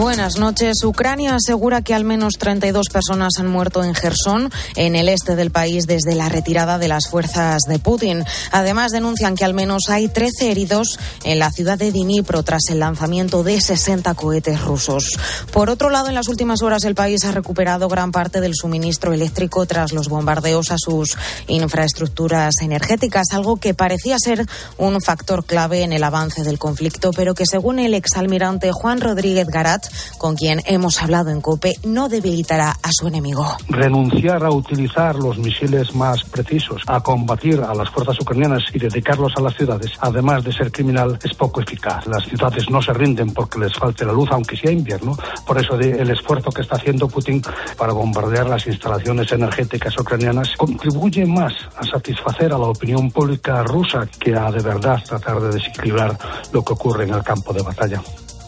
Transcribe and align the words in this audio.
Buenas 0.00 0.38
noches. 0.38 0.82
Ucrania 0.82 1.34
asegura 1.34 1.82
que 1.82 1.92
al 1.92 2.04
menos 2.04 2.38
32 2.38 2.86
personas 2.88 3.34
han 3.38 3.48
muerto 3.48 3.84
en 3.84 3.94
Gerson, 3.94 4.50
en 4.74 4.96
el 4.96 5.10
este 5.10 5.36
del 5.36 5.50
país, 5.50 5.86
desde 5.86 6.14
la 6.14 6.30
retirada 6.30 6.78
de 6.78 6.88
las 6.88 7.06
fuerzas 7.10 7.64
de 7.68 7.78
Putin. 7.78 8.24
Además, 8.50 8.92
denuncian 8.92 9.34
que 9.34 9.44
al 9.44 9.52
menos 9.52 9.90
hay 9.90 10.08
13 10.08 10.50
heridos 10.50 10.98
en 11.22 11.38
la 11.38 11.50
ciudad 11.50 11.76
de 11.76 11.92
Dnipro 11.92 12.42
tras 12.42 12.70
el 12.70 12.78
lanzamiento 12.78 13.42
de 13.42 13.60
60 13.60 14.14
cohetes 14.14 14.62
rusos. 14.62 15.10
Por 15.52 15.68
otro 15.68 15.90
lado, 15.90 16.08
en 16.08 16.14
las 16.14 16.28
últimas 16.28 16.62
horas 16.62 16.84
el 16.84 16.94
país 16.94 17.26
ha 17.26 17.32
recuperado 17.32 17.86
gran 17.88 18.10
parte 18.10 18.40
del 18.40 18.54
suministro 18.54 19.12
eléctrico 19.12 19.66
tras 19.66 19.92
los 19.92 20.08
bombardeos 20.08 20.70
a 20.70 20.76
sus 20.78 21.18
infraestructuras 21.46 22.62
energéticas, 22.62 23.26
algo 23.32 23.58
que 23.58 23.74
parecía 23.74 24.16
ser 24.18 24.46
un 24.78 24.98
factor 25.02 25.44
clave 25.44 25.82
en 25.82 25.92
el 25.92 26.04
avance 26.04 26.42
del 26.42 26.58
conflicto, 26.58 27.10
pero 27.14 27.34
que 27.34 27.44
según 27.44 27.78
el 27.78 27.92
exalmirante 27.92 28.72
Juan 28.72 29.02
Rodríguez 29.02 29.48
Garat, 29.48 29.89
con 30.18 30.36
quien 30.36 30.60
hemos 30.66 31.02
hablado 31.02 31.30
en 31.30 31.40
COPE, 31.40 31.74
no 31.84 32.08
debilitará 32.08 32.70
a 32.70 32.90
su 32.92 33.08
enemigo. 33.08 33.46
Renunciar 33.68 34.44
a 34.44 34.50
utilizar 34.50 35.16
los 35.16 35.38
misiles 35.38 35.94
más 35.94 36.24
precisos, 36.24 36.82
a 36.86 37.00
combatir 37.00 37.60
a 37.60 37.74
las 37.74 37.90
fuerzas 37.90 38.18
ucranianas 38.20 38.62
y 38.72 38.78
dedicarlos 38.78 39.32
a 39.36 39.42
las 39.42 39.54
ciudades, 39.54 39.92
además 40.00 40.44
de 40.44 40.52
ser 40.52 40.70
criminal, 40.70 41.18
es 41.22 41.34
poco 41.34 41.60
eficaz. 41.60 42.06
Las 42.06 42.24
ciudades 42.24 42.68
no 42.70 42.80
se 42.82 42.92
rinden 42.92 43.32
porque 43.32 43.58
les 43.58 43.72
falte 43.74 44.04
la 44.04 44.12
luz, 44.12 44.28
aunque 44.32 44.56
sea 44.56 44.70
invierno. 44.70 45.16
Por 45.46 45.60
eso 45.60 45.74
el 45.78 46.10
esfuerzo 46.10 46.50
que 46.50 46.62
está 46.62 46.76
haciendo 46.76 47.08
Putin 47.08 47.42
para 47.76 47.92
bombardear 47.92 48.48
las 48.48 48.66
instalaciones 48.66 49.30
energéticas 49.32 49.98
ucranianas 49.98 50.50
contribuye 50.56 51.24
más 51.26 51.52
a 51.76 51.84
satisfacer 51.84 52.52
a 52.52 52.58
la 52.58 52.66
opinión 52.66 53.10
pública 53.10 53.62
rusa 53.62 54.06
que 54.18 54.34
a 54.34 54.50
de 54.50 54.62
verdad 54.62 55.02
tratar 55.04 55.40
de 55.40 55.50
desequilibrar 55.50 56.16
lo 56.52 56.64
que 56.64 56.72
ocurre 56.72 57.04
en 57.04 57.14
el 57.14 57.22
campo 57.22 57.52
de 57.52 57.62
batalla. 57.62 58.02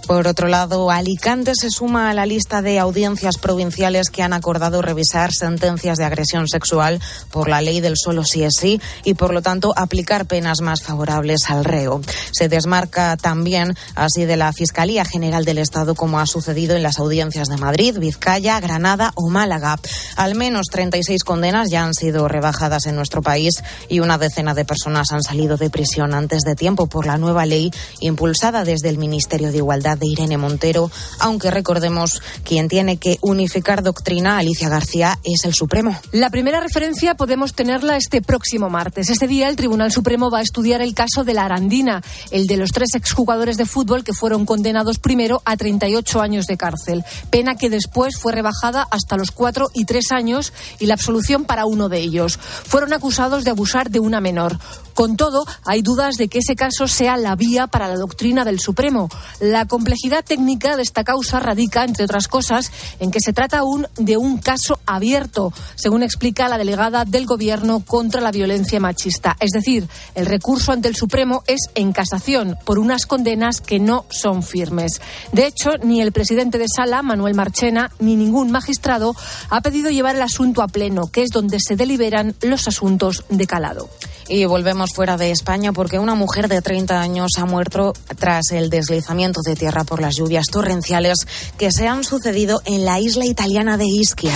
Por 0.07 0.27
otro 0.27 0.49
lado, 0.49 0.91
Alicante 0.91 1.53
se 1.55 1.71
suma 1.71 2.11
a 2.11 2.15
la 2.15 2.27
lista 2.27 2.61
de 2.61 2.79
audiencias 2.79 3.39
provinciales 3.39 4.11
que 4.11 4.23
han 4.23 4.33
acordado 4.33 4.83
revisar 4.83 5.33
sentencias 5.33 5.97
de 5.97 6.05
agresión 6.05 6.49
sexual 6.49 7.01
por 7.31 7.49
la 7.49 7.61
ley 7.61 7.81
del 7.81 7.97
solo 7.97 8.25
sí 8.25 8.43
es 8.43 8.55
sí 8.59 8.81
y, 9.05 9.15
por 9.15 9.33
lo 9.33 9.43
tanto, 9.43 9.73
aplicar 9.77 10.27
penas 10.27 10.61
más 10.61 10.83
favorables 10.83 11.49
al 11.51 11.65
reo. 11.65 12.01
Se 12.33 12.49
desmarca 12.49 13.17
también 13.17 13.77
así 13.95 14.25
de 14.25 14.37
la 14.37 14.53
Fiscalía 14.53 15.05
General 15.05 15.45
del 15.45 15.59
Estado 15.59 15.95
como 15.95 16.19
ha 16.19 16.27
sucedido 16.27 16.75
en 16.75 16.83
las 16.83 16.99
audiencias 16.99 17.49
de 17.49 17.57
Madrid, 17.57 17.97
Vizcaya, 17.99 18.59
Granada 18.61 19.13
o 19.15 19.29
Málaga. 19.29 19.79
Al 20.17 20.35
menos 20.35 20.67
36 20.67 21.23
condenas 21.23 21.71
ya 21.71 21.85
han 21.85 21.95
sido 21.95 22.27
rebajadas 22.27 22.87
en 22.87 22.97
nuestro 22.97 23.23
país 23.23 23.63
y 23.89 24.01
una 24.01 24.19
decena 24.19 24.55
de 24.55 24.65
personas 24.65 25.13
han 25.13 25.23
salido 25.23 25.57
de 25.57 25.71
prisión 25.71 26.13
antes 26.13 26.43
de 26.43 26.57
tiempo 26.57 26.89
por 26.89 27.07
la 27.07 27.19
nueva 27.19 27.47
ley 27.47 27.71
impulsada 28.01 28.65
desde 28.65 28.89
el 28.89 28.99
Ministerio 28.99 29.53
de 29.53 29.59
Igualdad 29.59 29.92
de 29.97 30.07
Irene 30.07 30.39
Montero, 30.39 30.91
aunque 31.19 31.51
recordemos 31.51 32.23
quien 32.45 32.69
tiene 32.69 32.97
que 32.97 33.19
unificar 33.21 33.83
doctrina, 33.83 34.39
Alicia 34.39 34.69
García, 34.69 35.19
es 35.25 35.45
el 35.45 35.55
Supremo. 35.55 35.99
La 36.13 36.31
primera 36.31 36.61
referencia 36.61 37.15
podemos 37.15 37.55
tenerla 37.55 37.97
este 37.97 38.23
próximo 38.23 38.71
martes. 38.71 39.11
Este 39.11 39.27
día 39.27 39.49
el 39.49 39.57
Tribunal 39.57 39.93
Supremo 39.93 40.31
va 40.31 40.39
a 40.39 40.43
estudiar 40.43 40.83
el 40.83 40.95
caso 40.95 41.25
de 41.25 41.35
la 41.35 41.45
Arandina, 41.45 42.03
el 42.31 42.47
de 42.47 42.57
los 42.57 42.73
tres 42.73 42.95
exjugadores 42.95 43.57
de 43.57 43.67
fútbol 43.67 44.05
que 44.05 44.13
fueron 44.13 44.47
condenados 44.47 44.99
primero 44.99 45.43
a 45.45 45.57
38 45.57 46.21
años 46.21 46.47
de 46.47 46.57
cárcel, 46.57 47.05
pena 47.31 47.57
que 47.57 47.71
después 47.71 48.19
fue 48.19 48.33
rebajada 48.33 48.87
hasta 48.91 49.17
los 49.17 49.31
cuatro 49.31 49.71
y 49.75 49.85
tres 49.85 50.13
años 50.13 50.53
y 50.79 50.87
la 50.87 50.95
absolución 50.95 51.45
para 51.45 51.67
uno 51.67 51.89
de 51.89 51.99
ellos. 51.99 52.39
Fueron 52.39 52.93
acusados 52.93 53.45
de 53.45 53.51
abusar 53.51 53.91
de 53.91 54.01
una 54.01 54.21
menor. 54.21 54.59
Con 54.95 55.17
todo, 55.17 55.45
hay 55.65 55.83
dudas 55.83 56.17
de 56.17 56.29
que 56.29 56.39
ese 56.39 56.55
caso 56.55 56.87
sea 56.87 57.17
la 57.17 57.35
vía 57.35 57.67
para 57.67 57.89
la 57.89 57.97
doctrina 57.97 58.45
del 58.45 58.61
Supremo. 58.61 59.09
La 59.41 59.67
complejidad 59.83 60.25
técnica 60.25 60.77
de 60.77 60.83
esta 60.83 61.03
causa 61.03 61.41
radica, 61.41 61.83
entre 61.83 62.05
otras 62.05 62.29
cosas, 62.29 62.71
en 63.01 63.11
que 63.11 63.19
se 63.21 63.33
trata 63.33 63.59
aún 63.59 63.89
de 63.97 64.17
un 64.17 64.39
caso 64.39 64.79
abierto, 64.87 65.53
según 65.75 66.05
explica 66.05 66.49
la 66.49 66.57
delegada 66.57 67.05
del 67.05 67.27
Gobierno 67.27 67.81
contra 67.85 68.21
la 68.21 68.31
violencia 68.31 68.79
machista. 68.79 69.37
Es 69.41 69.51
decir, 69.51 69.89
el 70.15 70.27
recurso 70.27 70.71
ante 70.71 70.87
el 70.87 70.95
Supremo 70.95 71.43
es 71.49 71.63
en 71.75 71.93
casación 71.93 72.57
por 72.65 72.79
unas 72.79 73.07
condenas 73.07 73.61
que 73.61 73.81
no 73.81 74.05
son 74.09 74.45
firmes. 74.45 75.01
De 75.33 75.49
hecho, 75.49 75.71
ni 75.83 76.01
el 76.01 76.13
presidente 76.13 76.59
de 76.59 76.69
Sala, 76.69 77.03
Manuel 77.03 77.35
Marchena, 77.35 77.91
ni 77.99 78.15
ningún 78.15 78.53
magistrado 78.53 79.17
ha 79.51 79.63
pedido 79.63 79.91
llevar 79.91 80.15
el 80.15 80.23
asunto 80.23 80.63
a 80.63 80.69
pleno, 80.69 81.09
que 81.09 81.25
es 81.25 81.31
donde 81.31 81.59
se 81.59 81.75
deliberan 81.75 82.37
los 82.41 82.69
asuntos 82.69 83.25
de 83.31 83.49
calado. 83.49 83.91
Y 84.35 84.47
volvemos 84.47 84.95
fuera 84.95 85.19
de 85.19 85.31
España 85.31 85.75
porque 85.75 85.99
una 85.99 86.15
mujer 86.15 86.49
de 86.49 86.63
30 86.63 86.99
años 86.99 87.33
ha 87.37 87.45
muerto 87.45 87.93
tras 88.19 88.51
el 88.53 88.71
deslizamiento 88.71 89.43
de 89.45 89.55
tierra 89.55 89.85
por 89.85 90.01
las 90.01 90.17
lluvias 90.17 90.47
torrenciales 90.47 91.19
que 91.59 91.71
se 91.71 91.87
han 91.87 92.03
sucedido 92.03 92.63
en 92.65 92.87
la 92.87 92.99
isla 92.99 93.27
italiana 93.27 93.77
de 93.77 93.85
Ischia. 93.85 94.33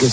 ¿qué 0.00 0.08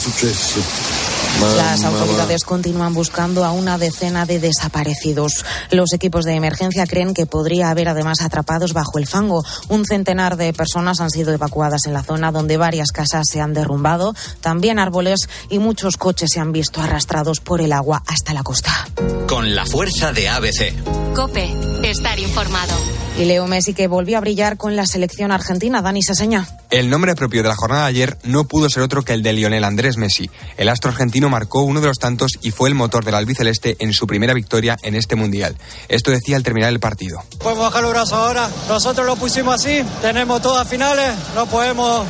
Las 1.56 1.84
autoridades 1.84 2.44
continúan 2.44 2.94
buscando 2.94 3.46
a 3.46 3.52
una 3.52 3.78
decena 3.78 4.26
de 4.26 4.40
desaparecidos. 4.40 5.46
Los 5.72 5.94
equipos 5.94 6.26
de 6.26 6.34
emergencia 6.34 6.86
creen 6.86 7.14
que 7.14 7.26
podría 7.26 7.70
haber 7.70 7.88
además 7.88 8.22
atrapados 8.22 8.74
bajo 8.74 8.98
el 8.98 9.08
fango. 9.08 9.44
Un 9.70 9.86
centenar 9.86 10.36
de 10.36 10.52
personas 10.54 11.00
han 11.00 11.10
sido 11.10 11.34
evacuadas 11.34 11.82
en 11.86 11.94
la 11.94 12.04
zona 12.04 12.32
donde 12.32 12.58
varias 12.58 12.92
casas 12.92 13.28
se 13.30 13.40
han 13.40 13.54
derrumbado, 13.54 14.14
también 14.42 14.80
árboles 14.80 15.30
y 15.50 15.60
muchos 15.60 15.98
coches 15.98 16.30
se 16.34 16.40
han 16.40 16.52
visto 16.52 16.82
arrastrados 16.82 17.40
por 17.40 17.62
el 17.62 17.72
agua 17.72 18.04
hasta 18.06 18.34
la 18.34 18.44
costa. 18.44 18.88
Con 19.28 19.56
la 19.56 19.66
fuerza 19.66 20.12
de 20.12 20.28
ABC. 20.28 20.74
Cope, 21.16 21.54
estar 21.84 22.20
informado. 22.20 22.74
Y 23.18 23.26
Leo 23.26 23.48
Messi 23.48 23.74
que 23.74 23.88
volvió 23.88 24.18
a 24.18 24.22
brillar 24.22 24.56
con 24.56 24.78
la 24.78 24.86
selección 24.86 25.32
argentina, 25.32 25.82
Dani 25.82 26.02
Saseña. 26.02 26.48
El 26.70 26.90
nombre 26.90 27.16
propio 27.16 27.44
de 27.44 27.50
la 27.50 27.56
jornada 27.56 27.84
de 27.84 27.90
ayer 27.90 28.18
no 28.24 28.46
pudo 28.46 28.70
ser 28.70 28.82
otro 28.82 29.04
que 29.04 29.12
el 29.12 29.24
de 29.24 29.34
Lionel 29.34 29.66
Andrés 29.66 29.98
Messi. 29.98 30.30
El 30.56 30.70
astro 30.70 30.92
argentino 30.92 31.19
marcó 31.28 31.62
uno 31.64 31.82
de 31.82 31.88
los 31.88 31.98
tantos 31.98 32.34
y 32.42 32.52
fue 32.52 32.70
el 32.70 32.76
motor 32.76 33.04
del 33.04 33.16
albiceleste 33.16 33.76
en 33.80 33.92
su 33.92 34.08
primera 34.08 34.34
victoria 34.34 34.78
en 34.84 34.96
este 34.96 35.16
mundial. 35.16 35.58
Esto 35.90 36.12
decía 36.12 36.38
al 36.38 36.44
terminar 36.44 36.70
el 36.70 36.80
partido. 36.80 37.22
Podemos 37.40 37.66
bajar 37.66 37.82
los 37.82 37.92
brazos 37.92 38.14
ahora. 38.14 38.50
Nosotros 38.70 39.06
lo 39.06 39.16
pusimos 39.16 39.56
así. 39.56 39.84
Tenemos 40.02 40.42
todas 40.42 40.68
finales. 40.68 41.12
No 41.36 41.46
podemos 41.48 42.06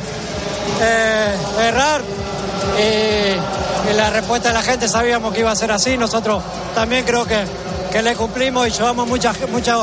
eh, 0.82 1.34
errar. 1.62 2.02
Y, 2.78 3.90
y, 3.90 3.96
la 3.96 4.10
respuesta 4.10 4.48
de 4.48 4.54
la 4.54 4.62
gente 4.62 4.86
sabíamos 4.86 5.32
que 5.32 5.40
iba 5.40 5.50
a 5.50 5.56
ser 5.56 5.72
así. 5.72 5.96
Nosotros 5.96 6.42
también 6.74 7.04
creo 7.04 7.24
que, 7.24 7.42
que 7.90 8.02
le 8.02 8.14
cumplimos 8.14 8.68
y 8.68 8.70
llevamos 8.70 9.08
mucha, 9.08 9.32
mucha, 9.50 9.76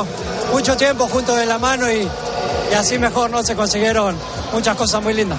mucho 0.52 0.76
tiempo 0.76 1.08
juntos 1.08 1.36
de 1.36 1.46
la 1.46 1.58
mano 1.58 1.90
y, 1.90 2.08
y 2.70 2.74
así 2.74 2.98
mejor 2.98 3.30
no 3.30 3.42
se 3.42 3.54
consiguieron 3.54 4.16
muchas 4.52 4.76
cosas 4.76 5.02
muy 5.02 5.14
lindas. 5.14 5.38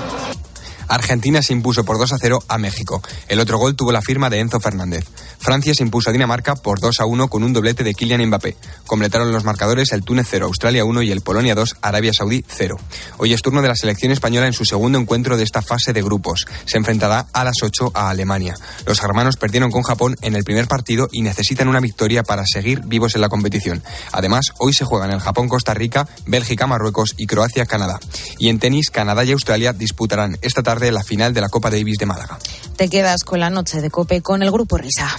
Argentina 0.89 1.41
se 1.41 1.53
impuso 1.53 1.85
por 1.85 1.97
2 1.99 2.13
a 2.13 2.17
0 2.17 2.43
a 2.47 2.57
México. 2.57 3.01
El 3.27 3.39
otro 3.39 3.59
gol 3.59 3.75
tuvo 3.75 3.91
la 3.91 4.01
firma 4.01 4.29
de 4.29 4.39
Enzo 4.39 4.59
Fernández. 4.59 5.05
Francia 5.37 5.73
se 5.75 5.83
impuso 5.83 6.09
a 6.09 6.13
Dinamarca 6.13 6.55
por 6.55 6.79
2 6.79 6.99
a 6.99 7.05
1 7.05 7.27
con 7.27 7.43
un 7.43 7.53
doblete 7.53 7.83
de 7.83 7.93
Kylian 7.93 8.25
Mbappé. 8.25 8.57
Completaron 8.87 9.31
los 9.31 9.43
marcadores 9.43 9.91
el 9.91 10.03
Túnez 10.03 10.27
0, 10.29 10.47
Australia 10.47 10.83
1 10.83 11.03
y 11.03 11.11
el 11.11 11.21
Polonia 11.21 11.53
2, 11.53 11.77
Arabia 11.81 12.11
Saudí 12.11 12.43
0. 12.47 12.77
Hoy 13.17 13.33
es 13.33 13.41
turno 13.43 13.61
de 13.61 13.67
la 13.67 13.75
selección 13.75 14.11
española 14.11 14.47
en 14.47 14.53
su 14.53 14.65
segundo 14.65 14.97
encuentro 14.97 15.37
de 15.37 15.43
esta 15.43 15.61
fase 15.61 15.93
de 15.93 16.01
grupos. 16.01 16.47
Se 16.65 16.77
enfrentará 16.77 17.27
a 17.33 17.43
las 17.43 17.55
8 17.61 17.91
a 17.93 18.09
Alemania. 18.09 18.55
Los 18.87 18.99
germanos 18.99 19.37
perdieron 19.37 19.69
con 19.69 19.83
Japón 19.83 20.15
en 20.21 20.35
el 20.35 20.43
primer 20.43 20.67
partido 20.67 21.07
y 21.11 21.21
necesitan 21.21 21.67
una 21.67 21.81
victoria 21.81 22.23
para 22.23 22.45
seguir 22.47 22.81
vivos 22.81 23.13
en 23.13 23.21
la 23.21 23.29
competición. 23.29 23.83
Además, 24.11 24.53
hoy 24.57 24.73
se 24.73 24.85
juegan 24.85 25.11
el 25.11 25.19
Japón-Costa 25.19 25.75
Rica, 25.75 26.07
Bélgica-Marruecos 26.25 27.13
y 27.15 27.27
Croacia-Canadá. 27.27 27.99
Y 28.39 28.49
en 28.49 28.57
tenis, 28.57 28.89
Canadá 28.89 29.23
y 29.23 29.33
Australia 29.33 29.71
disputarán 29.73 30.37
esta 30.41 30.63
tarde 30.63 30.78
la 30.91 31.03
final 31.03 31.33
de 31.33 31.41
la 31.41 31.49
Copa 31.49 31.69
Davis 31.69 31.97
de 31.97 32.05
Málaga. 32.05 32.39
Te 32.75 32.89
quedas 32.89 33.23
con 33.23 33.39
la 33.39 33.49
noche 33.49 33.81
de 33.81 33.89
Cope 33.89 34.21
con 34.21 34.41
el 34.41 34.51
Grupo 34.51 34.77
Risa. 34.77 35.09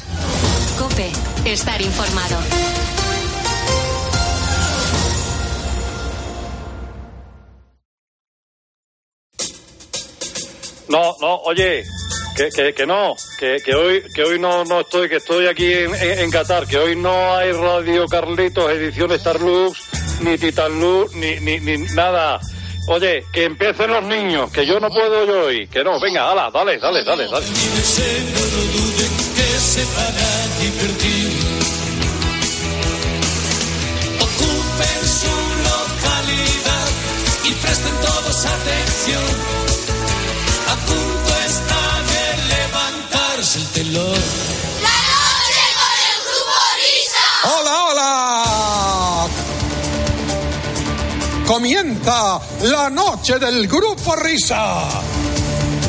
Cope, 0.79 1.11
estar 1.45 1.81
informado. 1.81 2.39
No, 10.89 11.15
no, 11.21 11.37
oye, 11.43 11.85
que, 12.37 12.49
que, 12.49 12.75
que 12.75 12.87
no, 12.87 13.15
que, 13.39 13.59
que, 13.65 13.75
hoy 13.75 14.03
que 14.12 14.25
hoy 14.25 14.41
no, 14.41 14.65
no 14.65 14.81
estoy, 14.81 15.09
que 15.09 15.17
estoy 15.17 15.47
aquí 15.47 15.73
en, 15.73 15.95
en, 15.95 16.19
en 16.19 16.31
Qatar, 16.31 16.67
que 16.67 16.79
hoy 16.79 16.97
no 16.97 17.35
hay 17.37 17.53
Radio 17.53 18.07
Carlitos, 18.09 18.71
edición 18.73 19.17
Starlux, 19.17 19.79
ni 20.23 20.37
Titanlux, 20.37 21.15
ni, 21.15 21.39
ni, 21.41 21.61
ni 21.61 21.79
nada. 21.95 22.41
Oye, 22.92 23.25
que 23.32 23.44
empiecen 23.44 23.88
los 23.88 24.02
niños, 24.02 24.50
que 24.50 24.66
yo 24.66 24.81
no 24.81 24.88
puedo 24.88 25.25
yo 25.25 25.44
hoy. 25.46 25.69
Que 25.69 25.84
no, 25.84 26.00
venga, 26.00 26.28
hala, 26.28 26.50
dale, 26.50 26.76
dale, 26.76 27.04
dale, 27.04 27.28
dale. 27.28 27.46
que 27.46 27.52
se 29.60 29.87
para 29.94 30.46
divertir. 30.58 31.31
Ocupen 34.19 35.02
su 35.06 35.31
localidad 35.70 36.88
y 37.44 37.52
presten 37.52 37.94
todos 38.00 38.44
atención. 38.44 39.22
A 40.66 40.75
punto 40.75 41.31
está 41.46 41.82
de 42.10 42.25
levantarse 42.48 43.58
el 43.60 43.66
telón. 43.69 44.20
¡La 44.82 44.98
noche 45.14 45.62
con 45.78 45.94
el 46.10 46.19
grupo 46.26 46.58
Risa! 46.75 47.54
¡Hola, 47.56 47.84
hola! 47.84 47.89
Comienza 51.50 52.41
la 52.61 52.88
noche 52.88 53.37
del 53.41 53.67
grupo 53.67 54.14
Risa. 54.14 55.50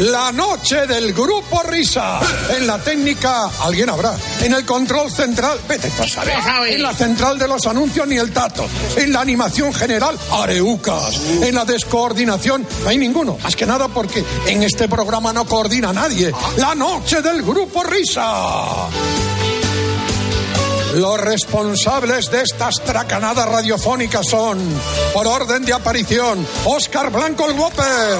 La 0.00 0.32
noche 0.32 0.88
del 0.88 1.12
grupo 1.12 1.62
Risa. 1.62 2.18
En 2.56 2.66
la 2.66 2.78
técnica, 2.78 3.48
alguien 3.62 3.88
habrá. 3.88 4.16
En 4.42 4.52
el 4.52 4.66
control 4.66 5.08
central, 5.08 5.60
vete 5.68 5.86
a 5.86 6.08
saber. 6.08 6.34
En 6.68 6.82
la 6.82 6.92
central 6.92 7.38
de 7.38 7.46
los 7.46 7.64
anuncios, 7.68 8.04
ni 8.08 8.16
el 8.16 8.32
tato. 8.32 8.66
En 8.96 9.12
la 9.12 9.20
animación 9.20 9.72
general, 9.72 10.18
areucas. 10.32 11.20
En 11.42 11.54
la 11.54 11.64
descoordinación, 11.64 12.66
no 12.82 12.88
hay 12.88 12.98
ninguno. 12.98 13.38
Más 13.40 13.54
que 13.54 13.66
nada 13.66 13.86
porque 13.86 14.24
en 14.48 14.64
este 14.64 14.88
programa 14.88 15.32
no 15.32 15.46
coordina 15.46 15.92
nadie. 15.92 16.32
La 16.56 16.74
noche 16.74 17.22
del 17.22 17.42
grupo 17.42 17.84
Risa. 17.84 18.88
Los 20.94 21.20
responsables 21.20 22.30
de 22.30 22.42
estas 22.42 22.76
tracanadas 22.84 23.48
radiofónicas 23.48 24.26
son, 24.28 24.60
por 25.12 25.26
orden 25.26 25.64
de 25.64 25.72
aparición, 25.72 26.46
Óscar 26.64 27.10
Blanco 27.10 27.46
el 27.46 27.58
Whopper, 27.58 28.18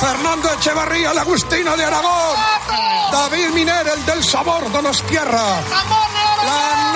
Fernando 0.00 0.52
Echevarría, 0.52 1.12
el 1.12 1.18
Agustino 1.18 1.76
de 1.76 1.84
Aragón, 1.84 2.36
David 3.12 3.50
Miner, 3.54 3.86
el 3.96 4.04
del 4.04 4.24
sabor 4.24 4.70
Donostierra, 4.72 5.60
la 6.44 6.95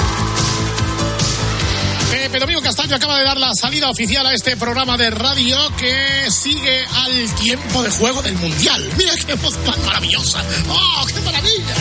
Pepe 2.11 2.39
Domingo 2.39 2.61
Castaño 2.61 2.97
acaba 2.97 3.17
de 3.17 3.23
dar 3.23 3.37
la 3.37 3.55
salida 3.55 3.89
oficial 3.89 4.25
a 4.25 4.33
este 4.33 4.57
programa 4.57 4.97
de 4.97 5.09
radio 5.11 5.57
que 5.77 6.29
sigue 6.29 6.85
al 6.85 7.35
tiempo 7.35 7.81
de 7.81 7.89
juego 7.89 8.21
del 8.21 8.35
Mundial. 8.35 8.85
¡Mira 8.97 9.13
qué 9.25 9.33
voz 9.35 9.55
tan 9.63 9.81
maravillosa! 9.85 10.43
¡Oh, 10.67 11.05
qué 11.07 11.21
maravilla! 11.21 11.73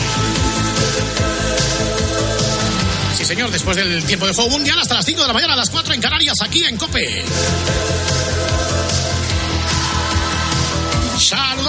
Sí, 3.19 3.25
señor, 3.25 3.51
después 3.51 3.77
del 3.77 4.05
tiempo 4.05 4.25
de 4.25 4.33
juego 4.33 4.51
mundial 4.51 4.79
hasta 4.79 4.95
las 4.95 5.05
5 5.05 5.21
de 5.21 5.27
la 5.27 5.35
mañana, 5.35 5.55
a 5.55 5.57
las 5.57 5.69
4 5.69 5.95
en 5.95 6.01
Canarias, 6.01 6.41
aquí 6.41 6.65
en 6.65 6.77
COPE. 6.77 7.25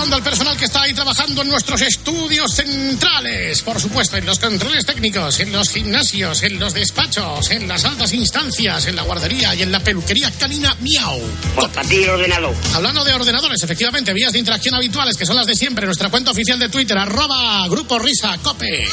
Saludando 0.02 0.18
al 0.18 0.24
personal 0.24 0.58
que 0.58 0.66
está 0.66 0.82
ahí 0.82 0.94
trabajando 0.96 1.44
en 1.44 1.50
nuestros 1.50 1.80
estudios 1.80 2.56
centrales, 2.56 3.62
por 3.62 3.80
supuesto, 3.80 4.18
en 4.18 4.26
los 4.26 4.40
controles 4.40 4.84
técnicos, 4.84 5.40
en 5.42 5.52
los 5.52 5.70
gimnasios, 5.70 6.42
en 6.42 6.60
los 6.60 6.74
despachos, 6.74 7.52
en 7.52 7.68
las 7.68 7.86
altas 7.86 8.12
instancias, 8.12 8.88
en 8.88 8.96
la 8.96 9.04
guardería 9.04 9.54
y 9.54 9.62
en 9.62 9.72
la 9.72 9.80
peluquería 9.80 10.32
canina 10.32 10.76
Miau. 10.80 11.22
Portátil 11.54 12.10
ordenador. 12.10 12.56
Hablando 12.74 13.04
de 13.04 13.14
ordenadores, 13.14 13.62
efectivamente, 13.62 14.12
vías 14.12 14.34
de 14.34 14.40
interacción 14.40 14.74
habituales 14.74 15.16
que 15.16 15.28
son 15.28 15.36
las 15.36 15.46
de 15.46 15.54
siempre. 15.54 15.86
Nuestra 15.86 16.10
cuenta 16.10 16.32
oficial 16.32 16.58
de 16.58 16.70
Twitter, 16.70 16.98
arroba 16.98 17.68
Grupo 17.68 18.00
Risa 18.00 18.40
Cope. 18.42 18.88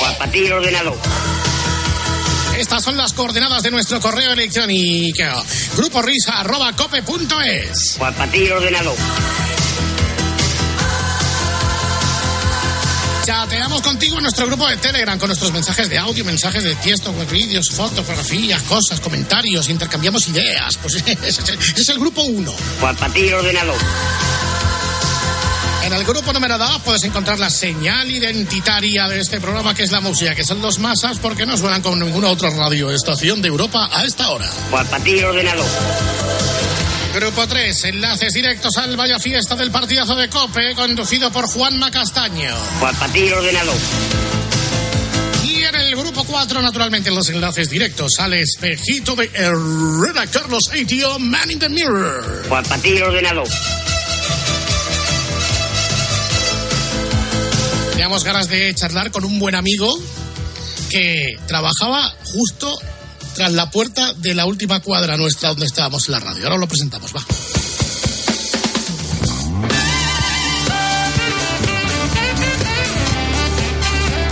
Portátil 0.00 0.50
ordenador. 0.50 0.96
Estas 2.58 2.84
son 2.84 2.96
las 2.96 3.12
coordenadas 3.12 3.62
de 3.62 3.70
nuestro 3.70 4.00
correo 4.00 4.32
electrónico. 4.32 5.24
Grupo 5.76 6.00
Risa 6.02 6.40
arroba 6.40 6.72
cope.es. 6.74 7.98
Ordenador. 7.98 8.96
Chateamos 13.24 13.80
contigo 13.80 14.18
en 14.18 14.22
nuestro 14.22 14.46
grupo 14.46 14.68
de 14.68 14.76
Telegram 14.76 15.18
con 15.18 15.28
nuestros 15.28 15.50
mensajes 15.50 15.88
de 15.88 15.98
audio, 15.98 16.24
mensajes 16.24 16.62
de 16.62 16.74
texto, 16.76 17.12
vídeos, 17.30 17.70
fotos, 17.70 18.04
fotografías, 18.04 18.62
cosas, 18.62 19.00
comentarios, 19.00 19.68
intercambiamos 19.68 20.28
ideas. 20.28 20.76
Pues 20.76 20.94
es 21.06 21.06
el, 21.08 21.18
ese 21.24 21.80
es 21.80 21.88
el 21.88 21.98
grupo 21.98 22.22
1. 22.22 22.54
Portátil 22.80 23.32
ordenador. 23.34 23.78
En 25.84 25.92
el 25.92 26.04
grupo 26.04 26.32
número 26.32 26.56
2 26.56 26.80
puedes 26.82 27.04
encontrar 27.04 27.38
la 27.38 27.50
señal 27.50 28.10
identitaria 28.10 29.06
de 29.06 29.20
este 29.20 29.38
programa 29.38 29.74
que 29.74 29.82
es 29.82 29.90
la 29.92 30.00
música, 30.00 30.34
que 30.34 30.42
son 30.42 30.62
los 30.62 30.78
masas 30.78 31.18
porque 31.18 31.44
no 31.44 31.58
suenan 31.58 31.82
con 31.82 31.98
ninguna 31.98 32.28
otra 32.28 32.48
radioestación 32.48 33.42
de 33.42 33.48
Europa 33.48 33.90
a 33.92 34.04
esta 34.04 34.30
hora. 34.30 34.50
Portátil 34.70 35.22
ordenador. 35.22 35.66
Grupo 37.14 37.46
3, 37.46 37.84
enlaces 37.84 38.32
directos 38.32 38.76
al 38.78 38.96
Vaya 38.96 39.18
Fiesta 39.18 39.56
del 39.56 39.70
partidazo 39.70 40.16
de 40.16 40.28
Cope, 40.30 40.74
conducido 40.74 41.30
por 41.30 41.46
Juanma 41.46 41.90
Castaño. 41.90 42.54
Portátil 42.80 43.34
ordenador. 43.34 43.76
Y 45.44 45.62
en 45.62 45.74
el 45.74 45.94
grupo 45.96 46.24
4, 46.24 46.62
naturalmente, 46.62 47.10
los 47.10 47.28
enlaces 47.28 47.68
directos 47.68 48.12
al 48.18 48.32
espejito 48.32 49.14
de 49.14 49.30
Herrera 49.34 50.26
Carlos 50.32 50.62
ATO 50.70 51.18
Man 51.18 51.50
in 51.50 51.58
the 51.58 51.68
Mirror. 51.68 52.46
Portátil 52.48 53.02
ordenador. 53.02 53.48
Teníamos 57.94 58.24
ganas 58.24 58.48
de 58.48 58.74
charlar 58.74 59.12
con 59.12 59.24
un 59.24 59.38
buen 59.38 59.54
amigo 59.54 59.88
que 60.90 61.36
trabajaba 61.46 62.12
justo 62.24 62.76
tras 63.36 63.52
la 63.52 63.70
puerta 63.70 64.12
de 64.14 64.34
la 64.34 64.46
última 64.46 64.80
cuadra 64.80 65.16
nuestra 65.16 65.50
donde 65.50 65.66
estábamos 65.66 66.08
en 66.08 66.12
la 66.12 66.18
radio. 66.18 66.42
Ahora 66.42 66.58
lo 66.58 66.66
presentamos, 66.66 67.14
va. 67.14 67.24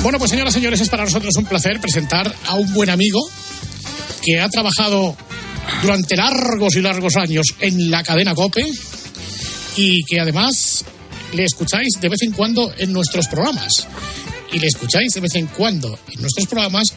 Bueno, 0.02 0.18
pues 0.18 0.32
señoras 0.32 0.54
y 0.54 0.58
señores, 0.58 0.80
es 0.80 0.88
para 0.88 1.04
nosotros 1.04 1.32
un 1.36 1.44
placer 1.44 1.80
presentar 1.80 2.34
a 2.46 2.54
un 2.56 2.74
buen 2.74 2.90
amigo 2.90 3.20
que 4.24 4.40
ha 4.40 4.48
trabajado 4.48 5.16
durante 5.82 6.16
largos 6.16 6.74
y 6.74 6.80
largos 6.80 7.14
años 7.14 7.46
en 7.60 7.92
la 7.92 8.02
cadena 8.02 8.34
COPE 8.34 8.66
y 9.76 10.02
que 10.02 10.18
además 10.18 10.84
le 11.32 11.44
escucháis 11.44 11.88
de 12.00 12.08
vez 12.08 12.22
en 12.22 12.32
cuando 12.32 12.72
en 12.78 12.92
nuestros 12.92 13.26
programas. 13.28 13.86
Y 14.52 14.58
le 14.58 14.66
escucháis 14.66 15.12
de 15.14 15.20
vez 15.20 15.34
en 15.34 15.46
cuando 15.46 15.98
en 16.12 16.20
nuestros 16.20 16.46
programas 16.46 16.88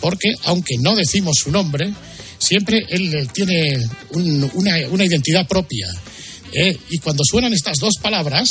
porque, 0.00 0.32
aunque 0.44 0.76
no 0.80 0.94
decimos 0.96 1.36
su 1.42 1.50
nombre, 1.50 1.92
siempre 2.38 2.80
él 2.88 3.28
tiene 3.32 3.86
un- 4.10 4.50
una, 4.54 4.74
una 4.90 5.04
identidad 5.04 5.46
propia. 5.46 5.86
¿eh? 6.52 6.76
Y 6.90 6.98
cuando 6.98 7.22
suenan 7.24 7.52
estas 7.52 7.76
dos 7.78 7.94
palabras... 8.00 8.50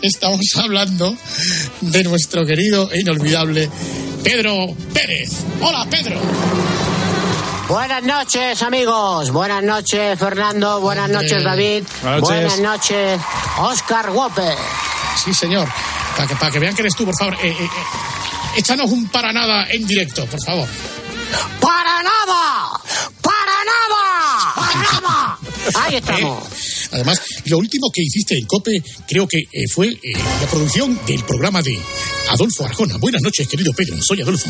Estamos 0.00 0.46
hablando 0.54 1.16
de 1.80 2.04
nuestro 2.04 2.46
querido 2.46 2.88
e 2.92 3.00
inolvidable 3.00 3.68
Pedro 4.22 4.76
Pérez. 4.94 5.30
Hola, 5.60 5.88
Pedro. 5.90 6.20
Buenas 7.68 8.02
noches, 8.02 8.62
amigos. 8.62 9.30
Buenas 9.30 9.62
noches, 9.62 10.18
Fernando. 10.18 10.80
Buenas 10.80 11.10
noches, 11.10 11.44
David. 11.44 11.84
Buenas 12.02 12.20
noches. 12.22 12.28
Buenas 12.28 12.58
noches, 12.60 13.20
Oscar 13.58 14.10
Whopper. 14.10 14.56
Sí, 15.22 15.34
señor. 15.34 15.68
Para 16.16 16.28
que, 16.28 16.36
para 16.36 16.50
que 16.50 16.58
vean 16.58 16.74
que 16.74 16.82
eres 16.82 16.94
tú, 16.96 17.04
por 17.04 17.14
favor. 17.16 17.34
eh, 17.34 17.48
eh, 17.50 17.56
eh, 17.60 17.68
échanos 18.58 18.90
un 18.90 19.06
para 19.08 19.32
nada 19.32 19.66
en 19.70 19.86
directo, 19.86 20.24
por 20.26 20.42
favor. 20.44 20.66
¡Para 21.60 22.02
nada! 22.02 22.70
¡Para 23.20 23.64
nada! 23.64 24.54
¡Para 24.54 25.00
nada! 25.00 25.38
Ahí 25.84 25.96
estamos. 25.96 26.46
Eh, 26.46 26.56
Además, 26.92 27.20
lo 27.44 27.58
último 27.58 27.90
que 27.92 28.02
hiciste 28.02 28.36
en 28.38 28.46
COPE 28.46 28.82
creo 29.06 29.26
que 29.26 29.38
eh, 29.38 29.68
fue 29.72 29.88
eh, 29.88 30.12
la 30.40 30.46
producción 30.48 30.98
del 31.06 31.22
programa 31.24 31.62
de 31.62 31.78
Adolfo 32.30 32.64
Arjona. 32.64 32.96
Buenas 32.98 33.22
noches, 33.22 33.46
querido 33.46 33.72
Pedro. 33.72 33.96
Soy 34.00 34.22
Adolfo. 34.22 34.48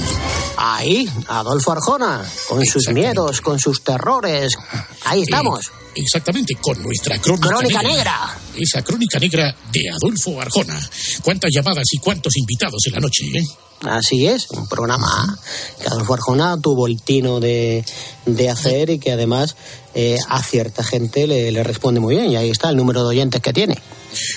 Ahí, 0.57 1.09
Adolfo 1.29 1.73
Arjona, 1.73 2.25
con 2.49 2.65
sus 2.65 2.89
miedos, 2.91 3.41
con 3.41 3.59
sus 3.59 3.83
terrores. 3.83 4.57
Ahí 5.05 5.23
estamos. 5.23 5.67
Eh, 5.67 5.71
exactamente, 5.97 6.55
con 6.57 6.81
nuestra 6.83 7.19
crónica, 7.19 7.49
Crónica 7.49 7.83
negra. 7.83 8.39
Esa 8.57 8.83
crónica 8.83 9.19
negra 9.19 9.57
de 9.73 9.91
Adolfo 9.91 10.41
Arjona. 10.41 10.79
¿Cuántas 11.23 11.51
llamadas 11.53 11.85
y 11.93 11.99
cuántos 11.99 12.37
invitados 12.37 12.81
en 12.87 12.93
la 12.93 13.01
noche, 13.01 13.25
eh? 13.35 13.45
Así 13.83 14.27
es, 14.27 14.51
un 14.51 14.69
programa 14.69 15.39
que 15.81 15.87
Adolfo 15.87 16.15
Arjona 16.15 16.61
tuvo 16.61 16.89
el 16.89 17.01
tino 17.01 17.39
de, 17.39 17.85
de 18.27 18.51
hacer 18.51 18.91
y 18.91 18.99
que 18.99 19.13
además 19.13 19.55
eh, 20.01 20.17
a 20.29 20.41
cierta 20.45 20.85
gente 20.85 21.27
le, 21.27 21.51
le 21.51 21.65
responde 21.65 21.99
muy 21.99 22.15
bien. 22.15 22.31
Y 22.31 22.37
ahí 22.37 22.51
está 22.51 22.71
el 22.71 22.77
número 22.77 23.03
de 23.03 23.09
oyentes 23.09 23.41
que 23.41 23.53
tiene. 23.53 23.77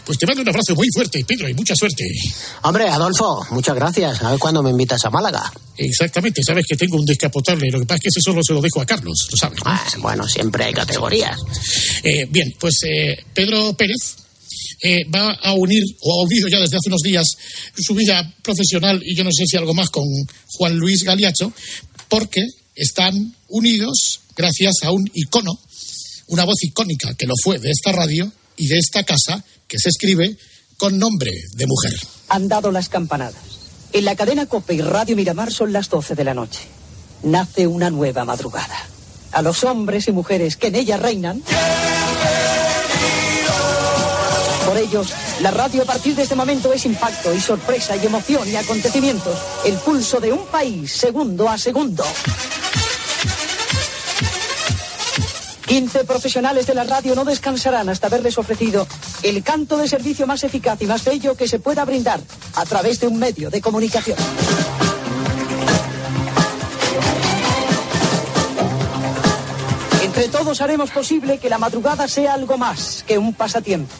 Pues 0.04 0.18
te 0.18 0.26
mando 0.26 0.42
un 0.42 0.50
abrazo 0.50 0.74
muy 0.74 0.88
fuerte, 0.92 1.24
Pedro, 1.24 1.48
y 1.48 1.54
mucha 1.54 1.76
suerte. 1.76 2.04
Hombre, 2.64 2.90
Adolfo, 2.90 3.46
muchas 3.52 3.76
gracias. 3.76 4.24
A 4.24 4.32
ver 4.32 4.40
cuándo 4.40 4.64
me 4.64 4.72
invitas 4.72 5.06
a 5.06 5.12
Málaga. 5.12 5.54
Exactamente, 5.78 6.42
sabes 6.44 6.66
que 6.68 6.76
tengo 6.76 6.98
un 6.98 7.06
descapotable. 7.06 7.70
Lo 7.70 7.80
que 7.80 7.86
pasa 7.86 7.98
es 7.98 8.02
que 8.02 8.10
ese 8.10 8.22
solo 8.22 8.42
se 8.44 8.54
lo 8.54 8.62
dejo 8.62 8.82
a 8.82 8.88
Carlos, 8.88 9.28
lo 9.30 9.38
sabes. 9.38 9.60
¿no? 9.64 9.70
Ah, 9.70 9.86
bueno, 10.00 10.28
siempre 10.28 10.66
hay 10.66 10.74
categorías. 10.74 11.38
Eh, 12.04 12.26
bien, 12.28 12.56
pues 12.60 12.80
eh, 12.84 13.24
Pedro 13.32 13.74
Pérez 13.74 14.16
eh, 14.82 15.06
va 15.14 15.32
a 15.44 15.54
unir, 15.54 15.84
o 16.02 16.22
ha 16.22 16.26
unido 16.26 16.48
ya 16.48 16.60
desde 16.60 16.78
hace 16.78 16.90
unos 16.90 17.02
días, 17.02 17.28
su 17.78 17.94
vida 17.94 18.34
profesional 18.42 19.00
y 19.06 19.16
yo 19.16 19.24
no 19.24 19.32
sé 19.32 19.46
si 19.46 19.58
algo 19.58 19.76
más 19.76 19.92
con 19.92 20.06
Juan 20.58 20.76
Luis 20.76 21.04
Galiacho, 21.04 21.54
porque 22.10 22.44
están 22.76 23.36
unidos 23.52 24.22
gracias 24.36 24.76
a 24.84 24.92
un 24.92 25.10
icono, 25.14 25.60
una 26.28 26.46
voz 26.46 26.64
icónica 26.64 27.14
que 27.14 27.28
lo 27.28 27.34
fue 27.44 27.60
de 27.60 27.70
esta 27.70 27.92
radio 27.92 28.32
y 28.58 28.68
de 28.68 28.78
esta 28.78 29.04
casa, 29.04 29.44
que 29.68 29.78
se 29.78 29.90
escribe 29.90 30.38
con 30.78 30.98
nombre 30.98 31.32
de 31.54 31.66
mujer. 31.68 31.94
Han 32.30 32.48
dado 32.48 32.72
las 32.72 32.90
campanadas. 32.90 33.42
En 33.94 34.06
la 34.06 34.16
cadena 34.16 34.46
Cope 34.46 34.74
y 34.74 34.82
Radio 34.82 35.16
Miramar 35.16 35.52
son 35.52 35.74
las 35.74 35.90
12 35.90 36.16
de 36.16 36.24
la 36.24 36.34
noche. 36.34 36.62
Nace 37.24 37.68
una 37.68 37.90
nueva 37.90 38.26
madrugada. 38.26 38.78
A 39.32 39.42
los 39.42 39.64
hombres 39.64 40.08
y 40.08 40.12
mujeres 40.12 40.56
que 40.56 40.68
en 40.68 40.76
ella 40.76 40.98
reinan. 40.98 41.44
Por 44.66 44.78
ellos, 44.78 45.14
la 45.42 45.52
radio 45.52 45.84
a 45.84 45.86
partir 45.86 46.16
de 46.16 46.24
este 46.24 46.36
momento 46.36 46.72
es 46.72 46.86
impacto 46.86 47.34
y 47.34 47.42
sorpresa 47.42 47.96
y 47.98 48.06
emoción 48.06 48.50
y 48.50 48.56
acontecimientos. 48.56 49.38
El 49.66 49.76
pulso 49.76 50.20
de 50.20 50.32
un 50.32 50.46
país, 50.48 50.92
segundo 50.92 51.50
a 51.50 51.58
segundo. 51.58 52.06
15 55.72 56.04
profesionales 56.04 56.68
de 56.68 56.74
la 56.74 56.84
radio 56.84 57.16
no 57.16 57.24
descansarán 57.24 57.88
hasta 57.88 58.08
haberles 58.08 58.38
ofrecido 58.38 58.86
el 59.24 59.42
canto 59.42 59.78
de 59.78 59.88
servicio 59.88 60.28
más 60.28 60.44
eficaz 60.44 60.82
y 60.82 60.86
más 60.86 61.06
bello 61.06 61.38
que 61.38 61.48
se 61.48 61.60
pueda 61.60 61.86
brindar 61.86 62.20
a 62.56 62.66
través 62.66 63.00
de 63.00 63.08
un 63.08 63.18
medio 63.18 63.50
de 63.50 63.62
comunicación. 63.62 64.18
Entre 70.04 70.28
todos 70.28 70.60
haremos 70.60 70.92
posible 70.92 71.38
que 71.38 71.50
la 71.50 71.58
madrugada 71.58 72.06
sea 72.10 72.34
algo 72.34 72.58
más 72.58 73.06
que 73.08 73.18
un 73.18 73.34
pasatiempo. 73.34 73.96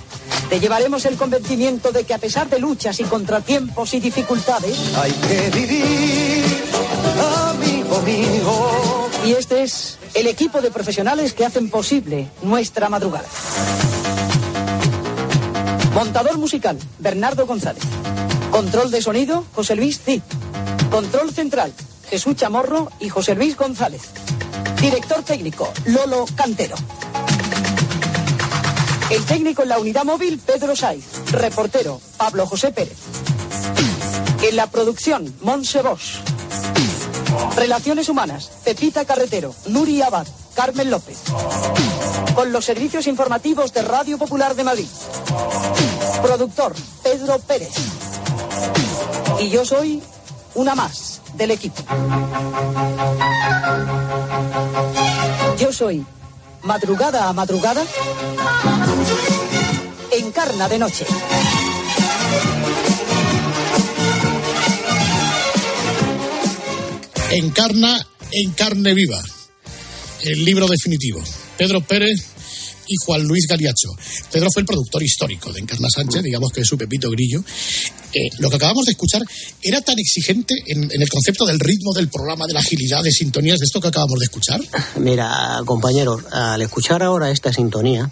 Te 0.50 0.60
llevaremos 0.60 1.06
el 1.06 1.16
convencimiento 1.16 1.94
de 1.94 2.04
que 2.04 2.14
a 2.14 2.18
pesar 2.18 2.50
de 2.50 2.60
luchas 2.60 3.00
y 3.00 3.06
contratiempos 3.06 3.94
y 3.94 4.02
dificultades, 4.02 4.78
Hay 4.98 5.14
que 5.14 5.50
vivir, 5.58 6.66
amigo 7.50 8.02
mío. 8.02 8.91
Y 9.26 9.34
este 9.34 9.64
es 9.64 9.98
el 10.14 10.28
equipo 10.28 10.62
de 10.62 10.72
profesionales 10.72 11.34
que 11.34 11.46
hacen 11.46 11.70
posible 11.70 12.30
nuestra 12.42 12.90
madrugada. 12.90 13.28
Montador 15.94 16.38
musical, 16.38 16.78
Bernardo 17.00 17.46
González. 17.46 17.84
Control 18.50 18.92
de 18.92 19.02
sonido, 19.02 19.46
José 19.54 19.76
Luis 19.76 20.00
Cid. 20.02 20.22
Control 20.90 21.32
central, 21.32 21.74
Jesús 22.10 22.36
Chamorro 22.36 22.92
y 23.00 23.10
José 23.10 23.36
Luis 23.36 23.56
González. 23.56 24.02
Director 24.82 25.24
técnico, 25.24 25.72
Lolo 25.86 26.26
Cantero. 26.36 26.76
El 29.10 29.24
técnico 29.26 29.64
en 29.64 29.70
la 29.70 29.80
unidad 29.80 30.06
móvil, 30.06 30.40
Pedro 30.40 30.76
Saiz. 30.76 31.06
Reportero, 31.32 32.02
Pablo 32.18 32.46
José 32.48 32.72
Pérez. 32.72 32.98
En 34.42 34.56
la 34.56 34.68
producción, 34.68 35.34
Monse 35.42 35.82
Bosch. 35.82 36.18
Relaciones 37.56 38.10
Humanas, 38.10 38.52
Pepita 38.64 39.06
Carretero, 39.06 39.54
Nuri 39.68 40.02
Abad, 40.02 40.28
Carmen 40.56 40.90
López. 40.90 41.18
Con 42.36 42.52
los 42.52 42.66
servicios 42.66 43.08
informativos 43.08 43.74
de 43.74 43.82
Radio 43.82 44.18
Popular 44.18 44.56
de 44.56 44.64
Madrid. 44.64 44.88
Productor, 46.22 46.74
Pedro 47.04 47.40
Pérez. 47.40 47.74
Y 49.40 49.50
yo 49.50 49.66
soy 49.66 50.02
una 50.56 50.76
más 50.76 51.22
del 51.34 51.52
equipo. 51.52 51.82
Yo 55.58 55.72
soy 55.72 56.06
madrugada 56.64 57.28
a 57.28 57.34
madrugada. 57.34 57.84
Encarna 60.12 60.68
de 60.68 60.80
noche. 60.80 61.06
Encarna 67.32 68.06
en 68.30 68.52
carne 68.52 68.94
viva. 68.94 69.24
El 70.22 70.44
libro 70.44 70.68
definitivo. 70.68 71.24
Pedro 71.58 71.80
Pérez 71.80 72.26
y 72.86 72.96
Juan 73.06 73.24
Luis 73.24 73.46
Galiacho. 73.48 73.88
Pedro 74.30 74.50
fue 74.54 74.64
el 74.64 74.66
productor 74.66 75.02
histórico 75.02 75.54
de 75.54 75.62
Encarna 75.62 75.88
Sánchez, 75.90 76.24
digamos 76.24 76.52
que 76.52 76.60
es 76.60 76.68
su 76.68 76.78
Pepito 76.78 77.10
Grillo. 77.10 77.42
Eh, 78.14 78.30
lo 78.40 78.50
que 78.50 78.58
acabamos 78.58 78.86
de 78.86 78.92
escuchar 78.92 79.22
era 79.62 79.80
tan 79.80 79.98
exigente 79.98 80.56
en, 80.68 80.92
en 80.92 81.02
el 81.02 81.08
concepto 81.08 81.46
del 81.46 81.58
ritmo 81.58 81.94
del 81.94 82.10
programa, 82.10 82.46
de 82.48 82.54
la 82.54 82.60
agilidad, 82.60 83.02
de 83.02 83.12
sintonías, 83.12 83.60
de 83.60 83.66
esto 83.66 83.80
que 83.80 83.88
acabamos 83.88 84.20
de 84.20 84.26
escuchar. 84.26 84.60
Mira, 85.00 85.62
compañeros, 85.66 86.24
al 86.34 86.62
escuchar 86.62 87.02
ahora 87.02 87.32
esta 87.32 87.54
sintonía, 87.54 88.12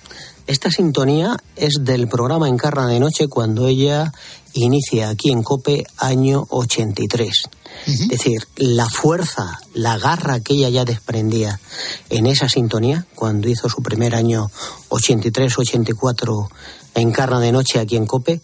esta 0.49 0.71
sintonía 0.71 1.37
es 1.55 1.73
del 1.81 2.07
programa 2.07 2.47
Encarna 2.49 2.87
de 2.87 2.99
Noche 2.99 3.27
cuando 3.27 3.67
ella 3.67 4.11
inicia 4.53 5.09
aquí 5.09 5.31
en 5.31 5.43
Cope 5.43 5.85
año 5.97 6.45
83. 6.49 7.49
Es 7.85 8.07
decir, 8.07 8.47
la 8.57 8.87
fuerza, 8.87 9.59
la 9.73 9.97
garra 9.97 10.39
que 10.41 10.53
ella 10.53 10.69
ya 10.69 10.85
desprendía 10.85 11.59
en 12.09 12.25
esa 12.25 12.49
sintonía 12.49 13.05
cuando 13.15 13.47
hizo 13.47 13.69
su 13.69 13.81
primer 13.81 14.15
año 14.15 14.49
83-84 14.89 16.49
Encarna 16.95 17.39
de 17.39 17.51
Noche 17.51 17.79
aquí 17.79 17.95
en 17.95 18.05
Cope, 18.05 18.41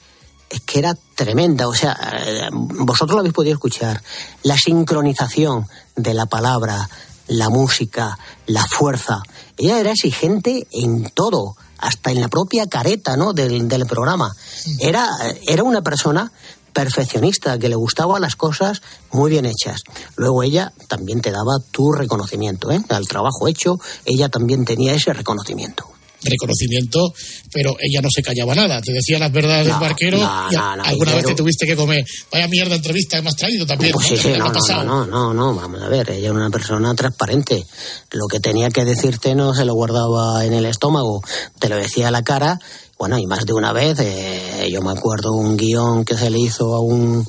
es 0.50 0.62
que 0.62 0.80
era 0.80 0.96
tremenda. 1.16 1.68
O 1.68 1.74
sea, 1.74 1.98
eh, 2.26 2.50
vosotros 2.52 3.16
lo 3.16 3.20
habéis 3.20 3.34
podido 3.34 3.54
escuchar. 3.54 4.02
La 4.44 4.58
sincronización 4.58 5.68
de 5.96 6.14
la 6.14 6.28
palabra, 6.28 6.90
la 7.28 7.50
música, 7.50 8.18
la 8.46 8.64
fuerza. 8.66 9.22
Ella 9.58 9.80
era 9.80 9.92
exigente 9.92 10.68
en 10.72 11.10
todo, 11.10 11.56
hasta 11.86 12.12
en 12.12 12.20
la 12.20 12.28
propia 12.28 12.66
careta 12.68 13.16
¿no? 13.16 13.34
del, 13.34 13.86
programa. 13.88 14.36
Era, 14.80 15.08
era 15.48 15.64
una 15.64 15.82
persona 15.82 16.32
perfeccionista, 16.74 17.58
que 17.58 17.70
le 17.70 17.76
gustaban 17.76 18.22
las 18.22 18.36
cosas 18.36 18.82
muy 19.12 19.32
bien 19.32 19.46
hechas. 19.46 19.82
Luego 20.18 20.44
ella 20.44 20.74
también 20.90 21.22
te 21.22 21.32
daba 21.32 21.60
tu 21.72 21.94
reconocimiento, 21.94 22.70
¿eh? 22.70 22.82
Al 22.90 23.08
trabajo 23.08 23.48
hecho, 23.48 23.80
ella 24.04 24.28
también 24.28 24.66
tenía 24.66 24.94
ese 24.94 25.14
reconocimiento. 25.14 25.95
Reconocimiento, 26.26 27.14
pero 27.52 27.76
ella 27.80 28.02
no 28.02 28.10
se 28.14 28.22
callaba 28.22 28.56
nada. 28.56 28.82
Te 28.82 28.92
decía 28.92 29.20
las 29.20 29.32
verdades 29.32 29.68
No, 29.68 29.74
del 29.74 29.82
barquero 29.82 30.18
no, 30.18 30.48
y 30.52 30.56
no, 30.56 30.76
no, 30.76 30.84
alguna 30.84 31.16
vez 31.16 31.26
te 31.26 31.36
tuviste 31.36 31.66
que 31.66 31.76
comer. 31.76 32.04
Vaya 32.32 32.48
mierda 32.48 32.76
entrevista 32.76 33.18
que 33.18 33.24
me 33.24 33.30
has 33.30 33.36
traído 33.36 33.66
también. 33.66 33.94
Pues 33.94 34.26
no, 34.26 35.06
no, 35.06 35.34
no, 35.34 35.56
vamos 35.56 35.82
a 35.82 35.88
ver, 35.88 36.10
ella 36.12 36.30
era 36.30 36.34
una 36.34 36.50
persona 36.50 36.94
transparente. 36.96 37.66
Lo 38.12 38.28
que 38.28 38.40
tenía 38.40 38.70
que 38.70 38.86
decirte 38.86 39.36
no 39.36 39.54
se 39.54 39.66
lo 39.66 39.74
guardaba 39.74 40.46
en 40.46 40.54
el 40.54 40.66
estómago, 40.66 41.22
te 41.60 41.70
lo 41.70 41.78
decía 41.78 42.08
a 42.08 42.12
la 42.12 42.24
cara. 42.24 42.60
Bueno, 42.98 43.18
y 43.18 43.26
más 43.26 43.46
de 43.46 43.54
una 43.54 43.74
vez, 43.74 44.00
eh, 44.00 44.70
yo 44.72 44.82
me 44.82 44.92
acuerdo 44.92 45.34
un 45.34 45.58
guion 45.58 46.06
que 46.06 46.16
se 46.16 46.30
le 46.30 46.40
hizo 46.40 46.74
a 46.76 46.80
un 46.80 47.28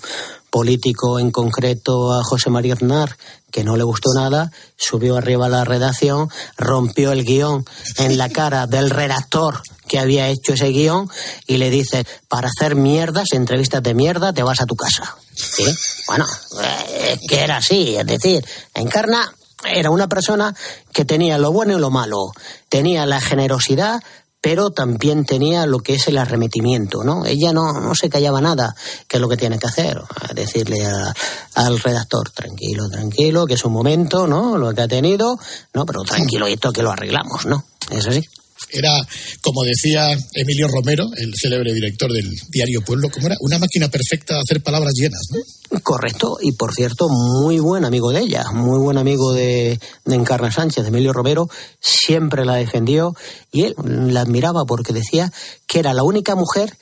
político 0.57 1.19
en 1.19 1.31
concreto, 1.33 2.15
a 2.15 2.25
José 2.25 2.49
María 2.49 2.73
Aznar, 2.73 3.19
que 3.51 3.63
no 3.63 3.77
le 3.77 3.85
gustó 3.85 4.15
nada, 4.15 4.51
subió 4.75 5.19
arriba 5.19 5.45
a 5.45 5.51
la 5.51 5.67
redacción, 5.67 6.31
rompió 6.57 7.13
el 7.13 7.27
guion 7.27 7.67
en 7.99 8.17
la 8.17 8.31
cara 8.31 8.67
del 8.67 8.89
redactor 8.89 9.61
que 9.87 9.99
había 9.99 10.31
hecho 10.31 10.55
ese 10.55 10.69
guion 10.69 11.11
y 11.47 11.59
le 11.59 11.69
dice, 11.69 12.07
para 12.29 12.49
hacer 12.49 12.75
mierdas, 12.75 13.35
entrevistas 13.35 13.83
de 13.83 13.93
mierda, 13.93 14.33
te 14.33 14.43
vas 14.43 14.63
a 14.63 14.65
tu 14.65 14.77
casa. 14.77 15.15
Bueno, 16.07 16.25
eh, 16.63 17.19
es 17.21 17.29
que 17.29 17.41
era 17.41 17.59
así, 17.59 17.95
es 17.95 18.07
decir, 18.07 18.43
Encarna 18.73 19.31
era 19.71 19.91
una 19.91 20.09
persona 20.09 20.55
que 20.91 21.05
tenía 21.05 21.37
lo 21.37 21.53
bueno 21.53 21.77
y 21.77 21.81
lo 21.81 21.91
malo, 21.91 22.33
tenía 22.71 23.05
la 23.05 23.21
generosidad, 23.21 24.03
pero 24.47 24.71
también 24.71 25.25
tenía 25.25 25.67
lo 25.67 25.81
que 25.81 25.95
es 25.95 26.07
el 26.07 26.19
arremetimiento, 26.19 27.03
¿no? 27.03 27.27
Ella 27.27 27.53
no, 27.53 27.81
no 27.81 27.97
se 27.97 28.09
callaba 28.09 28.41
nada, 28.41 28.77
que 29.09 29.17
es 29.17 29.21
lo 29.21 29.29
que 29.29 29.37
tiene 29.37 29.59
que 29.59 29.67
hacer, 29.67 30.01
decirle 30.37 30.87
al 31.55 31.81
redactor, 31.81 32.31
tranquilo, 32.31 32.89
tranquilo, 32.89 33.45
que 33.45 33.55
es 33.55 33.65
un 33.65 33.73
momento, 33.73 34.29
¿no? 34.29 34.57
Lo 34.57 34.73
que 34.73 34.83
ha 34.83 34.87
tenido, 34.87 35.37
no, 35.75 35.85
pero 35.85 36.05
tranquilo, 36.05 36.47
y 36.47 36.53
esto 36.53 36.73
que 36.73 36.85
lo 36.85 36.93
arreglamos, 36.93 37.45
¿no? 37.45 37.65
Es 37.91 38.07
así. 38.07 38.23
Era, 38.71 38.91
como 39.43 39.63
decía 39.63 40.17
Emilio 40.35 40.67
Romero, 40.69 41.07
el 41.17 41.33
célebre 41.41 41.73
director 41.73 42.13
del 42.13 42.29
diario 42.49 42.83
Pueblo, 42.83 43.11
como 43.11 43.27
era 43.27 43.37
una 43.41 43.59
máquina 43.59 43.89
perfecta 43.89 44.35
de 44.35 44.41
hacer 44.41 44.63
palabras 44.63 44.93
llenas, 44.95 45.23
¿no? 45.31 45.81
Correcto, 45.81 46.39
y 46.41 46.53
por 46.53 46.73
cierto, 46.75 47.09
muy 47.09 47.59
buen 47.59 47.85
amigo 47.85 48.11
de 48.13 48.21
ella, 48.21 48.45
muy 48.53 48.79
buen 48.79 48.99
amigo 48.99 49.33
de, 49.33 49.79
de 50.05 50.15
Encarna 50.15 50.51
Sánchez, 50.51 50.87
Emilio 50.87 51.13
Romero, 51.13 51.49
siempre 51.81 52.45
la 52.45 52.55
defendió 52.55 53.15
y 53.53 53.65
él 53.65 53.75
la 53.85 54.23
admiraba 54.23 54.65
porque 54.65 54.93
decía 54.93 55.33
que 55.67 55.79
era 55.79 55.93
la 55.95 56.03
única 56.03 56.35
mujer 56.35 56.77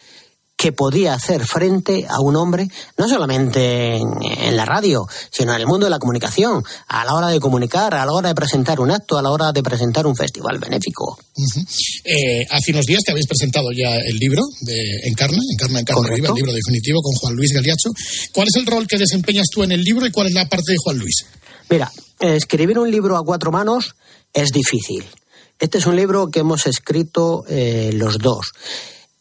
que 0.65 0.73
podía 0.73 1.13
hacer 1.13 1.45
frente 1.45 2.07
a 2.09 2.21
un 2.21 2.37
hombre, 2.37 2.71
no 2.97 3.07
solamente 3.07 3.97
en, 3.97 4.09
en, 4.23 4.57
la 4.57 4.65
radio, 4.65 5.07
sino 5.31 5.53
en 5.53 5.61
el 5.61 5.67
mundo 5.67 5.85
de 5.85 5.91
la 5.91 5.99
comunicación, 5.99 6.65
a 6.89 7.05
la 7.05 7.13
hora 7.13 7.29
de 7.29 7.39
comunicar, 7.39 7.95
a 7.95 8.07
la 8.07 8.13
hora 8.15 8.31
de 8.31 8.35
presentar 8.35 8.81
un 8.81 8.91
acto, 8.91 9.19
a 9.19 9.23
la 9.23 9.31
hora 9.31 9.53
de 9.53 9.63
presentar 9.63 10.07
un 10.07 10.17
festival 10.17 10.57
benéfico. 10.59 11.19
Uh 11.37 11.43
-huh. 11.43 11.67
eh, 12.05 12.47
hace 12.51 12.73
unos 12.73 12.87
días 12.87 13.03
te 13.05 13.11
habéis 13.11 13.27
presentado 13.27 13.67
ya 13.73 13.95
el 13.95 14.17
libro 14.17 14.41
de 14.63 15.01
Encarna, 15.05 15.37
Encarna, 15.53 15.81
Encarna 15.81 16.15
Viva, 16.15 16.29
el 16.31 16.35
libro 16.35 16.53
definitivo 16.55 17.03
con 17.03 17.13
Juan 17.13 17.35
Luis 17.35 17.53
Galiacho. 17.53 17.91
¿Cuál 18.33 18.49
es 18.49 18.57
el 18.57 18.65
rol 18.65 18.87
que 18.87 18.97
desempeñas 18.97 19.49
tú 19.53 19.65
en 19.65 19.73
el 19.73 19.85
libro 19.85 20.07
y 20.07 20.13
cuál 20.13 20.29
es 20.29 20.33
la 20.33 20.49
parte 20.49 20.73
de 20.73 20.79
Juan 20.79 20.97
Luis? 20.97 21.27
Mira, 21.69 21.93
escribir 22.21 22.79
un 22.79 22.91
libro 22.91 23.19
a 23.19 23.23
cuatro 23.23 23.53
manos 23.53 23.97
es 24.33 24.49
difícil. 24.51 25.05
Este 25.59 25.77
es 25.77 25.85
un 25.85 25.97
libro 25.97 26.31
que 26.31 26.41
hemos 26.41 26.67
escrito 26.67 27.45
eh, 27.51 27.91
los 27.93 28.17
dos. 28.17 28.53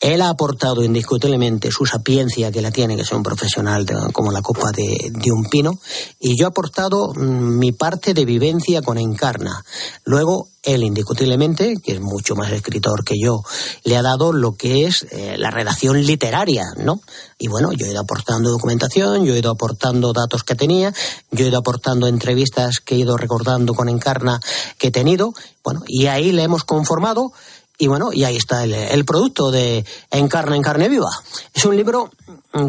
Él 0.03 0.22
ha 0.22 0.27
aportado 0.27 0.83
indiscutiblemente 0.83 1.72
su 1.72 1.86
sapiencia, 1.86 2.51
que 2.51 2.62
la 2.62 2.72
tiene, 2.72 2.98
que 2.98 3.03
es 3.03 3.12
un 3.13 3.24
profesional 3.24 3.86
como 4.12 4.33
la 4.33 4.41
copa 4.41 4.69
de, 4.74 5.13
un 5.31 5.45
pino, 5.50 5.79
y 6.19 6.38
yo 6.38 6.45
he 6.45 6.50
aportado 6.50 7.13
mmm, 7.13 7.57
mi 7.57 7.72
parte 7.72 8.13
de 8.13 8.25
vivencia 8.25 8.81
con 8.81 8.98
Encarna. 8.98 9.63
Luego, 10.03 10.50
él 10.62 10.83
indiscutiblemente, 10.83 11.75
que 11.81 11.93
es 11.93 12.01
mucho 12.01 12.36
más 12.36 12.51
escritor 12.51 13.05
que 13.05 13.15
yo, 13.17 13.43
le 13.86 13.95
ha 13.95 14.01
dado 14.01 14.33
lo 14.33 14.55
que 14.55 14.86
es 14.86 15.07
eh, 15.12 15.38
la 15.38 15.51
redacción 15.51 16.01
literaria, 16.05 16.65
¿no? 16.77 17.00
Y 17.39 17.48
bueno, 17.48 17.72
yo 17.72 17.86
he 17.86 17.91
ido 17.91 18.01
aportando 18.01 18.50
documentación, 18.50 19.24
yo 19.24 19.33
he 19.33 19.39
ido 19.39 19.51
aportando 19.51 20.12
datos 20.12 20.43
que 20.43 20.55
tenía, 20.55 20.93
yo 21.31 21.45
he 21.45 21.48
ido 21.48 21.60
aportando 21.60 22.07
entrevistas 22.07 22.81
que 22.81 22.95
he 22.95 23.00
ido 23.00 23.15
recordando 23.15 23.74
con 23.74 23.88
Encarna 23.88 24.41
que 24.77 24.88
he 24.88 24.91
tenido, 24.91 25.33
bueno, 25.63 25.81
y 25.88 26.07
ahí 26.07 26.33
le 26.33 26.43
hemos 26.43 26.65
conformado 26.65 27.31
y 27.77 27.88
bueno, 27.88 28.13
y 28.13 28.24
ahí 28.24 28.38
está 28.38 28.63
el, 28.63 29.06
producto 29.06 29.51
de 29.51 29.84
En 30.12 30.27
carne, 30.27 30.56
en 30.56 30.62
carne 30.62 30.89
viva. 30.89 31.10
Es 31.53 31.65
un 31.65 31.75
libro 31.75 32.12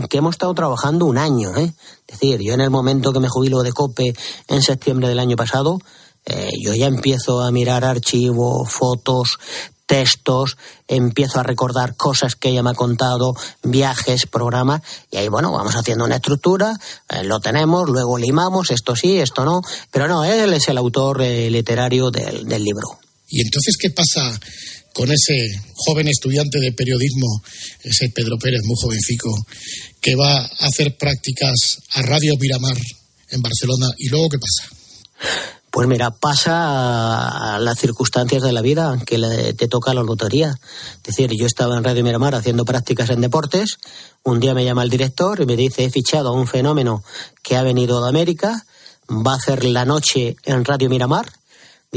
que 0.08 0.18
hemos 0.18 0.34
estado 0.34 0.54
trabajando 0.54 1.04
un 1.06 1.18
año, 1.18 1.56
¿eh? 1.56 1.74
Es 2.06 2.20
decir, 2.20 2.40
yo 2.40 2.54
en 2.54 2.60
el 2.60 2.70
momento 2.70 3.12
que 3.12 3.20
me 3.20 3.28
jubilo 3.28 3.62
de 3.62 3.72
COPE 3.72 4.14
en 4.48 4.62
septiembre 4.62 5.08
del 5.08 5.18
año 5.18 5.36
pasado, 5.36 5.78
eh, 6.26 6.50
yo 6.62 6.74
ya 6.74 6.86
empiezo 6.86 7.42
a 7.42 7.50
mirar 7.50 7.84
archivos, 7.84 8.70
fotos, 8.70 9.38
textos, 9.86 10.56
empiezo 10.88 11.38
a 11.38 11.42
recordar 11.42 11.96
cosas 11.96 12.34
que 12.34 12.48
ella 12.48 12.62
me 12.62 12.70
ha 12.70 12.74
contado, 12.74 13.34
viajes, 13.62 14.26
programas, 14.26 14.80
y 15.10 15.18
ahí, 15.18 15.28
bueno, 15.28 15.52
vamos 15.52 15.74
haciendo 15.74 16.04
una 16.04 16.16
estructura, 16.16 16.74
eh, 17.10 17.24
lo 17.24 17.40
tenemos, 17.40 17.90
luego 17.90 18.16
limamos, 18.16 18.70
esto 18.70 18.96
sí, 18.96 19.18
esto 19.18 19.44
no, 19.44 19.60
pero 19.90 20.08
no, 20.08 20.24
él 20.24 20.52
es 20.54 20.68
el 20.68 20.78
autor 20.78 21.20
eh, 21.22 21.50
literario 21.50 22.10
del 22.10 22.64
libro. 22.64 22.98
¿Y 23.28 23.42
entonces 23.42 23.76
qué 23.78 23.90
pasa 23.90 24.38
con 24.94 25.10
ese 25.10 25.34
joven 25.74 26.08
estudiante 26.08 26.60
de 26.60 26.72
periodismo, 26.72 27.42
ese 27.82 28.08
Pedro 28.10 28.38
Pérez, 28.38 28.62
muy 28.64 28.76
jovencico, 28.80 29.28
que 30.00 30.14
va 30.14 30.38
a 30.38 30.66
hacer 30.66 30.96
prácticas 30.96 31.80
a 31.94 32.02
Radio 32.02 32.34
Miramar 32.40 32.78
en 33.30 33.42
Barcelona. 33.42 33.88
¿Y 33.98 34.08
luego 34.08 34.28
qué 34.28 34.38
pasa? 34.38 34.74
Pues 35.70 35.88
mira, 35.88 36.12
pasa 36.12 37.54
a 37.56 37.58
las 37.58 37.80
circunstancias 37.80 38.40
de 38.40 38.52
la 38.52 38.62
vida 38.62 38.96
que 39.04 39.18
te 39.58 39.66
toca 39.66 39.92
la 39.92 40.04
lotería. 40.04 40.56
Es 40.98 41.02
decir, 41.02 41.28
yo 41.36 41.46
estaba 41.46 41.76
en 41.76 41.82
Radio 41.82 42.04
Miramar 42.04 42.36
haciendo 42.36 42.64
prácticas 42.64 43.10
en 43.10 43.20
deportes, 43.20 43.78
un 44.22 44.38
día 44.38 44.54
me 44.54 44.64
llama 44.64 44.84
el 44.84 44.90
director 44.90 45.40
y 45.40 45.46
me 45.46 45.56
dice, 45.56 45.84
he 45.84 45.90
fichado 45.90 46.28
a 46.28 46.32
un 46.32 46.46
fenómeno 46.46 47.02
que 47.42 47.56
ha 47.56 47.62
venido 47.62 48.00
de 48.00 48.08
América, 48.08 48.64
va 49.10 49.32
a 49.32 49.36
hacer 49.36 49.64
la 49.64 49.84
noche 49.84 50.36
en 50.44 50.64
Radio 50.64 50.88
Miramar, 50.88 51.26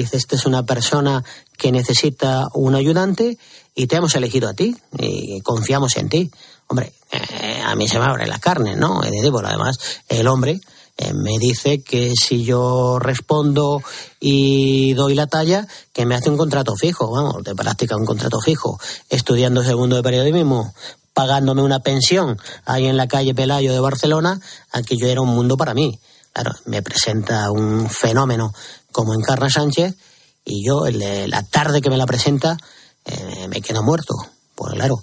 dice, 0.02 0.18
esta 0.18 0.36
es 0.36 0.46
una 0.46 0.64
persona 0.64 1.24
que 1.58 1.72
necesita 1.72 2.48
un 2.54 2.76
ayudante 2.76 3.38
y 3.76 3.88
te 3.88 3.96
hemos 3.98 4.16
elegido 4.16 4.50
a 4.50 4.54
ti 4.54 4.76
y 4.98 5.42
confiamos 5.42 5.98
en 5.98 6.10
ti. 6.10 6.32
Hombre, 6.68 6.94
eh, 7.12 7.62
a 7.66 7.76
mí 7.76 7.88
se 7.88 8.00
me 8.00 8.06
abre 8.06 8.28
la 8.28 8.40
carne, 8.40 8.76
¿no? 8.76 9.02
Y 9.06 9.12
digo, 9.22 9.40
además, 9.40 9.78
el 10.10 10.28
hombre 10.28 10.60
eh, 10.98 11.14
me 11.14 11.38
dice 11.38 11.84
que 11.84 12.14
si 12.20 12.44
yo 12.44 12.98
respondo 13.00 13.84
y 14.20 14.94
doy 14.94 15.14
la 15.14 15.28
talla, 15.28 15.68
que 15.94 16.06
me 16.06 16.16
hace 16.16 16.30
un 16.30 16.38
contrato 16.38 16.76
fijo, 16.76 17.12
vamos, 17.12 17.44
de 17.44 17.54
práctica 17.54 17.96
un 17.96 18.06
contrato 18.06 18.40
fijo, 18.42 18.80
estudiando 19.10 19.64
segundo 19.64 19.96
de 19.96 20.04
periodismo, 20.04 20.74
pagándome 21.14 21.62
una 21.62 21.80
pensión 21.80 22.40
ahí 22.66 22.88
en 22.88 22.98
la 22.98 23.08
calle 23.08 23.36
Pelayo 23.36 23.74
de 23.74 23.80
Barcelona, 23.80 24.40
aquello 24.72 25.08
era 25.08 25.22
un 25.22 25.30
mundo 25.30 25.56
para 25.56 25.74
mí. 25.74 26.00
Claro, 26.34 26.52
me 26.66 26.82
presenta 26.82 27.50
un 27.52 27.90
fenómeno 27.90 28.54
como 28.98 29.14
Encarna 29.14 29.48
Sánchez 29.48 29.96
y 30.44 30.66
yo 30.66 30.88
la 30.90 31.44
tarde 31.44 31.82
que 31.82 31.92
me 31.92 31.98
la 31.98 32.08
presenta 32.08 32.58
eh, 33.06 33.48
me 33.48 33.62
quedo 33.62 33.84
muerto. 33.84 34.16
Pues 34.56 34.74
claro, 34.74 34.96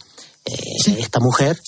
eh, 0.45 0.57
sí. 0.83 0.97
esta 0.99 1.21
mujer 1.21 1.61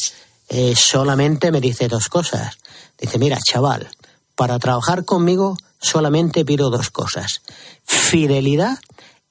eh, 0.48 0.74
solamente 0.74 1.52
me 1.52 1.60
dice 1.60 1.86
dos 1.86 2.08
cosas. 2.08 2.58
Dice, 2.98 3.20
mira, 3.20 3.38
chaval, 3.48 3.88
para 4.34 4.58
trabajar 4.58 5.04
conmigo 5.04 5.56
solamente 5.80 6.44
pido 6.44 6.68
dos 6.68 6.90
cosas. 6.90 7.42
Fidelidad 7.84 8.80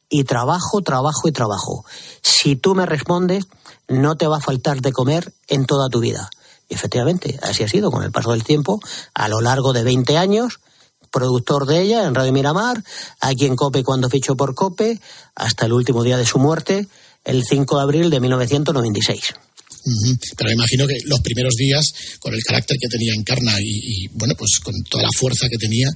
y 0.08 0.24
trabajo, 0.24 0.82
trabajo 0.82 1.28
y 1.28 1.34
trabajo. 1.34 1.84
Si 2.22 2.56
tú 2.56 2.76
me 2.76 2.86
respondes, 2.86 3.44
no 3.90 4.16
te 4.16 4.28
va 4.28 4.38
a 4.38 4.42
faltar 4.42 4.80
de 4.80 4.94
comer 4.94 5.34
en 5.50 5.66
toda 5.66 5.90
tu 5.90 6.00
vida. 6.00 6.30
Y 6.70 6.76
efectivamente, 6.76 7.38
así 7.44 7.62
ha 7.64 7.68
sido 7.68 7.92
con 7.92 8.04
el 8.04 8.14
paso 8.14 8.32
del 8.32 8.46
tiempo, 8.46 8.80
a 9.14 9.28
lo 9.28 9.42
largo 9.42 9.74
de 9.74 9.84
20 9.84 10.18
años, 10.18 10.62
productor 11.15 11.65
de 11.65 11.82
ella 11.82 12.06
en 12.06 12.13
Radio 12.13 12.34
Miramar, 12.34 12.84
aquí 13.21 13.45
en 13.45 13.56
Cope 13.56 13.84
cuando 13.84 14.10
fichó 14.10 14.36
por 14.36 14.54
Cope, 14.54 14.99
hasta 15.34 15.65
el 15.65 15.71
último 15.71 16.04
día 16.04 16.17
de 16.17 16.25
su 16.25 16.39
muerte, 16.39 16.89
el 17.23 17.45
5 17.45 17.78
de 17.78 17.82
abril 17.82 18.10
de 18.10 18.19
1996. 18.19 19.21
Uh 19.86 19.89
-huh. 19.89 20.19
Pero 20.36 20.49
me 20.49 20.56
imagino 20.56 20.86
que 20.86 20.97
los 21.06 21.21
primeros 21.21 21.54
días, 21.54 21.86
con 22.19 22.34
el 22.34 22.43
carácter 22.43 22.78
que 22.78 22.89
tenía 22.89 23.13
Encarna 23.13 23.54
y, 23.62 24.04
y, 24.04 24.08
bueno, 24.10 24.34
pues 24.36 24.60
con 24.62 24.73
toda 24.89 25.04
la 25.04 25.10
fuerza 25.17 25.47
que 25.47 25.58
tenía, 25.58 25.88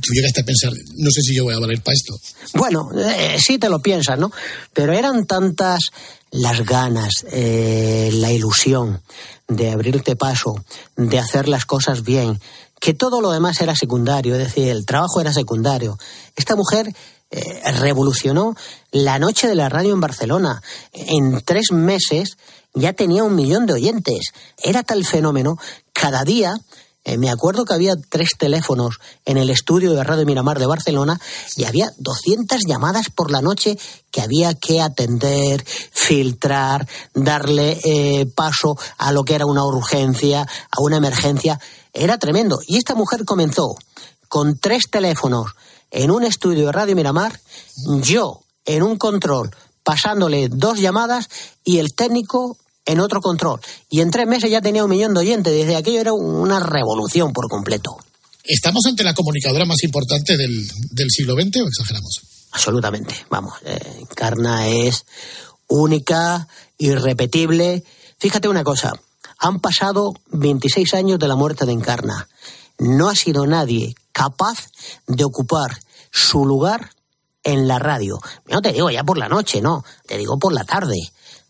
tú 0.00 0.14
llegaste 0.14 0.40
a 0.40 0.44
pensar, 0.44 0.72
no 0.96 1.10
sé 1.10 1.20
si 1.20 1.34
yo 1.34 1.44
voy 1.44 1.54
a 1.54 1.58
valer 1.58 1.82
para 1.82 1.94
esto. 1.94 2.18
Bueno, 2.54 2.90
eh, 2.96 3.36
sí 3.38 3.58
te 3.58 3.68
lo 3.68 3.80
piensas, 3.80 4.18
¿no? 4.18 4.30
Pero 4.72 4.94
eran 4.94 5.26
tantas 5.26 5.90
las 6.30 6.64
ganas, 6.64 7.26
eh, 7.30 8.10
la 8.14 8.32
ilusión 8.32 9.02
de 9.48 9.70
abrirte 9.70 10.16
paso, 10.16 10.64
de 10.96 11.18
hacer 11.18 11.48
las 11.48 11.66
cosas 11.66 12.02
bien, 12.02 12.40
que 12.80 12.94
todo 12.94 13.20
lo 13.20 13.30
demás 13.30 13.60
era 13.60 13.74
secundario, 13.74 14.34
es 14.34 14.44
decir, 14.44 14.68
el 14.68 14.86
trabajo 14.86 15.20
era 15.20 15.32
secundario. 15.32 15.98
Esta 16.34 16.56
mujer 16.56 16.94
eh, 17.30 17.62
revolucionó 17.80 18.54
la 18.92 19.18
noche 19.18 19.48
de 19.48 19.54
la 19.54 19.68
radio 19.68 19.94
en 19.94 20.00
Barcelona. 20.00 20.62
En 20.92 21.42
tres 21.44 21.72
meses 21.72 22.36
ya 22.74 22.92
tenía 22.92 23.24
un 23.24 23.34
millón 23.34 23.66
de 23.66 23.72
oyentes. 23.72 24.32
Era 24.62 24.82
tal 24.82 25.04
fenómeno, 25.04 25.56
cada 25.92 26.24
día 26.24 26.54
eh, 27.06 27.18
me 27.18 27.30
acuerdo 27.30 27.64
que 27.64 27.72
había 27.72 27.94
tres 28.08 28.32
teléfonos 28.36 28.98
en 29.24 29.36
el 29.36 29.48
estudio 29.48 29.92
de 29.92 30.02
Radio 30.02 30.26
Miramar 30.26 30.58
de 30.58 30.66
Barcelona 30.66 31.20
y 31.56 31.62
había 31.62 31.92
200 31.98 32.62
llamadas 32.66 33.10
por 33.10 33.30
la 33.30 33.40
noche 33.40 33.78
que 34.10 34.22
había 34.22 34.54
que 34.54 34.80
atender, 34.80 35.64
filtrar, 35.64 36.88
darle 37.14 37.78
eh, 37.84 38.26
paso 38.34 38.76
a 38.98 39.12
lo 39.12 39.22
que 39.22 39.36
era 39.36 39.46
una 39.46 39.64
urgencia, 39.64 40.42
a 40.42 40.80
una 40.80 40.96
emergencia. 40.96 41.60
Era 41.96 42.18
tremendo. 42.18 42.60
Y 42.66 42.76
esta 42.76 42.94
mujer 42.94 43.24
comenzó 43.24 43.76
con 44.28 44.58
tres 44.58 44.90
teléfonos 44.90 45.52
en 45.90 46.10
un 46.10 46.24
estudio 46.24 46.66
de 46.66 46.72
Radio 46.72 46.94
Miramar, 46.94 47.40
yo 48.02 48.42
en 48.66 48.82
un 48.82 48.98
control 48.98 49.50
pasándole 49.82 50.48
dos 50.48 50.78
llamadas 50.78 51.28
y 51.64 51.78
el 51.78 51.94
técnico 51.94 52.58
en 52.84 53.00
otro 53.00 53.20
control. 53.20 53.60
Y 53.88 54.00
en 54.00 54.10
tres 54.10 54.26
meses 54.26 54.50
ya 54.50 54.60
tenía 54.60 54.84
un 54.84 54.90
millón 54.90 55.14
de 55.14 55.20
oyentes. 55.20 55.52
Desde 55.52 55.76
aquello 55.76 56.00
era 56.00 56.12
una 56.12 56.60
revolución 56.60 57.32
por 57.32 57.48
completo. 57.48 57.96
¿Estamos 58.44 58.84
ante 58.86 59.02
la 59.02 59.14
comunicadora 59.14 59.64
más 59.64 59.82
importante 59.82 60.36
del, 60.36 60.68
del 60.90 61.10
siglo 61.10 61.34
XX 61.34 61.62
o 61.62 61.66
exageramos? 61.68 62.20
Absolutamente. 62.52 63.14
Vamos, 63.30 63.54
eh, 63.64 63.98
Encarna 64.00 64.68
es 64.68 65.04
única, 65.66 66.46
irrepetible. 66.78 67.84
Fíjate 68.18 68.48
una 68.48 68.64
cosa, 68.64 68.92
han 69.38 69.60
pasado 69.60 70.14
26 70.30 70.94
años 70.94 71.18
de 71.18 71.28
la 71.28 71.36
muerte 71.36 71.66
de 71.66 71.72
Encarna. 71.72 72.28
No 72.78 73.08
ha 73.08 73.14
sido 73.14 73.46
nadie 73.46 73.94
capaz 74.12 74.68
de 75.06 75.24
ocupar 75.24 75.78
su 76.10 76.44
lugar 76.44 76.90
en 77.42 77.68
la 77.68 77.78
radio. 77.78 78.18
No 78.46 78.60
te 78.60 78.72
digo 78.72 78.90
ya 78.90 79.04
por 79.04 79.18
la 79.18 79.28
noche, 79.28 79.60
no, 79.60 79.84
te 80.06 80.18
digo 80.18 80.38
por 80.38 80.52
la 80.52 80.64
tarde. 80.64 80.98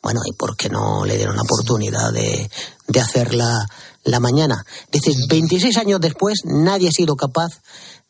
Bueno, 0.02 0.20
¿y 0.26 0.32
por 0.32 0.56
qué 0.56 0.68
no 0.68 1.04
le 1.04 1.16
dieron 1.16 1.36
la 1.36 1.42
oportunidad 1.42 2.12
de, 2.12 2.50
de 2.86 3.00
hacer 3.00 3.34
la, 3.34 3.66
la 4.04 4.20
mañana? 4.20 4.64
Dices, 4.92 5.26
26 5.26 5.76
años 5.78 6.00
después 6.00 6.40
nadie 6.44 6.88
ha 6.88 6.92
sido 6.92 7.16
capaz 7.16 7.60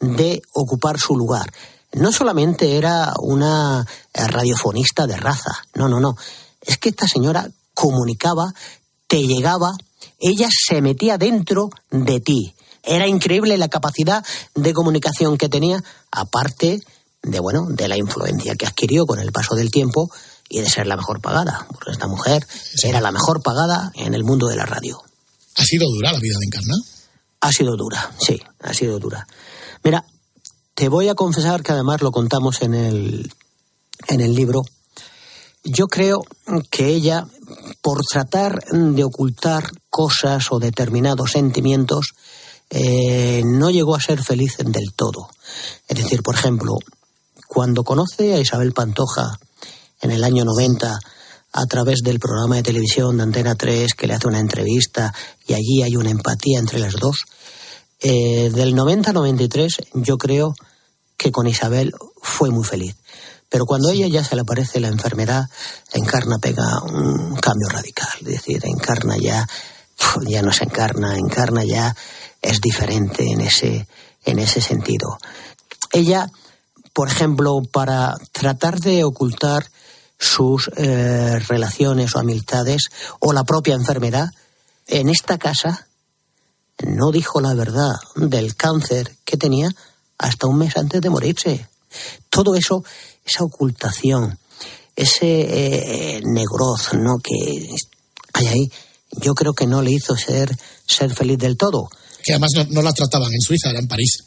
de 0.01 0.43
ocupar 0.53 0.99
su 0.99 1.17
lugar. 1.17 1.51
no 1.93 2.13
solamente 2.13 2.77
era 2.77 3.15
una 3.21 3.87
eh, 4.13 4.27
radiofonista 4.27 5.07
de 5.07 5.17
raza, 5.17 5.53
no, 5.75 5.89
no, 5.89 6.01
no. 6.01 6.17
Es 6.61 6.77
que 6.77 6.91
esta 6.91 7.07
señora 7.07 7.49
comunicaba, 7.73 8.53
te 9.07 9.23
llegaba, 9.27 9.77
ella 10.19 10.49
se 10.51 10.81
metía 10.81 11.19
dentro 11.19 11.71
de 11.91 12.21
ti. 12.21 12.55
Era 12.83 13.07
increíble 13.07 13.59
la 13.59 13.69
capacidad 13.69 14.25
de 14.55 14.73
comunicación 14.73 15.37
que 15.37 15.49
tenía, 15.49 15.83
aparte 16.11 16.81
de 17.23 17.41
bueno, 17.41 17.67
de 17.69 17.89
la 17.89 17.97
influencia 17.97 18.55
que 18.55 18.67
adquirió 18.67 19.05
con 19.05 19.19
el 19.19 19.33
paso 19.33 19.57
del 19.57 19.71
tiempo 19.71 20.11
y 20.49 20.61
de 20.61 20.71
ser 20.71 20.87
la 20.87 20.97
mejor 20.97 21.21
pagada, 21.21 21.67
porque 21.73 21.91
esta 21.91 22.07
mujer 22.07 22.47
era 22.85 23.01
la 23.01 23.11
mejor 23.11 23.43
pagada 23.43 23.91
en 23.95 24.15
el 24.15 24.23
mundo 24.23 24.47
de 24.47 24.57
la 24.57 24.65
radio. 24.65 25.03
¿Ha 25.57 25.65
sido 25.65 25.87
dura 25.89 26.13
la 26.13 26.21
vida 26.21 26.37
de 26.39 26.47
Encarna? 26.47 26.75
Ha 27.41 27.53
sido 27.53 27.77
dura, 27.77 28.13
sí, 28.19 28.41
ha 28.61 28.73
sido 28.73 28.99
dura. 28.99 29.27
Mira, 29.83 30.05
te 30.75 30.89
voy 30.89 31.09
a 31.09 31.15
confesar 31.15 31.63
que 31.63 31.73
además 31.73 32.03
lo 32.03 32.13
contamos 32.13 32.63
en 32.63 32.75
el, 32.75 33.33
en 34.09 34.21
el 34.21 34.35
libro. 34.35 34.63
Yo 35.69 35.89
creo 35.89 36.23
que 36.71 36.87
ella, 36.87 37.27
por 37.83 38.01
tratar 38.03 38.63
de 38.71 39.03
ocultar 39.03 39.65
cosas 39.91 40.47
o 40.51 40.61
determinados 40.61 41.33
sentimientos, 41.33 42.13
eh, 42.71 43.43
no 43.45 43.71
llegó 43.71 43.97
a 43.97 44.01
ser 44.01 44.23
feliz 44.23 44.57
del 44.59 44.93
todo. 44.95 45.29
Es 45.89 45.97
decir, 45.97 46.23
por 46.23 46.37
ejemplo, 46.37 46.77
cuando 47.49 47.83
conoce 47.83 48.35
a 48.35 48.41
Isabel 48.41 48.73
Pantoja 48.73 49.39
en 50.01 50.13
el 50.13 50.23
año 50.23 50.45
90 50.45 50.99
a 51.53 51.67
través 51.67 52.01
del 52.05 52.21
programa 52.21 52.57
de 52.57 52.63
televisión 52.63 53.17
de 53.17 53.25
Antena 53.25 53.57
3 53.57 53.95
que 53.95 54.07
le 54.07 54.15
hace 54.15 54.29
una 54.29 54.41
entrevista 54.41 55.13
y 55.49 55.55
allí 55.55 55.83
hay 55.83 55.97
una 55.97 56.11
empatía 56.11 56.61
entre 56.61 56.79
las 56.79 56.95
dos, 56.95 57.25
eh, 58.01 58.51
del 58.51 58.75
90 58.75 59.11
al 59.11 59.15
93 59.15 59.73
yo 59.95 60.19
creo 60.19 60.55
que 61.17 61.33
con 61.33 61.47
Isabel 61.47 61.93
fue 62.21 62.51
muy 62.51 62.65
feliz. 62.65 62.95
Pero 63.49 63.65
cuando 63.65 63.89
a 63.89 63.93
ella 63.93 64.09
ya 64.09 64.25
se 64.25 64.35
le 64.35 64.43
aparece 64.43 64.81
la 64.81 64.89
enfermedad, 64.89 65.45
Encarna 65.93 66.39
pega 66.39 66.83
un 66.83 67.37
cambio 67.37 67.69
radical. 67.69 68.09
Es 68.21 68.27
decir, 68.27 68.61
Encarna 68.65 69.17
ya, 69.17 69.47
ya 70.27 70.43
no 70.43 70.53
se 70.53 70.65
encarna, 70.65 71.17
Encarna 71.17 71.65
ya 71.65 71.95
es 72.43 72.61
diferente 72.61 73.31
en 73.31 73.41
ese, 73.41 73.87
en 74.25 74.39
ese 74.39 74.61
sentido. 74.61 75.19
Ella, 75.93 76.27
por 76.93 77.09
ejemplo, 77.09 77.63
para 77.71 78.15
tratar 78.33 78.81
de 78.81 79.05
ocultar 79.05 79.71
sus 80.19 80.71
eh, 80.77 81.39
relaciones 81.49 82.15
o 82.15 82.19
amistades 82.19 82.91
o 83.21 83.33
la 83.33 83.45
propia 83.45 83.75
enfermedad, 83.75 84.31
en 84.87 85.09
esta 85.09 85.39
casa 85.39 85.87
no 86.85 87.11
dijo 87.11 87.41
la 87.41 87.55
verdad 87.55 87.95
del 88.15 88.55
cáncer 88.57 89.17
que 89.25 89.37
tenía 89.37 89.71
hasta 90.19 90.47
un 90.47 90.59
mes 90.59 90.77
antes 90.77 91.01
de 91.01 91.11
morirse. 91.11 91.69
Todo 92.31 92.55
eso, 92.55 92.85
esa 93.27 93.45
ocultación, 93.45 94.39
ese 94.95 96.17
eh, 96.17 96.21
negroz 96.25 96.95
¿no? 96.95 97.19
que 97.23 97.35
hay 98.33 98.47
ahí, 98.47 98.73
yo 99.21 99.35
creo 99.35 99.53
que 99.53 99.67
no 99.67 99.83
le 99.83 99.91
hizo 99.91 100.17
ser, 100.17 100.57
ser 100.87 101.15
feliz 101.15 101.39
del 101.39 101.57
todo. 101.57 101.89
Que 102.23 102.33
además 102.33 102.51
no, 102.57 102.65
no 102.71 102.83
la 102.83 102.93
trataban 102.93 103.33
en 103.33 103.41
Suiza, 103.41 103.71
era 103.71 103.79
en 103.79 103.89
París. 103.89 104.25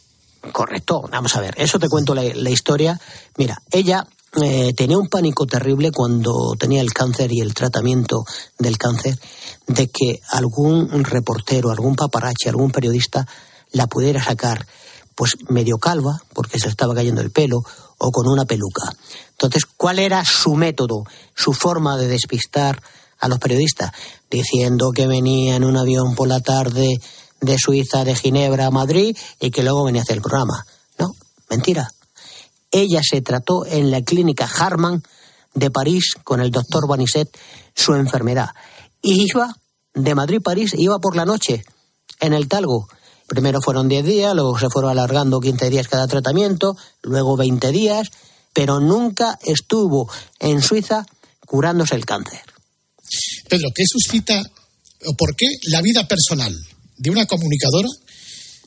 Correcto, 0.52 1.02
vamos 1.12 1.36
a 1.36 1.42
ver, 1.42 1.54
eso 1.58 1.80
te 1.80 1.90
cuento 1.90 2.14
la, 2.16 2.24
la 2.24 2.50
historia. 2.50 3.00
Mira, 3.38 3.62
ella 3.72 4.08
eh, 4.42 4.74
tenía 4.76 4.98
un 4.98 5.10
pánico 5.10 5.48
terrible 5.48 5.92
cuando 5.92 6.56
tenía 6.58 6.82
el 6.82 6.94
cáncer 6.94 7.32
y 7.32 7.42
el 7.42 7.54
tratamiento 7.56 8.26
del 8.60 8.78
cáncer 8.78 9.18
de 9.68 9.88
que 9.88 10.22
algún 10.30 11.04
reportero, 11.04 11.72
algún 11.72 11.96
paparazzi, 11.96 12.48
algún 12.48 12.72
periodista 12.72 13.28
la 13.72 13.88
pudiera 13.88 14.24
sacar 14.24 14.68
pues 15.16 15.36
medio 15.50 15.80
calva, 15.80 16.22
porque 16.34 16.60
se 16.60 16.68
le 16.68 16.72
estaba 16.72 16.96
cayendo 16.96 17.22
el 17.22 17.32
pelo, 17.32 17.62
o 18.00 18.12
con 18.12 18.28
una 18.28 18.46
peluca. 18.46 18.92
Entonces, 19.32 19.66
¿cuál 19.66 20.00
era 20.00 20.26
su 20.26 20.56
método, 20.56 21.04
su 21.36 21.54
forma 21.54 21.98
de 21.98 22.08
despistar 22.08 22.82
a 23.20 23.28
los 23.28 23.40
periodistas? 23.40 23.92
Diciendo 24.30 24.92
que 24.92 25.08
venía 25.08 25.56
en 25.56 25.64
un 25.64 25.78
avión 25.78 26.16
por 26.16 26.28
la 26.28 26.40
tarde 26.40 27.00
de 27.42 27.58
Suiza, 27.58 28.04
de 28.04 28.16
Ginebra 28.16 28.66
a 28.66 28.72
Madrid, 28.72 29.16
y 29.40 29.52
que 29.52 29.64
luego 29.64 29.86
venía 29.86 30.02
a 30.02 30.04
hacer 30.04 30.18
el 30.18 30.24
programa. 30.24 30.66
No, 30.98 31.12
mentira. 31.50 31.90
Ella 32.72 33.02
se 33.04 33.22
trató 33.22 33.66
en 33.66 33.92
la 33.92 34.02
clínica 34.02 34.46
Harman 34.46 35.04
de 35.54 35.72
París 35.72 36.14
con 36.24 36.42
el 36.42 36.52
doctor 36.52 36.88
Banisset 36.88 37.30
su 37.76 37.94
enfermedad. 37.94 38.50
Y 39.02 39.26
iba 39.30 39.56
de 39.94 40.16
Madrid 40.16 40.38
a 40.40 40.42
París, 40.42 40.74
iba 40.78 41.00
por 41.00 41.16
la 41.16 41.26
noche 41.26 41.64
en 42.20 42.34
el 42.34 42.48
talgo. 42.48 42.88
Primero 43.30 43.62
fueron 43.62 43.88
10 43.88 44.06
días, 44.06 44.34
luego 44.34 44.58
se 44.58 44.70
fueron 44.70 44.92
alargando 44.92 45.40
15 45.40 45.70
días 45.70 45.88
cada 45.88 46.08
tratamiento, 46.08 46.76
luego 47.04 47.38
20 47.38 47.72
días, 47.72 48.10
pero 48.54 48.80
nunca 48.80 49.38
estuvo 49.46 50.10
en 50.40 50.62
Suiza 50.64 51.06
curándose 51.46 51.96
el 51.96 52.06
cáncer. 52.06 52.42
Pedro, 53.48 53.70
¿qué 53.74 53.84
suscita 53.86 54.42
o 55.06 55.14
por 55.14 55.36
qué 55.36 55.46
la 55.68 55.82
vida 55.82 56.08
personal 56.08 56.56
de 56.98 57.10
una 57.10 57.26
comunicadora 57.26 57.88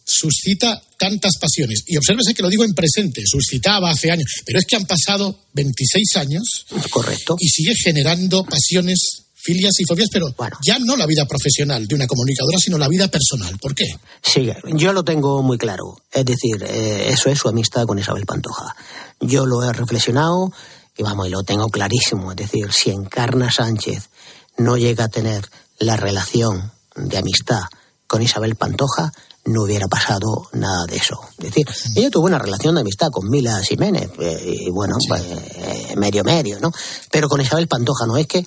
suscita 0.04 0.80
tantas 0.96 1.32
pasiones? 1.40 1.82
Y 1.86 1.96
obsérvese 1.96 2.34
que 2.34 2.42
lo 2.42 2.48
digo 2.48 2.64
en 2.64 2.74
presente, 2.74 3.22
suscitaba 3.26 3.90
hace 3.90 4.10
años, 4.10 4.30
pero 4.44 4.58
es 4.60 4.64
que 4.66 4.76
han 4.76 4.86
pasado 4.86 5.40
26 5.54 6.16
años. 6.16 6.66
Correcto. 6.90 7.36
Y 7.38 7.48
sigue 7.48 7.74
generando 7.74 8.44
pasiones, 8.44 9.21
filias 9.42 9.72
y 9.80 9.84
fobias, 9.84 10.08
pero 10.12 10.26
ya 10.64 10.78
no 10.78 10.96
la 10.96 11.06
vida 11.06 11.26
profesional 11.26 11.86
de 11.86 11.94
una 11.94 12.06
comunicadora, 12.06 12.58
sino 12.58 12.78
la 12.78 12.88
vida 12.88 13.08
personal. 13.08 13.58
¿Por 13.58 13.74
qué? 13.74 13.86
Sí, 14.22 14.50
yo 14.74 14.92
lo 14.92 15.02
tengo 15.02 15.42
muy 15.42 15.58
claro. 15.58 15.96
Es 16.12 16.24
decir, 16.24 16.62
eh, 16.64 17.08
eso 17.08 17.28
es 17.28 17.38
su 17.38 17.48
amistad 17.48 17.84
con 17.84 17.98
Isabel 17.98 18.24
Pantoja. 18.24 18.76
Yo 19.20 19.44
lo 19.46 19.62
he 19.64 19.72
reflexionado 19.72 20.52
y 20.96 21.02
vamos, 21.02 21.26
y 21.26 21.30
lo 21.30 21.42
tengo 21.42 21.68
clarísimo. 21.68 22.30
Es 22.30 22.36
decir, 22.36 22.72
si 22.72 22.90
Encarna 22.90 23.50
Sánchez 23.50 24.10
no 24.58 24.76
llega 24.76 25.04
a 25.04 25.08
tener 25.08 25.48
la 25.78 25.96
relación 25.96 26.72
de 26.94 27.18
amistad 27.18 27.62
con 28.06 28.22
Isabel 28.22 28.54
Pantoja, 28.54 29.12
no 29.44 29.62
hubiera 29.62 29.88
pasado 29.88 30.48
nada 30.52 30.84
de 30.86 30.96
eso. 30.96 31.20
Es 31.38 31.46
decir, 31.46 31.66
ella 31.96 32.10
tuvo 32.10 32.26
una 32.26 32.38
relación 32.38 32.74
de 32.74 32.82
amistad 32.82 33.08
con 33.10 33.28
Mila 33.28 33.60
Jiménez, 33.62 34.10
eh, 34.20 34.66
y 34.66 34.70
bueno, 34.70 34.96
pues, 35.08 35.22
eh, 35.22 35.94
medio 35.96 36.22
medio, 36.22 36.60
¿no? 36.60 36.70
Pero 37.10 37.28
con 37.28 37.40
Isabel 37.40 37.66
Pantoja 37.66 38.06
no. 38.06 38.16
Es 38.16 38.26
que 38.26 38.44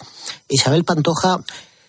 Isabel 0.48 0.86
Pantoja, 0.86 1.44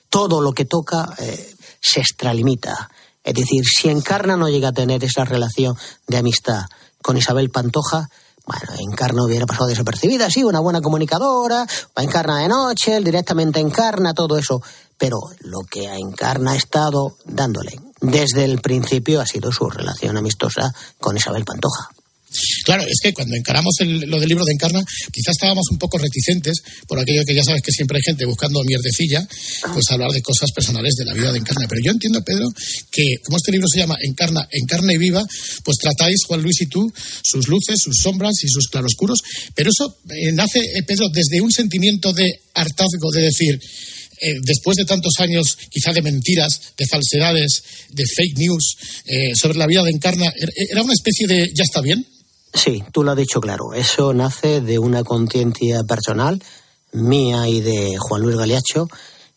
todo 0.08 0.40
lo 0.40 0.52
que 0.52 0.64
toca 0.64 1.14
eh, 1.18 1.54
se 1.80 2.00
extralimita. 2.00 2.90
Es 3.22 3.34
decir, 3.34 3.64
si 3.64 3.88
Encarna 3.88 4.36
no 4.36 4.48
llega 4.48 4.68
a 4.68 4.72
tener 4.72 5.02
esa 5.04 5.24
relación 5.24 5.76
de 6.06 6.18
amistad 6.18 6.62
con 7.02 7.16
Isabel 7.16 7.50
Pantoja, 7.50 8.08
bueno, 8.46 8.72
Encarna 8.78 9.24
hubiera 9.24 9.46
pasado 9.46 9.66
desapercibida, 9.66 10.30
sí, 10.30 10.44
una 10.44 10.60
buena 10.60 10.80
comunicadora, 10.80 11.66
va 11.98 12.02
Encarna 12.02 12.38
de 12.38 12.48
noche, 12.48 12.96
él 12.96 13.02
directamente 13.02 13.58
Encarna, 13.58 14.14
todo 14.14 14.38
eso. 14.38 14.62
Pero 14.96 15.18
lo 15.40 15.60
que 15.68 15.88
a 15.88 15.96
Encarna 15.96 16.52
ha 16.52 16.56
estado 16.56 17.16
dándole 17.24 17.80
desde 18.10 18.44
el 18.44 18.58
principio 18.60 19.20
ha 19.20 19.26
sido 19.26 19.50
su 19.52 19.68
relación 19.68 20.16
amistosa 20.16 20.72
con 20.98 21.16
Isabel 21.16 21.44
Pantoja. 21.44 21.88
Claro, 22.64 22.82
es 22.82 22.98
que 23.00 23.14
cuando 23.14 23.34
encaramos 23.34 23.76
el- 23.78 24.00
lo 24.10 24.18
del 24.18 24.28
libro 24.28 24.44
de 24.44 24.52
Encarna, 24.52 24.82
quizás 25.12 25.32
estábamos 25.36 25.64
un 25.70 25.78
poco 25.78 25.96
reticentes 25.96 26.60
por 26.86 26.98
aquello 26.98 27.22
que 27.24 27.34
ya 27.34 27.42
sabes 27.42 27.62
que 27.62 27.70
siempre 27.72 27.96
hay 27.96 28.02
gente 28.04 28.26
buscando 28.26 28.62
mierdecilla, 28.64 29.26
pues 29.72 29.84
hablar 29.90 30.10
de 30.10 30.20
cosas 30.20 30.50
personales 30.52 30.94
de 30.96 31.04
la 31.06 31.14
vida 31.14 31.32
de 31.32 31.38
Encarna. 31.38 31.66
Pero 31.68 31.80
yo 31.82 31.92
entiendo, 31.92 32.22
Pedro, 32.24 32.46
que 32.90 33.04
como 33.24 33.38
este 33.38 33.52
libro 33.52 33.66
se 33.72 33.78
llama 33.78 33.96
Encarna, 34.02 34.46
Encarna 34.50 34.92
y 34.92 34.98
Viva, 34.98 35.24
pues 35.64 35.78
tratáis, 35.78 36.24
Juan 36.26 36.42
Luis 36.42 36.60
y 36.60 36.66
tú, 36.66 36.92
sus 37.22 37.46
luces, 37.48 37.80
sus 37.80 37.96
sombras 38.02 38.34
y 38.42 38.48
sus 38.48 38.68
claroscuros. 38.68 39.20
Pero 39.54 39.70
eso 39.70 39.96
eh, 40.10 40.32
nace, 40.32 40.58
eh, 40.58 40.82
Pedro, 40.86 41.06
desde 41.10 41.40
un 41.40 41.52
sentimiento 41.52 42.12
de 42.12 42.28
hartazgo, 42.54 43.12
de 43.14 43.22
decir, 43.22 43.58
eh, 44.20 44.34
después 44.42 44.76
de 44.76 44.84
tantos 44.84 45.14
años 45.18 45.56
quizá 45.70 45.92
de 45.92 46.02
mentiras, 46.02 46.72
de 46.76 46.86
falsedades, 46.90 47.62
de 47.90 48.04
fake 48.06 48.38
news 48.38 48.76
eh, 49.06 49.32
sobre 49.34 49.58
la 49.58 49.66
vida 49.66 49.82
de 49.82 49.90
Encarna, 49.90 50.26
¿er- 50.26 50.52
¿era 50.70 50.82
una 50.82 50.92
especie 50.94 51.26
de 51.26 51.48
ya 51.54 51.62
está 51.64 51.80
bien? 51.80 52.06
Sí, 52.54 52.82
tú 52.92 53.02
lo 53.04 53.10
has 53.10 53.16
dicho 53.18 53.40
claro. 53.40 53.74
Eso 53.74 54.14
nace 54.14 54.60
de 54.60 54.78
una 54.78 55.04
conciencia 55.04 55.82
personal 55.84 56.42
mía 56.92 57.48
y 57.48 57.60
de 57.60 57.96
Juan 57.98 58.22
Luis 58.22 58.36
Galiacho, 58.36 58.88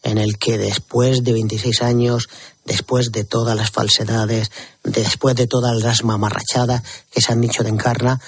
en 0.04 0.18
el 0.18 0.38
que 0.38 0.58
después 0.58 1.24
de 1.26 1.34
26 1.34 1.82
años, 1.82 2.30
después 2.64 3.12
de 3.12 3.26
todas 3.26 3.58
las 3.58 3.72
falsedades, 3.72 4.50
después 4.84 5.36
de 5.36 5.48
todas 5.48 5.76
las 5.84 6.06
mamarrachadas 6.06 6.84
que 7.12 7.20
se 7.20 7.34
han 7.34 7.42
dicho 7.42 7.64
de 7.64 7.70
Encarna, 7.70 8.22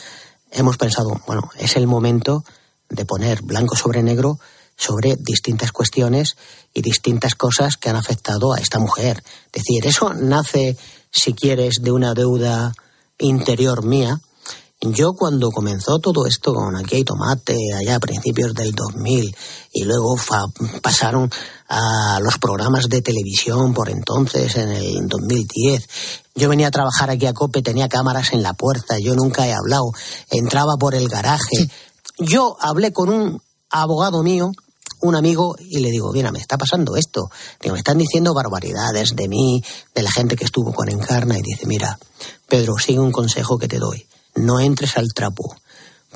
hemos 0.52 0.76
pensado, 0.76 1.22
bueno, 1.28 1.50
es 1.58 1.78
el 1.78 1.88
momento 1.88 2.44
de 2.90 3.06
poner 3.06 3.42
blanco 3.42 3.78
sobre 3.78 4.04
negro 4.04 4.38
sobre 4.82 5.16
distintas 5.16 5.72
cuestiones 5.72 6.36
y 6.74 6.82
distintas 6.82 7.36
cosas 7.36 7.78
que 7.78 7.90
han 7.90 7.96
afectado 7.96 8.54
a 8.54 8.60
esta 8.60 8.80
mujer. 8.80 9.24
Es 9.54 9.64
decir, 9.64 9.86
eso 9.86 10.14
nace, 10.16 10.76
si 11.12 11.34
quieres, 11.34 11.76
de 11.82 11.92
una 11.92 12.16
deuda 12.16 12.74
interior 13.20 13.86
mía. 13.86 14.20
Yo 14.84 15.14
cuando 15.14 15.52
comenzó 15.52 16.00
todo 16.00 16.26
esto 16.26 16.56
con 16.56 16.76
Aquí 16.76 16.96
hay 16.96 17.04
tomate, 17.04 17.56
allá 17.80 17.98
a 17.98 18.00
principios 18.00 18.56
del 18.56 18.72
2000, 18.72 19.36
y 19.74 19.84
luego 19.84 20.18
fa- 20.18 20.48
pasaron 20.82 21.30
a 21.70 22.20
los 22.20 22.40
programas 22.40 22.86
de 22.90 23.04
televisión 23.04 23.76
por 23.76 23.90
entonces, 23.92 24.56
en 24.56 24.70
el 24.70 25.08
2010. 25.08 25.88
Yo 26.34 26.50
venía 26.50 26.70
a 26.70 26.72
trabajar 26.72 27.12
aquí 27.12 27.28
a 27.28 27.34
Cope, 27.34 27.62
tenía 27.62 27.88
cámaras 27.88 28.34
en 28.34 28.42
la 28.42 28.54
puerta, 28.54 28.98
yo 28.98 29.14
nunca 29.14 29.46
he 29.48 29.54
hablado, 29.54 29.92
entraba 30.32 30.74
por 30.80 30.96
el 30.96 31.08
garaje. 31.08 31.70
Yo 32.18 32.58
hablé 32.60 32.92
con 32.92 33.10
un 33.10 33.40
abogado 33.70 34.24
mío, 34.24 34.50
un 35.02 35.16
amigo, 35.16 35.56
y 35.60 35.80
le 35.80 35.90
digo, 35.90 36.12
mira, 36.12 36.32
me 36.32 36.40
está 36.40 36.58
pasando 36.58 36.96
esto. 36.96 37.30
Digo, 37.62 37.74
me 37.74 37.80
están 37.80 37.98
diciendo 37.98 38.34
barbaridades 38.34 39.16
de 39.16 39.28
mí, 39.28 39.64
de 39.94 40.02
la 40.02 40.12
gente 40.12 40.36
que 40.36 40.46
estuvo 40.46 40.74
con 40.74 40.90
Encarna, 40.90 41.38
y 41.38 41.42
dice, 41.42 41.66
mira, 41.66 41.98
Pedro, 42.48 42.78
sigue 42.78 43.00
un 43.00 43.12
consejo 43.12 43.58
que 43.58 43.68
te 43.68 43.80
doy. 43.80 44.08
No 44.36 44.60
entres 44.60 44.98
al 44.98 45.08
trapo, 45.14 45.56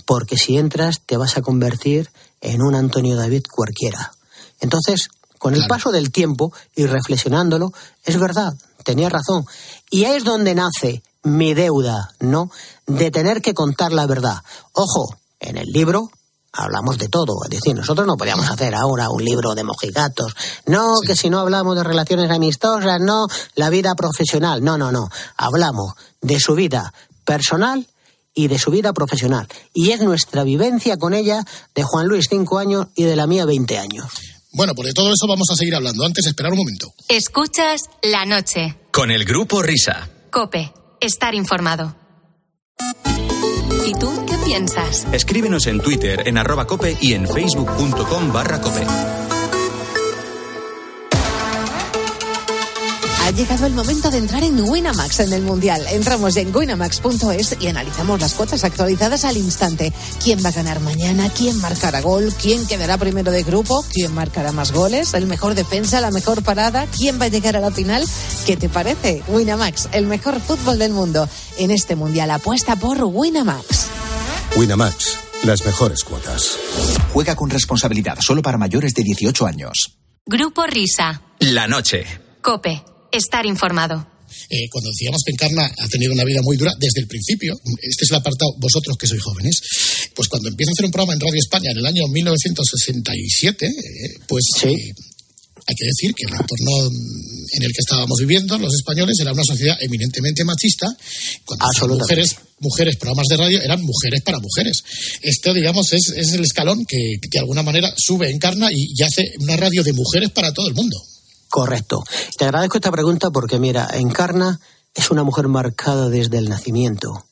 porque 0.05 0.37
si 0.37 0.57
entras 0.57 1.01
te 1.05 1.17
vas 1.17 1.37
a 1.37 1.41
convertir 1.41 2.09
en 2.41 2.61
un 2.61 2.75
Antonio 2.75 3.15
David 3.15 3.43
cualquiera. 3.51 4.13
Entonces, 4.59 5.09
con 5.37 5.53
el 5.53 5.67
paso 5.67 5.91
del 5.91 6.11
tiempo 6.11 6.53
y 6.75 6.85
reflexionándolo, 6.85 7.71
es 8.03 8.19
verdad, 8.19 8.53
tenía 8.83 9.09
razón. 9.09 9.45
Y 9.89 10.05
ahí 10.05 10.15
es 10.15 10.23
donde 10.23 10.55
nace 10.55 11.03
mi 11.23 11.53
deuda, 11.53 12.13
¿no? 12.19 12.49
De 12.85 13.11
tener 13.11 13.41
que 13.41 13.53
contar 13.53 13.91
la 13.91 14.05
verdad. 14.05 14.37
Ojo, 14.73 15.15
en 15.39 15.57
el 15.57 15.67
libro 15.67 16.09
hablamos 16.55 16.97
de 16.97 17.07
todo. 17.09 17.33
Es 17.43 17.49
decir, 17.49 17.75
nosotros 17.75 18.07
no 18.07 18.17
podíamos 18.17 18.49
hacer 18.49 18.73
ahora 18.75 19.09
un 19.09 19.23
libro 19.23 19.53
de 19.53 19.63
mojigatos. 19.63 20.35
No, 20.65 20.95
que 21.05 21.15
si 21.15 21.29
no 21.29 21.39
hablamos 21.39 21.75
de 21.75 21.83
relaciones 21.83 22.31
amistosas, 22.31 22.99
no, 22.99 23.27
la 23.55 23.69
vida 23.69 23.93
profesional. 23.95 24.63
No, 24.63 24.77
no, 24.77 24.91
no. 24.91 25.09
Hablamos 25.37 25.93
de 26.21 26.39
su 26.39 26.55
vida 26.55 26.93
personal 27.23 27.87
y 28.33 28.47
de 28.47 28.59
su 28.59 28.71
vida 28.71 28.93
profesional. 28.93 29.47
Y 29.73 29.91
es 29.91 30.01
nuestra 30.01 30.43
vivencia 30.43 30.97
con 30.97 31.13
ella 31.13 31.43
de 31.73 31.83
Juan 31.83 32.07
Luis 32.07 32.27
cinco 32.29 32.59
años 32.59 32.87
y 32.95 33.03
de 33.03 33.15
la 33.15 33.27
mía 33.27 33.45
20 33.45 33.77
años. 33.77 34.05
Bueno, 34.51 34.73
pues 34.73 34.87
de 34.87 34.93
todo 34.93 35.07
eso 35.07 35.27
vamos 35.27 35.49
a 35.51 35.55
seguir 35.55 35.75
hablando. 35.75 36.05
Antes, 36.05 36.25
esperar 36.25 36.53
un 36.53 36.59
momento. 36.59 36.93
Escuchas 37.09 37.81
la 38.01 38.25
noche. 38.25 38.77
Con 38.91 39.11
el 39.11 39.25
grupo 39.25 39.61
Risa. 39.61 40.09
Cope. 40.31 40.73
Estar 41.01 41.35
informado. 41.35 41.93
¿Y 43.85 43.93
tú 43.93 44.25
qué 44.27 44.35
piensas? 44.43 45.05
Escríbenos 45.11 45.67
en 45.67 45.79
Twitter 45.79 46.23
en 46.25 46.37
arroba 46.37 46.65
cope 46.65 46.97
y 46.99 47.13
en 47.13 47.27
facebook.com 47.27 48.33
barra 48.33 48.59
cope. 48.59 49.24
Ha 53.25 53.31
llegado 53.31 53.65
el 53.65 53.73
momento 53.73 54.11
de 54.11 54.19
entrar 54.19 54.43
en 54.43 54.61
Winamax 54.61 55.21
en 55.21 55.33
el 55.33 55.41
Mundial. 55.41 55.83
Entramos 55.89 56.37
en 56.37 56.55
winamax.es 56.55 57.57
y 57.59 57.67
analizamos 57.67 58.21
las 58.21 58.35
cuotas 58.35 58.63
actualizadas 58.63 59.25
al 59.25 59.35
instante. 59.35 59.91
¿Quién 60.23 60.45
va 60.45 60.49
a 60.49 60.51
ganar 60.51 60.79
mañana? 60.79 61.27
¿Quién 61.35 61.59
marcará 61.59 62.01
gol? 62.01 62.31
¿Quién 62.39 62.67
quedará 62.67 62.99
primero 62.99 63.31
de 63.31 63.41
grupo? 63.41 63.83
¿Quién 63.91 64.13
marcará 64.13 64.51
más 64.51 64.71
goles? 64.71 65.15
¿El 65.15 65.25
mejor 65.25 65.55
defensa? 65.55 66.01
¿La 66.01 66.11
mejor 66.11 66.43
parada? 66.43 66.85
¿Quién 66.95 67.19
va 67.19 67.25
a 67.25 67.29
llegar 67.29 67.57
a 67.57 67.61
la 67.61 67.71
final? 67.71 68.05
¿Qué 68.45 68.57
te 68.57 68.69
parece? 68.69 69.23
Winamax, 69.27 69.89
el 69.93 70.05
mejor 70.05 70.39
fútbol 70.39 70.77
del 70.77 70.91
mundo. 70.91 71.27
En 71.57 71.71
este 71.71 71.95
Mundial 71.95 72.29
apuesta 72.29 72.75
por 72.75 73.03
Winamax. 73.03 73.87
Winamax, 74.55 75.17
las 75.45 75.65
mejores 75.65 76.03
cuotas. 76.03 76.59
Juega 77.11 77.35
con 77.35 77.49
responsabilidad 77.49 78.19
solo 78.19 78.43
para 78.43 78.59
mayores 78.59 78.93
de 78.93 79.01
18 79.01 79.47
años. 79.47 79.97
Grupo 80.27 80.67
Risa. 80.67 81.23
La 81.39 81.67
noche. 81.67 82.05
Cope. 82.43 82.94
Estar 83.15 83.45
informado. 83.45 84.05
Eh, 84.49 84.67
cuando 84.69 84.89
decíamos 84.89 85.21
que 85.25 85.31
Encarna 85.31 85.63
ha 85.65 85.87
tenido 85.87 86.11
una 86.11 86.25
vida 86.25 86.41
muy 86.43 86.57
dura 86.57 86.73
desde 86.77 86.99
el 86.99 87.07
principio, 87.07 87.55
este 87.81 88.03
es 88.03 88.11
el 88.11 88.17
apartado, 88.17 88.51
vosotros 88.59 88.97
que 88.97 89.07
sois 89.07 89.23
jóvenes, 89.23 89.55
pues 90.13 90.27
cuando 90.27 90.49
empieza 90.49 90.71
a 90.71 90.73
hacer 90.73 90.85
un 90.85 90.91
programa 90.91 91.13
en 91.13 91.21
Radio 91.21 91.39
España 91.39 91.71
en 91.71 91.77
el 91.77 91.85
año 91.85 92.03
1967, 92.11 93.65
eh, 93.65 93.71
pues 94.27 94.43
eh, 94.63 94.67
hay 94.67 95.75
que 95.75 95.85
decir 95.85 96.13
que 96.13 96.25
el 96.27 96.33
entorno 96.33 96.91
en 97.55 97.63
el 97.63 97.71
que 97.71 97.79
estábamos 97.79 98.19
viviendo, 98.19 98.57
los 98.59 98.73
españoles, 98.73 99.17
era 99.19 99.31
una 99.31 99.43
sociedad 99.43 99.77
eminentemente 99.79 100.43
machista. 100.43 100.85
Cuando 101.45 101.65
hacían 101.65 101.97
mujeres, 101.97 102.35
mujeres, 102.59 102.97
programas 102.97 103.27
de 103.29 103.37
radio, 103.37 103.61
eran 103.61 103.81
mujeres 103.81 104.21
para 104.21 104.39
mujeres. 104.39 104.83
Esto, 105.21 105.53
digamos, 105.53 105.91
es, 105.93 106.11
es 106.15 106.33
el 106.33 106.43
escalón 106.43 106.85
que, 106.85 107.17
que 107.21 107.29
de 107.31 107.39
alguna 107.39 107.63
manera 107.63 107.91
sube, 107.97 108.29
encarna 108.29 108.69
y, 108.71 108.93
y 108.93 109.03
hace 109.03 109.33
una 109.39 109.55
radio 109.55 109.81
de 109.83 109.93
mujeres 109.93 110.29
para 110.31 110.51
todo 110.51 110.67
el 110.67 110.75
mundo. 110.75 110.97
Correcto. 111.49 112.03
Te 112.37 112.45
agradezco 112.45 112.77
esta 112.77 112.91
pregunta 112.91 113.29
porque, 113.31 113.59
mira, 113.59 113.87
Encarna 113.93 114.59
es 114.93 115.11
una 115.11 115.23
mujer 115.23 115.47
marcada 115.47 116.09
desde 116.09 116.37
el 116.37 116.49
nacimiento. 116.49 117.25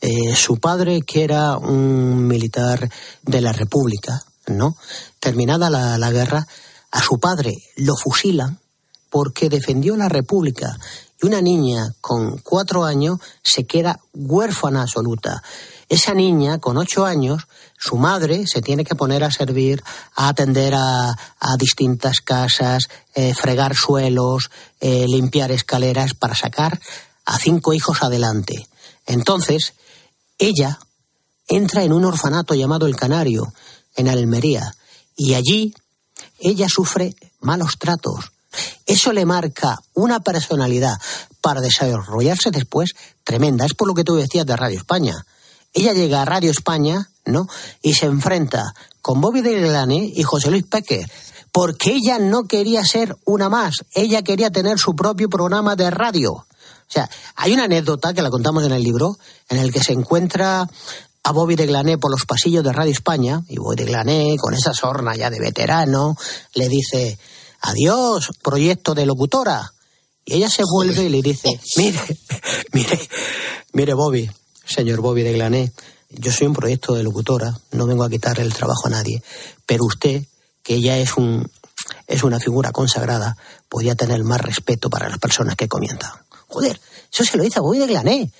Eh, 0.00 0.34
su 0.36 0.58
padre, 0.58 1.02
que 1.02 1.24
era 1.24 1.56
un 1.56 2.26
militar 2.26 2.88
de 3.22 3.40
la 3.40 3.52
República, 3.52 4.22
¿no? 4.46 4.76
Terminada 5.18 5.70
la, 5.70 5.98
la 5.98 6.10
guerra, 6.12 6.46
a 6.90 7.02
su 7.02 7.18
padre 7.18 7.54
lo 7.76 7.96
fusilan 7.96 8.60
porque 9.10 9.48
defendió 9.48 9.96
la 9.96 10.08
República. 10.08 10.76
Y 11.20 11.26
una 11.26 11.40
niña 11.40 11.94
con 12.00 12.38
cuatro 12.38 12.84
años 12.84 13.18
se 13.42 13.64
queda 13.64 13.98
huérfana 14.14 14.82
absoluta. 14.82 15.42
Esa 15.88 16.12
niña, 16.12 16.58
con 16.58 16.76
ocho 16.76 17.06
años, 17.06 17.46
su 17.78 17.96
madre 17.96 18.46
se 18.46 18.60
tiene 18.60 18.84
que 18.84 18.94
poner 18.94 19.24
a 19.24 19.30
servir, 19.30 19.82
a 20.14 20.28
atender 20.28 20.74
a, 20.74 21.10
a 21.40 21.56
distintas 21.56 22.20
casas, 22.20 22.88
eh, 23.14 23.32
fregar 23.34 23.74
suelos, 23.74 24.50
eh, 24.80 25.06
limpiar 25.08 25.50
escaleras 25.50 26.12
para 26.14 26.34
sacar 26.34 26.78
a 27.24 27.38
cinco 27.38 27.72
hijos 27.72 28.02
adelante. 28.02 28.68
Entonces, 29.06 29.72
ella 30.38 30.78
entra 31.46 31.82
en 31.82 31.92
un 31.92 32.04
orfanato 32.04 32.54
llamado 32.54 32.86
El 32.86 32.96
Canario, 32.96 33.52
en 33.96 34.08
Almería, 34.08 34.74
y 35.16 35.34
allí 35.34 35.74
ella 36.38 36.66
sufre 36.68 37.14
malos 37.40 37.78
tratos. 37.78 38.32
Eso 38.86 39.12
le 39.12 39.24
marca 39.24 39.78
una 39.94 40.20
personalidad 40.20 40.98
para 41.40 41.60
desarrollarse 41.60 42.50
después 42.50 42.94
tremenda. 43.24 43.64
Es 43.64 43.74
por 43.74 43.88
lo 43.88 43.94
que 43.94 44.04
tú 44.04 44.16
decías 44.16 44.46
de 44.46 44.56
Radio 44.56 44.78
España. 44.78 45.26
Ella 45.72 45.92
llega 45.92 46.22
a 46.22 46.24
Radio 46.24 46.50
España, 46.50 47.10
¿no? 47.24 47.46
Y 47.82 47.94
se 47.94 48.06
enfrenta 48.06 48.74
con 49.02 49.20
Bobby 49.20 49.42
de 49.42 49.60
Glane 49.60 50.12
y 50.14 50.22
José 50.22 50.50
Luis 50.50 50.64
Peque, 50.64 51.06
porque 51.52 51.92
ella 51.92 52.18
no 52.18 52.44
quería 52.44 52.84
ser 52.84 53.16
una 53.24 53.48
más, 53.48 53.84
ella 53.92 54.22
quería 54.22 54.50
tener 54.50 54.78
su 54.78 54.94
propio 54.94 55.28
programa 55.28 55.76
de 55.76 55.90
radio. 55.90 56.32
O 56.32 56.90
sea, 56.90 57.08
hay 57.36 57.52
una 57.52 57.64
anécdota 57.64 58.14
que 58.14 58.22
la 58.22 58.30
contamos 58.30 58.64
en 58.64 58.72
el 58.72 58.82
libro, 58.82 59.18
en 59.48 59.58
el 59.58 59.72
que 59.72 59.82
se 59.82 59.92
encuentra 59.92 60.68
a 61.22 61.32
Bobby 61.32 61.54
de 61.54 61.66
Glané 61.66 61.98
por 61.98 62.10
los 62.10 62.24
pasillos 62.24 62.64
de 62.64 62.72
Radio 62.72 62.92
España, 62.92 63.42
y 63.48 63.58
Bobby 63.58 63.76
de 63.76 63.84
Glané, 63.84 64.36
con 64.38 64.54
esa 64.54 64.72
sorna 64.72 65.14
ya 65.14 65.28
de 65.28 65.38
veterano, 65.38 66.16
le 66.54 66.68
dice, 66.68 67.18
adiós, 67.60 68.30
proyecto 68.42 68.94
de 68.94 69.04
locutora. 69.04 69.74
Y 70.24 70.34
ella 70.34 70.48
se 70.48 70.62
vuelve 70.64 71.04
y 71.04 71.08
le 71.10 71.20
dice, 71.20 71.60
mire, 71.76 72.00
mire, 72.72 73.08
mire 73.72 73.94
Bobby, 73.94 74.30
señor 74.68 75.00
Bobby 75.00 75.22
de 75.22 75.32
Glané, 75.32 75.72
yo 76.10 76.32
soy 76.32 76.46
un 76.46 76.54
proyecto 76.54 76.94
de 76.94 77.02
locutora, 77.02 77.58
no 77.72 77.86
vengo 77.86 78.04
a 78.04 78.10
quitarle 78.10 78.44
el 78.44 78.54
trabajo 78.54 78.86
a 78.86 78.90
nadie, 78.90 79.22
pero 79.66 79.84
usted, 79.84 80.24
que 80.62 80.80
ya 80.80 80.98
es 80.98 81.16
un 81.16 81.50
es 82.06 82.22
una 82.22 82.40
figura 82.40 82.72
consagrada, 82.72 83.36
podría 83.68 83.94
tener 83.94 84.22
más 84.24 84.40
respeto 84.40 84.90
para 84.90 85.08
las 85.08 85.18
personas 85.18 85.56
que 85.56 85.68
comienzan. 85.68 86.10
Joder, 86.46 86.80
eso 87.12 87.24
se 87.24 87.36
lo 87.36 87.44
dice 87.44 87.58
a 87.58 87.62
Bobby 87.62 87.78
de 87.78 87.86
Glané. 87.86 88.32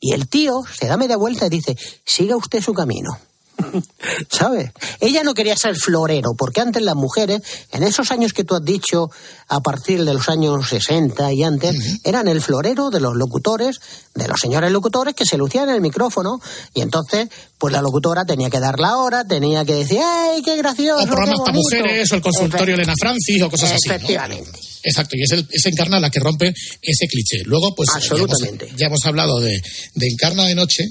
Y 0.00 0.12
el 0.12 0.28
tío 0.28 0.62
se 0.72 0.88
da 0.88 0.96
media 0.96 1.16
vuelta 1.16 1.46
y 1.46 1.50
dice, 1.50 1.76
siga 2.04 2.36
usted 2.36 2.60
su 2.60 2.74
camino. 2.74 3.18
¿Sabes? 4.30 4.70
Ella 5.00 5.22
no 5.22 5.34
quería 5.34 5.56
ser 5.56 5.76
florero, 5.76 6.30
porque 6.36 6.60
antes 6.60 6.82
las 6.82 6.94
mujeres, 6.94 7.42
en 7.72 7.82
esos 7.82 8.10
años 8.10 8.32
que 8.32 8.44
tú 8.44 8.54
has 8.54 8.64
dicho, 8.64 9.10
a 9.48 9.60
partir 9.60 10.04
de 10.04 10.14
los 10.14 10.28
años 10.28 10.68
60 10.68 11.32
y 11.32 11.42
antes, 11.42 12.00
eran 12.04 12.28
el 12.28 12.40
florero 12.40 12.90
de 12.90 13.00
los 13.00 13.14
locutores, 13.14 13.80
de 14.14 14.28
los 14.28 14.38
señores 14.40 14.70
locutores 14.70 15.14
que 15.14 15.24
se 15.24 15.36
lucían 15.36 15.68
en 15.68 15.76
el 15.76 15.80
micrófono, 15.80 16.40
y 16.74 16.80
entonces, 16.80 17.28
pues 17.58 17.72
la 17.72 17.82
locutora 17.82 18.24
tenía 18.24 18.50
que 18.50 18.60
dar 18.60 18.78
la 18.78 18.96
hora, 18.96 19.24
tenía 19.24 19.64
que 19.64 19.74
decir, 19.74 20.00
¡ay, 20.02 20.42
qué 20.42 20.56
gracioso! 20.56 21.02
O 21.02 21.06
programas 21.06 21.40
para 21.40 21.52
bonito". 21.52 21.76
mujeres, 21.76 22.12
o 22.12 22.14
el 22.16 22.22
consultorio 22.22 22.74
Elena 22.74 22.94
Francis, 22.98 23.42
o 23.42 23.50
cosas 23.50 23.72
así. 23.72 23.88
¿no? 23.88 23.94
Efectivamente. 23.94 24.50
Exacto, 24.84 25.16
y 25.16 25.22
es, 25.22 25.30
el, 25.30 25.46
es 25.50 25.64
Encarna 25.66 26.00
la 26.00 26.10
que 26.10 26.20
rompe 26.20 26.48
ese 26.48 27.06
cliché. 27.06 27.42
Luego, 27.44 27.74
pues. 27.74 27.88
Absolutamente. 27.94 28.66
Ya 28.66 28.70
hemos, 28.70 28.80
ya 28.80 28.86
hemos 28.86 29.04
hablado 29.04 29.40
de, 29.40 29.62
de 29.94 30.06
Encarna 30.08 30.44
de 30.44 30.54
noche, 30.54 30.84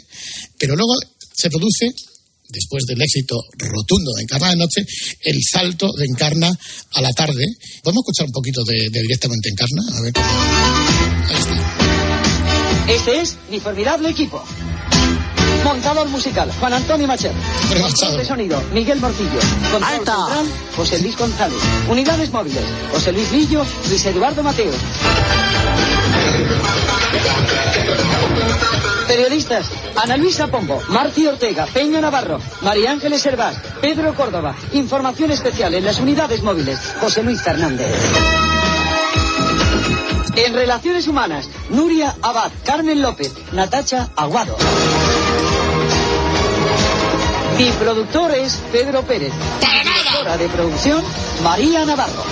pero 0.57 0.75
luego 0.75 0.95
se 1.33 1.49
produce, 1.49 1.93
después 2.51 2.83
del 2.85 3.01
éxito 3.01 3.35
rotundo 3.57 4.11
de 4.15 4.23
Encarna 4.23 4.49
de 4.49 4.57
noche, 4.57 4.85
el 5.21 5.39
salto 5.43 5.87
de 5.97 6.05
Encarna 6.05 6.51
a 6.93 7.01
la 7.01 7.11
tarde. 7.13 7.45
¿Podemos 7.83 8.03
escuchar 8.03 8.25
un 8.27 8.31
poquito 8.33 8.63
de, 8.63 8.89
de 8.89 9.01
directamente 9.01 9.49
Encarna? 9.49 9.83
A 9.97 10.01
ver. 10.01 10.13
Ahí 11.27 11.35
está. 11.37 11.81
Este 12.87 13.21
es 13.21 13.37
mi 13.49 13.59
formidable 13.59 14.09
equipo. 14.09 14.43
Montador 15.63 16.09
musical, 16.09 16.51
Juan 16.59 16.73
Antonio. 16.73 17.07
Control 17.07 18.17
de 18.17 18.25
sonido, 18.25 18.63
Miguel 18.73 18.99
Morcillo. 18.99 19.39
Control 19.71 19.95
central, 19.95 20.45
José 20.75 20.99
Luis 20.99 21.17
González. 21.17 21.59
Unidades 21.89 22.31
móviles, 22.31 22.63
José 22.91 23.11
Luis 23.11 23.31
Lillo, 23.31 23.65
Luis 23.87 24.05
Eduardo 24.05 24.43
Mateo. 24.43 24.71
Periodistas, 29.07 29.65
Ana 29.95 30.17
Luisa 30.17 30.47
Pombo, 30.47 30.81
Marci 30.89 31.27
Ortega, 31.27 31.65
Peña 31.65 32.01
Navarro, 32.01 32.39
María 32.61 32.91
Ángeles 32.91 33.25
Hervás, 33.25 33.57
Pedro 33.81 34.15
Córdoba. 34.15 34.55
Información 34.73 35.31
especial 35.31 35.73
en 35.73 35.85
las 35.85 35.99
unidades 35.99 36.41
móviles, 36.43 36.79
José 36.99 37.21
Luis 37.21 37.41
Fernández. 37.41 37.93
En 40.35 40.53
Relaciones 40.53 41.07
Humanas, 41.07 41.49
Nuria 41.69 42.15
Abad, 42.21 42.51
Carmen 42.65 43.01
López, 43.01 43.33
Natacha 43.51 44.09
Aguado. 44.15 44.55
Mi 47.57 47.69
productor 47.71 48.31
es 48.31 48.55
Pedro 48.71 49.01
Pérez. 49.03 49.31
Directora 49.59 50.37
de 50.37 50.47
producción, 50.49 51.03
María 51.43 51.85
Navarro. 51.85 52.23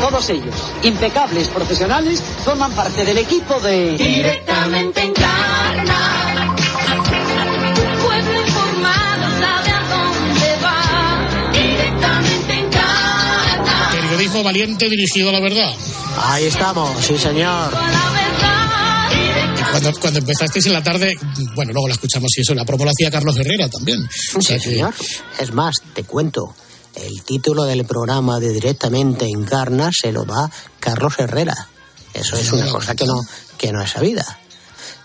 Todos 0.00 0.28
ellos, 0.30 0.54
impecables 0.82 1.48
profesionales, 1.48 2.22
forman 2.44 2.72
parte 2.72 3.04
del 3.04 3.18
equipo 3.18 3.58
de... 3.60 3.92
Directamente 3.96 5.02
encarna. 5.02 6.54
Pueblo 8.02 8.40
informado 8.40 9.30
sabe 9.40 9.70
a 9.70 9.82
dónde 9.88 10.56
va. 10.62 11.50
Directamente 11.52 12.54
encarna. 12.54 13.88
Periodismo 13.90 14.42
valiente 14.42 14.88
dirigido 14.88 15.30
a 15.30 15.32
la 15.32 15.40
verdad. 15.40 15.72
Ahí 16.22 16.44
estamos, 16.44 16.90
sí 17.04 17.18
señor. 17.18 17.72
Cuando, 19.70 20.18
empezasteis 20.18 20.66
en 20.66 20.72
la 20.72 20.82
tarde, 20.82 21.16
bueno, 21.54 21.72
luego 21.72 21.88
la 21.88 21.94
escuchamos 21.94 22.30
y 22.36 22.42
eso, 22.42 22.54
la 22.54 22.64
promo 22.64 22.84
la 22.84 22.90
hacía 22.90 23.10
Carlos 23.10 23.36
Herrera 23.36 23.68
también. 23.68 24.08
Sí. 24.40 24.56
Es 25.38 25.52
más, 25.52 25.76
te 25.94 26.04
cuento, 26.04 26.54
el 26.94 27.22
título 27.22 27.64
del 27.64 27.84
programa 27.84 28.38
de 28.38 28.52
Directamente 28.52 29.26
Encarna 29.26 29.90
se 29.92 30.12
lo 30.12 30.24
da 30.24 30.50
Carlos 30.80 31.14
Herrera. 31.18 31.68
Eso 32.12 32.36
es 32.36 32.52
una 32.52 32.68
cosa 32.70 32.94
que 32.94 33.06
no, 33.06 33.20
que 33.58 33.72
no 33.72 33.82
es 33.82 33.90
sabida. 33.90 34.38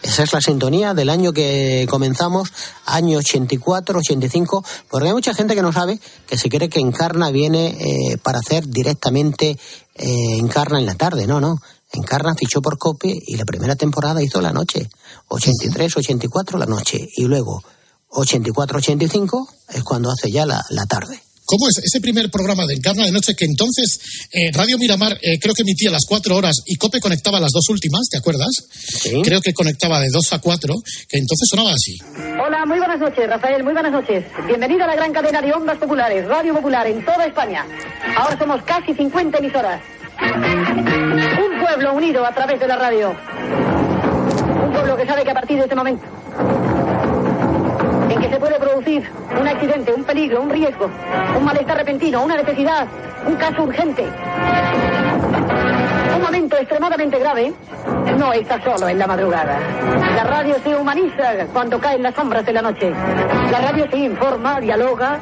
Esa 0.02 0.24
es 0.24 0.32
la 0.32 0.40
sintonía 0.40 0.94
del 0.94 1.10
año 1.10 1.34
que 1.34 1.86
comenzamos, 1.90 2.54
año 2.86 3.18
84, 3.18 4.00
85, 4.00 4.64
porque 4.90 5.08
hay 5.08 5.14
mucha 5.14 5.34
gente 5.34 5.56
que 5.56 5.62
no 5.62 5.74
sabe 5.74 6.00
que 6.26 6.38
se 6.38 6.50
cree 6.50 6.70
que 6.70 6.80
Encarna 6.80 7.32
viene 7.32 7.78
eh, 7.80 8.18
para 8.18 8.40
hacer 8.40 8.68
directamente 8.68 9.58
eh, 9.96 10.38
Encarna 10.38 10.80
en 10.80 10.86
la 10.86 10.96
tarde. 10.96 11.28
No, 11.28 11.42
no. 11.42 11.60
Encarna 11.94 12.36
fichó 12.36 12.62
por 12.62 12.78
Cope 12.78 13.18
y 13.26 13.36
la 13.36 13.46
primera 13.46 13.76
temporada 13.76 14.24
hizo 14.24 14.42
la 14.42 14.52
noche. 14.54 14.90
83, 15.28 15.98
84 15.98 16.58
la 16.58 16.66
noche. 16.66 17.08
Y 17.16 17.26
luego 17.26 17.64
84, 18.10 18.78
85 18.78 19.50
es 19.70 19.84
cuando 19.84 20.12
hace 20.12 20.32
ya 20.32 20.46
la, 20.46 20.64
la 20.70 20.86
tarde. 20.86 21.22
¿Cómo 21.50 21.68
es 21.68 21.80
ese 21.84 22.00
primer 22.00 22.30
programa 22.30 22.68
de 22.68 22.76
Encarna 22.76 23.06
de 23.06 23.12
Noche 23.12 23.34
que 23.34 23.46
entonces 23.46 23.98
eh, 24.32 24.52
Radio 24.54 24.78
Miramar 24.78 25.14
eh, 25.14 25.40
creo 25.42 25.56
que 25.56 25.64
emitía 25.64 25.90
las 25.90 26.06
cuatro 26.08 26.36
horas 26.36 26.62
y 26.64 26.76
Cope 26.76 27.00
conectaba 27.00 27.40
las 27.40 27.50
dos 27.50 27.68
últimas, 27.70 28.08
¿te 28.08 28.20
acuerdas? 28.20 28.70
Creo 29.24 29.42
que 29.42 29.52
conectaba 29.52 30.00
de 30.00 30.10
dos 30.14 30.32
a 30.32 30.38
cuatro, 30.38 30.76
que 31.10 31.18
entonces 31.18 31.48
sonaba 31.50 31.72
así. 31.72 31.98
Hola, 32.40 32.68
muy 32.68 32.78
buenas 32.78 33.00
noches, 33.00 33.28
Rafael, 33.28 33.64
muy 33.64 33.74
buenas 33.74 33.92
noches. 33.92 34.26
Bienvenido 34.46 34.84
a 34.84 34.88
la 34.88 34.96
gran 34.96 35.12
cadena 35.12 35.42
de 35.42 35.52
ondas 35.52 35.80
populares, 35.80 36.28
Radio 36.28 36.54
Popular, 36.54 36.86
en 36.86 37.04
toda 37.04 37.26
España. 37.26 37.66
Ahora 38.16 38.38
somos 38.38 38.62
casi 38.62 38.94
50 38.94 39.40
emisoras. 39.40 39.82
Pueblo 41.70 41.94
unido 41.94 42.26
a 42.26 42.32
través 42.32 42.60
de 42.60 42.68
la 42.68 42.78
radio. 42.78 43.14
Un 44.66 44.72
pueblo 44.72 44.98
que 44.98 45.06
sabe 45.06 45.24
que 45.24 45.30
a 45.30 45.36
partir 45.36 45.56
de 45.58 45.64
este 45.66 45.76
momento, 45.76 46.04
en 48.10 48.20
que 48.20 48.28
se 48.28 48.40
puede 48.40 48.60
producir 48.60 49.08
un 49.40 49.48
accidente, 49.48 49.94
un 49.94 50.04
peligro, 50.04 50.42
un 50.42 50.50
riesgo, 50.50 50.90
un 51.38 51.46
malestar 51.46 51.78
repentino, 51.78 52.24
una 52.24 52.38
necesidad, 52.38 52.88
un 53.28 53.36
caso 53.36 53.62
urgente, 53.62 54.04
un 56.16 56.22
momento 56.24 56.58
extremadamente 56.58 57.20
grave, 57.20 57.54
no 58.18 58.34
está 58.34 58.60
solo 58.64 58.90
en 58.90 58.98
la 58.98 59.06
madrugada. 59.06 59.60
La 60.16 60.24
radio 60.24 60.56
se 60.64 60.76
humaniza 60.76 61.46
cuando 61.54 61.80
caen 61.80 62.02
las 62.02 62.16
sombras 62.16 62.48
de 62.48 62.54
la 62.54 62.64
noche. 62.64 62.92
La 63.52 63.60
radio 63.60 63.88
se 63.92 63.98
informa, 63.98 64.60
dialoga, 64.60 65.20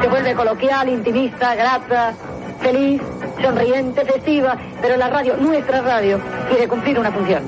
se 0.00 0.06
vuelve 0.06 0.32
coloquial, 0.34 0.90
intimista, 0.90 1.56
grata, 1.56 2.14
feliz, 2.60 3.02
sonriente, 3.40 4.04
festiva, 4.04 4.56
pero 4.80 4.96
la 4.96 5.08
radio, 5.08 5.36
nuestra 5.36 5.80
radio, 5.80 6.20
quiere 6.48 6.68
cumplir 6.68 6.98
una 6.98 7.10
función. 7.10 7.42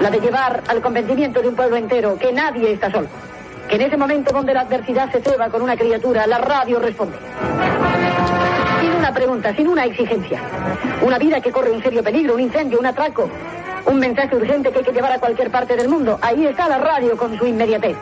La 0.00 0.10
de 0.10 0.20
llevar 0.20 0.62
al 0.68 0.80
convencimiento 0.80 1.40
de 1.40 1.48
un 1.48 1.56
pueblo 1.56 1.76
entero 1.76 2.18
que 2.18 2.32
nadie 2.32 2.72
está 2.72 2.90
solo. 2.90 3.08
Que 3.68 3.76
en 3.76 3.82
ese 3.82 3.96
momento 3.96 4.32
donde 4.32 4.52
la 4.52 4.62
adversidad 4.62 5.10
se 5.10 5.20
ceba 5.20 5.48
con 5.48 5.62
una 5.62 5.76
criatura, 5.76 6.26
la 6.26 6.38
radio 6.38 6.78
responde. 6.80 7.16
Sin 8.80 8.92
una 8.92 9.12
pregunta, 9.12 9.54
sin 9.54 9.68
una 9.68 9.84
exigencia. 9.84 10.40
Una 11.02 11.18
vida 11.18 11.40
que 11.40 11.50
corre 11.50 11.70
un 11.70 11.82
serio 11.82 12.02
peligro, 12.02 12.34
un 12.34 12.40
incendio, 12.40 12.78
un 12.78 12.86
atraco. 12.86 13.28
Un 13.86 13.98
mensaje 13.98 14.34
urgente 14.34 14.70
que 14.70 14.78
hay 14.78 14.84
que 14.84 14.92
llevar 14.92 15.12
a 15.12 15.18
cualquier 15.18 15.50
parte 15.50 15.76
del 15.76 15.88
mundo. 15.88 16.18
Ahí 16.22 16.46
está 16.46 16.68
la 16.68 16.78
radio 16.78 17.16
con 17.16 17.36
su 17.38 17.46
inmediatez. 17.46 17.96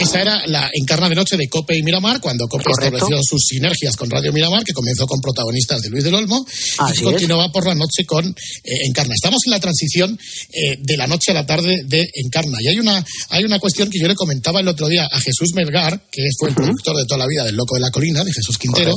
Esa 0.00 0.22
era 0.22 0.46
la 0.46 0.70
Encarna 0.72 1.08
de 1.08 1.14
Noche 1.14 1.36
de 1.36 1.48
Cope 1.48 1.76
y 1.76 1.82
Miramar, 1.82 2.20
cuando 2.20 2.48
Cope 2.48 2.70
estableció 2.70 3.18
sus 3.22 3.42
sinergias 3.46 3.96
con 3.96 4.08
Radio 4.08 4.32
Miramar, 4.32 4.64
que 4.64 4.72
comenzó 4.72 5.06
con 5.06 5.20
protagonistas 5.20 5.82
de 5.82 5.90
Luis 5.90 6.04
del 6.04 6.14
Olmo, 6.14 6.46
Así 6.78 7.00
y 7.00 7.04
continuaba 7.04 7.52
por 7.52 7.66
la 7.66 7.74
noche 7.74 8.04
con 8.06 8.26
eh, 8.26 8.86
Encarna. 8.86 9.14
Estamos 9.14 9.40
en 9.44 9.50
la 9.50 9.60
transición 9.60 10.18
eh, 10.52 10.78
de 10.80 10.96
la 10.96 11.06
noche 11.06 11.32
a 11.32 11.34
la 11.34 11.44
tarde 11.44 11.82
de 11.84 12.08
Encarna. 12.14 12.56
Y 12.60 12.68
hay 12.68 12.78
una, 12.78 13.04
hay 13.28 13.44
una 13.44 13.58
cuestión 13.58 13.90
que 13.90 13.98
yo 14.00 14.08
le 14.08 14.14
comentaba 14.14 14.60
el 14.60 14.68
otro 14.68 14.88
día 14.88 15.04
a 15.04 15.20
Jesús 15.20 15.52
Melgar, 15.54 16.00
que 16.10 16.26
fue 16.38 16.48
el 16.48 16.54
productor 16.54 16.96
de 16.96 17.04
toda 17.04 17.18
la 17.18 17.26
vida 17.26 17.44
del 17.44 17.56
Loco 17.56 17.74
de 17.74 17.82
la 17.82 17.90
Colina, 17.90 18.24
de 18.24 18.32
Jesús 18.32 18.56
Quintero. 18.56 18.96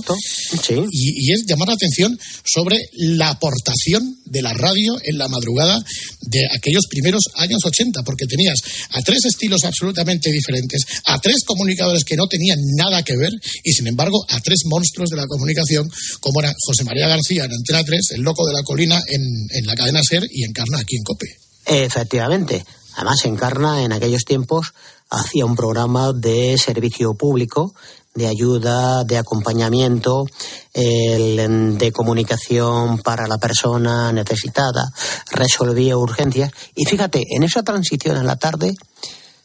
Y, 0.90 1.28
y 1.28 1.34
es 1.34 1.46
llamar 1.46 1.68
la 1.68 1.74
atención 1.74 2.18
sobre 2.46 2.78
la 2.94 3.30
aportación 3.30 4.20
de 4.26 4.42
la 4.42 4.54
radio 4.54 5.00
en 5.04 5.18
la 5.18 5.28
madrugada 5.28 5.84
de 6.22 6.48
aquellos 6.56 6.86
primeros 6.90 7.24
años 7.36 7.60
80, 7.64 8.04
porque 8.04 8.26
tenías 8.26 8.60
a 8.92 9.02
tres 9.02 9.26
estilos 9.26 9.64
absolutamente 9.64 10.32
diferentes, 10.32 10.82
a 11.06 11.20
tres 11.20 11.44
comunicadores 11.46 12.04
que 12.04 12.16
no 12.16 12.28
tenían 12.28 12.60
nada 12.78 13.04
que 13.04 13.16
ver, 13.18 13.32
y 13.64 13.74
sin 13.74 13.88
embargo 13.88 14.26
a 14.30 14.40
tres 14.40 14.62
monstruos 14.66 15.10
de 15.10 15.18
la 15.18 15.28
comunicación, 15.28 15.90
como 16.20 16.40
eran 16.42 16.54
José 16.66 16.84
María 16.84 17.08
García 17.08 17.46
en 17.46 17.52
Antena 17.54 17.84
3, 17.84 18.12
el 18.16 18.22
loco 18.22 18.46
de 18.46 18.54
la 18.54 18.64
colina 18.64 19.02
en, 19.08 19.22
en 19.50 19.66
la 19.66 19.76
cadena 19.76 20.02
SER 20.04 20.28
y 20.30 20.44
Encarna 20.44 20.80
aquí 20.80 20.96
en 20.98 21.04
COPE. 21.04 21.28
Efectivamente. 21.66 22.66
Además, 22.96 23.26
Encarna 23.26 23.84
en 23.84 23.92
aquellos 23.94 24.24
tiempos 24.24 24.74
hacía 25.10 25.46
un 25.46 25.56
programa 25.56 26.12
de 26.14 26.58
servicio 26.58 27.14
público, 27.16 27.74
de 28.16 28.28
ayuda, 28.28 29.04
de 29.04 29.18
acompañamiento, 29.18 30.28
el- 30.74 31.78
de 31.78 31.92
comunicación 31.92 33.00
para 33.00 33.28
la 33.28 33.38
persona 33.38 34.12
necesitada, 34.12 34.92
resolvía 35.32 35.98
urgencias. 35.98 36.52
Y 36.76 36.86
fíjate, 36.86 37.24
en 37.36 37.44
esa 37.44 37.64
transición 37.64 38.18
en 38.18 38.28
la 38.28 38.36
tarde, 38.36 38.76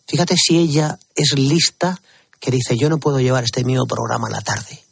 fíjate 0.09 0.35
si 0.37 0.59
ella 0.59 0.99
es 1.15 1.35
lista, 1.39 2.01
que 2.41 2.51
dice, 2.51 2.77
yo 2.77 2.89
no 2.89 2.99
puedo 2.99 3.21
llevar 3.21 3.45
este 3.45 3.65
mío 3.65 3.85
programa 3.87 4.27
a 4.29 4.31
la 4.33 4.41
tarde. 4.41 4.83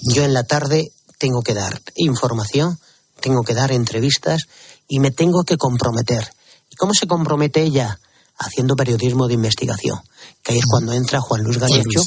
Yo 0.00 0.22
en 0.24 0.32
la 0.34 0.44
tarde 0.44 0.92
tengo 1.18 1.42
que 1.42 1.54
dar 1.54 1.80
información, 1.96 2.78
tengo 3.20 3.42
que 3.42 3.54
dar 3.54 3.72
entrevistas 3.72 4.42
y 4.86 5.00
me 5.00 5.10
tengo 5.10 5.42
que 5.44 5.56
comprometer. 5.56 6.32
¿Y 6.70 6.76
cómo 6.76 6.94
se 6.94 7.06
compromete 7.06 7.62
ella? 7.62 7.98
Haciendo 8.40 8.76
periodismo 8.76 9.26
de 9.26 9.34
investigación. 9.34 9.98
Que 10.44 10.52
ahí 10.52 10.58
es 10.60 10.66
cuando 10.66 10.92
entra 10.92 11.20
Juan 11.20 11.42
Luis 11.42 11.58
Gallecho 11.58 12.02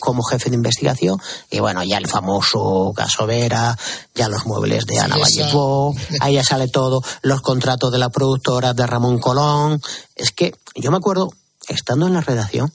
como 0.00 0.22
jefe 0.22 0.48
de 0.48 0.56
investigación. 0.56 1.18
Y 1.50 1.60
bueno, 1.60 1.82
ya 1.84 1.98
el 1.98 2.06
famoso 2.08 2.92
caso 2.96 3.26
Vera, 3.26 3.76
ya 4.14 4.28
los 4.30 4.46
muebles 4.46 4.86
de 4.86 4.98
Ana 4.98 5.16
esa- 5.16 5.24
Vallejo, 5.42 5.94
ahí 6.20 6.34
ya 6.36 6.44
sale 6.44 6.68
todo, 6.68 7.02
los 7.20 7.42
contratos 7.42 7.92
de 7.92 7.98
la 7.98 8.08
productora 8.08 8.72
de 8.72 8.86
Ramón 8.86 9.18
Colón. 9.18 9.78
Es 10.16 10.32
que 10.32 10.54
yo 10.74 10.90
me 10.90 10.96
acuerdo, 10.96 11.28
estando 11.68 12.06
en 12.06 12.14
la 12.14 12.20
redacción, 12.20 12.72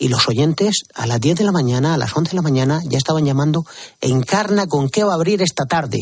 y 0.00 0.08
los 0.08 0.26
oyentes 0.28 0.84
a 0.94 1.06
las 1.06 1.20
10 1.20 1.36
de 1.36 1.44
la 1.44 1.52
mañana, 1.52 1.92
a 1.92 1.98
las 1.98 2.16
11 2.16 2.30
de 2.30 2.36
la 2.36 2.42
mañana, 2.42 2.80
ya 2.86 2.96
estaban 2.96 3.26
llamando, 3.26 3.66
encarna 4.00 4.66
con 4.66 4.88
qué 4.88 5.04
va 5.04 5.12
a 5.12 5.16
abrir 5.16 5.42
esta 5.42 5.66
tarde. 5.66 5.98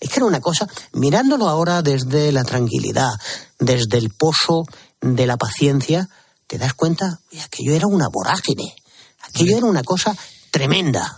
Es 0.00 0.10
que 0.10 0.16
era 0.16 0.26
una 0.26 0.40
cosa, 0.40 0.68
mirándolo 0.92 1.48
ahora 1.48 1.80
desde 1.80 2.30
la 2.30 2.44
tranquilidad, 2.44 3.10
desde 3.58 3.96
el 3.96 4.10
pozo 4.10 4.64
de 5.00 5.26
la 5.26 5.38
paciencia, 5.38 6.10
te 6.46 6.58
das 6.58 6.74
cuenta, 6.74 7.20
oye, 7.32 7.40
aquello 7.40 7.72
era 7.72 7.86
una 7.86 8.08
vorágine, 8.12 8.74
aquello 9.22 9.56
era 9.56 9.66
una 9.66 9.82
cosa 9.82 10.14
tremenda. 10.52 11.16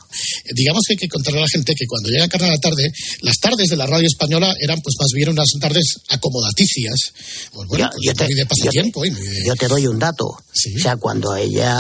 digamos 0.54 0.82
que 0.86 0.92
hay 0.94 0.96
que 0.96 1.08
contarle 1.08 1.40
a 1.40 1.42
la 1.42 1.48
gente 1.48 1.74
que 1.76 1.86
cuando 1.88 2.08
llega 2.08 2.24
Encarna 2.24 2.46
a 2.46 2.50
la 2.52 2.58
tarde, 2.58 2.90
las 3.20 3.36
tardes 3.40 3.66
de 3.68 3.76
la 3.76 3.84
radio 3.86 4.06
española 4.06 4.54
eran 4.60 4.80
pues 4.80 4.94
más 4.98 5.10
bien 5.12 5.28
unas 5.30 5.48
tardes 5.60 5.96
acomodaticias. 6.08 7.12
Pues 7.52 7.68
bueno, 7.68 7.86
Yo- 7.86 7.90
pues 7.90 8.06
yo 8.06 8.14
te- 8.14 8.24
muy 8.26 8.34
de 8.34 8.46
pasatiempo 8.46 9.04
y 9.04 9.10
muy 9.10 9.20
de- 9.20 9.44
Yo 9.46 9.56
te 9.56 9.66
doy 9.68 9.86
un 9.88 9.98
dato. 9.98 10.26
O 10.26 10.78
sea, 10.80 10.96
cuando 10.96 11.34
ella, 11.36 11.76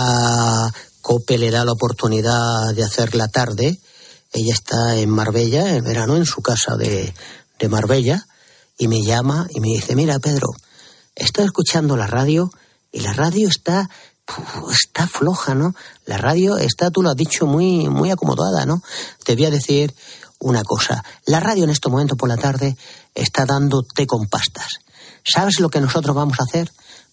Cope 1.00 1.38
le 1.38 1.50
da 1.50 1.64
la 1.64 1.72
oportunidad 1.72 2.74
de 2.74 2.82
hacer 2.82 3.14
la 3.14 3.28
tarde, 3.28 3.78
ella 4.32 4.52
está 4.54 4.98
en 4.98 5.10
Marbella, 5.10 5.76
en 5.76 5.84
verano, 5.84 6.16
en 6.16 6.26
su 6.26 6.42
casa 6.42 6.76
de, 6.76 7.14
de 7.60 7.68
Marbella, 7.68 8.26
y 8.78 8.88
me 8.88 9.00
llama 9.02 9.46
y 9.54 9.60
me 9.60 9.68
dice, 9.68 9.94
mira, 9.94 10.18
Pedro, 10.18 10.48
estoy 11.14 11.44
escuchando 11.44 11.96
la 11.96 12.08
radio 12.08 12.50
y 12.90 13.00
la 13.00 13.12
radio 13.12 13.48
está 13.48 13.88
está 14.72 15.06
floja, 15.06 15.54
¿no? 15.54 15.74
La 16.06 16.18
radio 16.18 16.56
está, 16.56 16.90
tú 16.90 17.02
lo 17.02 17.10
has 17.10 17.16
dicho, 17.16 17.46
muy, 17.46 17.88
muy 17.88 18.10
acomodada, 18.10 18.66
¿no? 18.66 18.82
Te 19.24 19.34
voy 19.34 19.46
a 19.46 19.50
decir 19.50 19.94
una 20.38 20.62
cosa. 20.62 21.04
La 21.26 21.40
radio 21.40 21.64
en 21.64 21.70
este 21.70 21.88
momento 21.88 22.16
por 22.16 22.28
la 22.28 22.36
tarde 22.36 22.76
está 23.14 23.44
dando 23.46 23.82
té 23.82 24.06
con 24.06 24.26
pastas. 24.26 24.80
¿Sabes 25.24 25.60
lo 25.60 25.68
que 25.68 25.80
nosotros 25.80 26.14
vamos 26.14 26.38
a 26.40 26.44
hacer? 26.44 26.70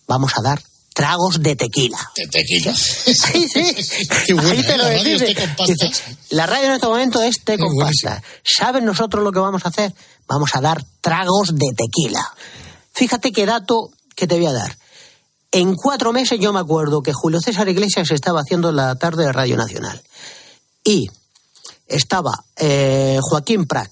Vamos 0.07 0.33
a 0.37 0.41
dar 0.41 0.61
tragos 0.93 1.41
de 1.41 1.55
tequila. 1.55 1.97
De 2.15 2.27
tequila. 2.27 2.73
Sí, 2.75 3.47
sí. 3.47 4.07
Qué 4.27 4.33
buena, 4.33 4.51
Ahí 4.51 4.61
te 4.63 4.77
lo 4.77 4.83
La 4.83 5.03
dice. 5.03 5.35
la 6.31 6.45
radio 6.45 6.67
en 6.67 6.73
este 6.73 6.87
momento 6.87 7.21
es 7.21 7.43
té 7.43 7.57
con 7.57 7.73
pastas. 7.77 8.21
¿Saben 8.43 8.85
nosotros 8.85 9.23
lo 9.23 9.31
que 9.31 9.39
vamos 9.39 9.65
a 9.65 9.69
hacer? 9.69 9.93
Vamos 10.27 10.51
a 10.53 10.61
dar 10.61 10.83
tragos 11.01 11.55
de 11.55 11.67
tequila. 11.75 12.25
Fíjate 12.93 13.31
qué 13.31 13.45
dato 13.45 13.89
que 14.15 14.27
te 14.27 14.35
voy 14.35 14.47
a 14.47 14.53
dar. 14.53 14.77
En 15.51 15.75
cuatro 15.75 16.13
meses 16.13 16.39
yo 16.39 16.53
me 16.53 16.59
acuerdo 16.59 17.01
que 17.03 17.11
Julio 17.13 17.41
César 17.41 17.67
Iglesias 17.67 18.09
estaba 18.11 18.41
haciendo 18.41 18.71
la 18.71 18.95
tarde 18.95 19.25
de 19.25 19.33
Radio 19.33 19.57
Nacional. 19.57 20.01
Y 20.83 21.09
estaba 21.87 22.31
eh, 22.57 23.19
Joaquín 23.21 23.65
Prat 23.65 23.91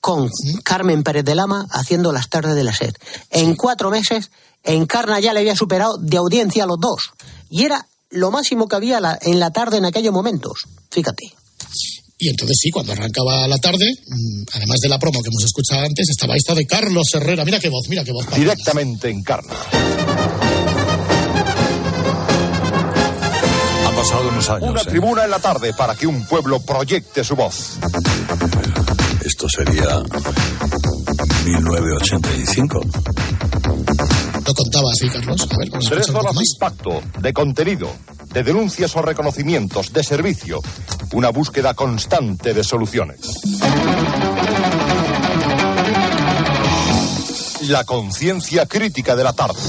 con 0.00 0.28
Carmen 0.64 1.02
Pérez 1.02 1.24
de 1.24 1.34
Lama 1.34 1.66
haciendo 1.70 2.10
las 2.12 2.28
tardes 2.28 2.54
de 2.56 2.64
la 2.64 2.74
SED. 2.74 2.94
En 3.30 3.54
cuatro 3.54 3.90
meses, 3.90 4.30
Encarna 4.64 5.20
ya 5.20 5.32
le 5.32 5.40
había 5.40 5.54
superado 5.54 5.96
de 5.98 6.16
audiencia 6.16 6.64
a 6.64 6.66
los 6.66 6.78
dos. 6.80 7.10
Y 7.48 7.64
era 7.64 7.86
lo 8.10 8.30
máximo 8.32 8.66
que 8.66 8.76
había 8.76 8.98
la- 9.00 9.18
en 9.22 9.38
la 9.38 9.50
tarde 9.52 9.76
en 9.76 9.84
aquellos 9.84 10.12
momentos. 10.12 10.54
Fíjate. 10.90 11.32
Y 12.18 12.28
entonces 12.28 12.58
sí, 12.60 12.70
cuando 12.70 12.92
arrancaba 12.92 13.46
la 13.46 13.56
tarde, 13.58 13.86
mm, 14.06 14.42
además 14.54 14.78
de 14.80 14.88
la 14.88 14.98
promo 14.98 15.22
que 15.22 15.28
hemos 15.28 15.44
escuchado 15.44 15.82
antes, 15.86 16.08
estaba 16.10 16.34
esta 16.36 16.54
de 16.54 16.66
Carlos 16.66 17.06
Herrera. 17.14 17.44
Mira 17.44 17.60
qué 17.60 17.68
voz, 17.70 17.88
mira 17.88 18.02
qué 18.04 18.12
voz. 18.12 18.26
Directamente 18.34 19.08
en 19.08 19.22
Carna. 19.22 19.54
Pasado 24.00 24.28
unos 24.28 24.48
años. 24.48 24.70
Una 24.70 24.80
¿eh? 24.80 24.84
tribuna 24.86 25.24
en 25.24 25.30
la 25.30 25.38
tarde 25.38 25.74
para 25.74 25.94
que 25.94 26.06
un 26.06 26.24
pueblo 26.24 26.58
proyecte 26.60 27.22
su 27.22 27.36
voz. 27.36 27.76
Esto 29.22 29.46
sería 29.46 30.02
1985. 31.44 32.80
Lo 34.46 34.54
contaba 34.54 34.90
así, 34.90 35.06
Carlos. 35.10 35.46
A 35.50 35.56
ver, 35.58 35.68
Tres 35.86 36.08
horas 36.08 36.34
de 36.34 36.44
impacto, 36.50 37.02
de 37.20 37.32
contenido, 37.34 37.90
de 38.32 38.42
denuncias 38.42 38.96
o 38.96 39.02
reconocimientos, 39.02 39.92
de 39.92 40.02
servicio. 40.02 40.62
Una 41.12 41.28
búsqueda 41.28 41.74
constante 41.74 42.54
de 42.54 42.64
soluciones. 42.64 43.20
La 47.68 47.84
conciencia 47.84 48.64
crítica 48.64 49.14
de 49.14 49.24
la 49.24 49.34
tarde. 49.34 49.60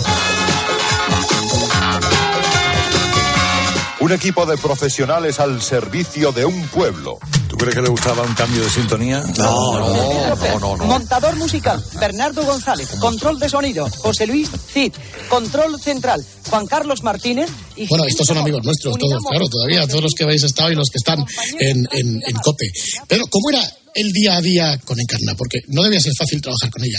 Un 4.02 4.12
equipo 4.12 4.48
de 4.48 4.58
profesionales 4.58 5.40
al 5.40 5.62
servicio 5.62 6.32
de 6.32 6.44
un 6.44 6.68
pueblo. 6.70 7.20
¿Tú 7.48 7.56
crees 7.56 7.76
que 7.76 7.84
le 7.84 7.90
gustaba 7.90 8.24
un 8.24 8.34
cambio 8.34 8.64
de 8.64 8.70
sintonía? 8.70 9.20
No, 9.38 9.80
no, 9.80 10.60
no, 10.60 10.76
no. 10.76 10.86
Montador 10.86 11.36
musical, 11.36 11.84
Bernardo 12.00 12.44
González. 12.44 12.90
Control 13.00 13.38
de 13.40 13.48
sonido, 13.48 13.88
José 14.00 14.26
Luis 14.26 14.50
Cid. 14.74 14.92
Control 15.30 15.80
central, 15.80 16.26
Juan 16.50 16.66
Carlos 16.66 17.04
Martínez. 17.04 17.50
Y 17.76 17.86
Bueno, 17.88 18.06
estos 18.06 18.26
son 18.26 18.40
amigos 18.40 18.64
nuestros, 18.64 18.98
todos, 18.98 19.24
claro, 19.30 19.48
todavía, 19.48 19.88
todos 19.88 20.02
los 20.02 20.14
que 20.18 20.24
habéis 20.24 20.44
estado 20.44 20.72
y 20.72 20.76
los 20.76 20.90
que 20.90 20.98
están 20.98 21.24
en, 21.60 21.88
en, 21.92 22.22
en 22.26 22.36
COPE. 22.44 22.72
Pero, 23.08 23.28
¿cómo 23.28 23.52
era 23.52 23.62
el 23.94 24.12
día 24.12 24.38
a 24.38 24.42
día 24.42 24.80
con 24.84 25.00
Encarna? 25.00 25.36
Porque 25.38 25.60
no 25.68 25.84
debía 25.84 26.00
ser 26.00 26.14
fácil 26.18 26.42
trabajar 26.42 26.72
con 26.72 26.84
ella. 26.84 26.98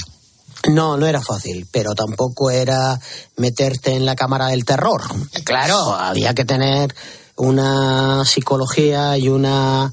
No, 0.71 0.97
no 0.97 1.07
era 1.07 1.21
fácil, 1.21 1.67
pero 1.71 1.95
tampoco 1.95 2.51
era 2.51 2.99
meterte 3.37 3.95
en 3.95 4.07
la 4.07 4.15
cámara 4.15 4.49
del 4.49 4.65
terror. 4.65 5.03
Claro, 5.45 5.95
había 5.95 6.35
que 6.35 6.45
tener 6.45 6.95
una 7.37 8.25
psicología 8.25 9.19
y 9.19 9.29
una 9.29 9.93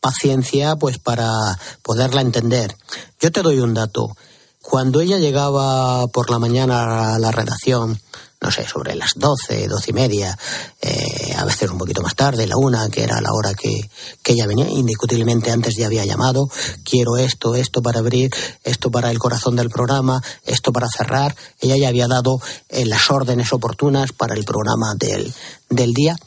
paciencia 0.00 0.76
pues 0.76 0.98
para 0.98 1.58
poderla 1.82 2.20
entender. 2.20 2.76
Yo 3.20 3.32
te 3.32 3.42
doy 3.42 3.58
un 3.58 3.74
dato. 3.74 4.16
Cuando 4.60 5.00
ella 5.00 5.18
llegaba 5.18 6.06
por 6.08 6.30
la 6.30 6.38
mañana 6.38 7.14
a 7.14 7.18
la 7.18 7.30
redacción, 7.32 8.00
no 8.44 8.50
sé, 8.50 8.68
sobre 8.68 8.94
las 8.94 9.12
doce, 9.16 9.66
doce 9.68 9.90
y 9.90 9.94
media, 9.94 10.38
eh, 10.82 11.34
a 11.34 11.46
veces 11.46 11.70
un 11.70 11.78
poquito 11.78 12.02
más 12.02 12.14
tarde, 12.14 12.46
la 12.46 12.58
una, 12.58 12.90
que 12.90 13.02
era 13.02 13.18
la 13.22 13.32
hora 13.32 13.54
que, 13.54 13.88
que 14.22 14.34
ella 14.34 14.46
venía, 14.46 14.68
indiscutiblemente 14.68 15.50
antes 15.50 15.76
ya 15.76 15.86
había 15.86 16.04
llamado, 16.04 16.50
quiero 16.84 17.16
esto, 17.16 17.54
esto 17.54 17.80
para 17.80 18.00
abrir, 18.00 18.30
esto 18.62 18.90
para 18.90 19.10
el 19.10 19.18
corazón 19.18 19.56
del 19.56 19.70
programa, 19.70 20.22
esto 20.44 20.72
para 20.72 20.88
cerrar, 20.88 21.34
ella 21.58 21.78
ya 21.78 21.88
había 21.88 22.06
dado 22.06 22.38
eh, 22.68 22.84
las 22.84 23.10
órdenes 23.10 23.50
oportunas 23.54 24.12
para 24.12 24.34
el 24.34 24.44
programa 24.44 24.94
del, 24.94 25.32
del 25.70 25.94
día. 25.94 26.18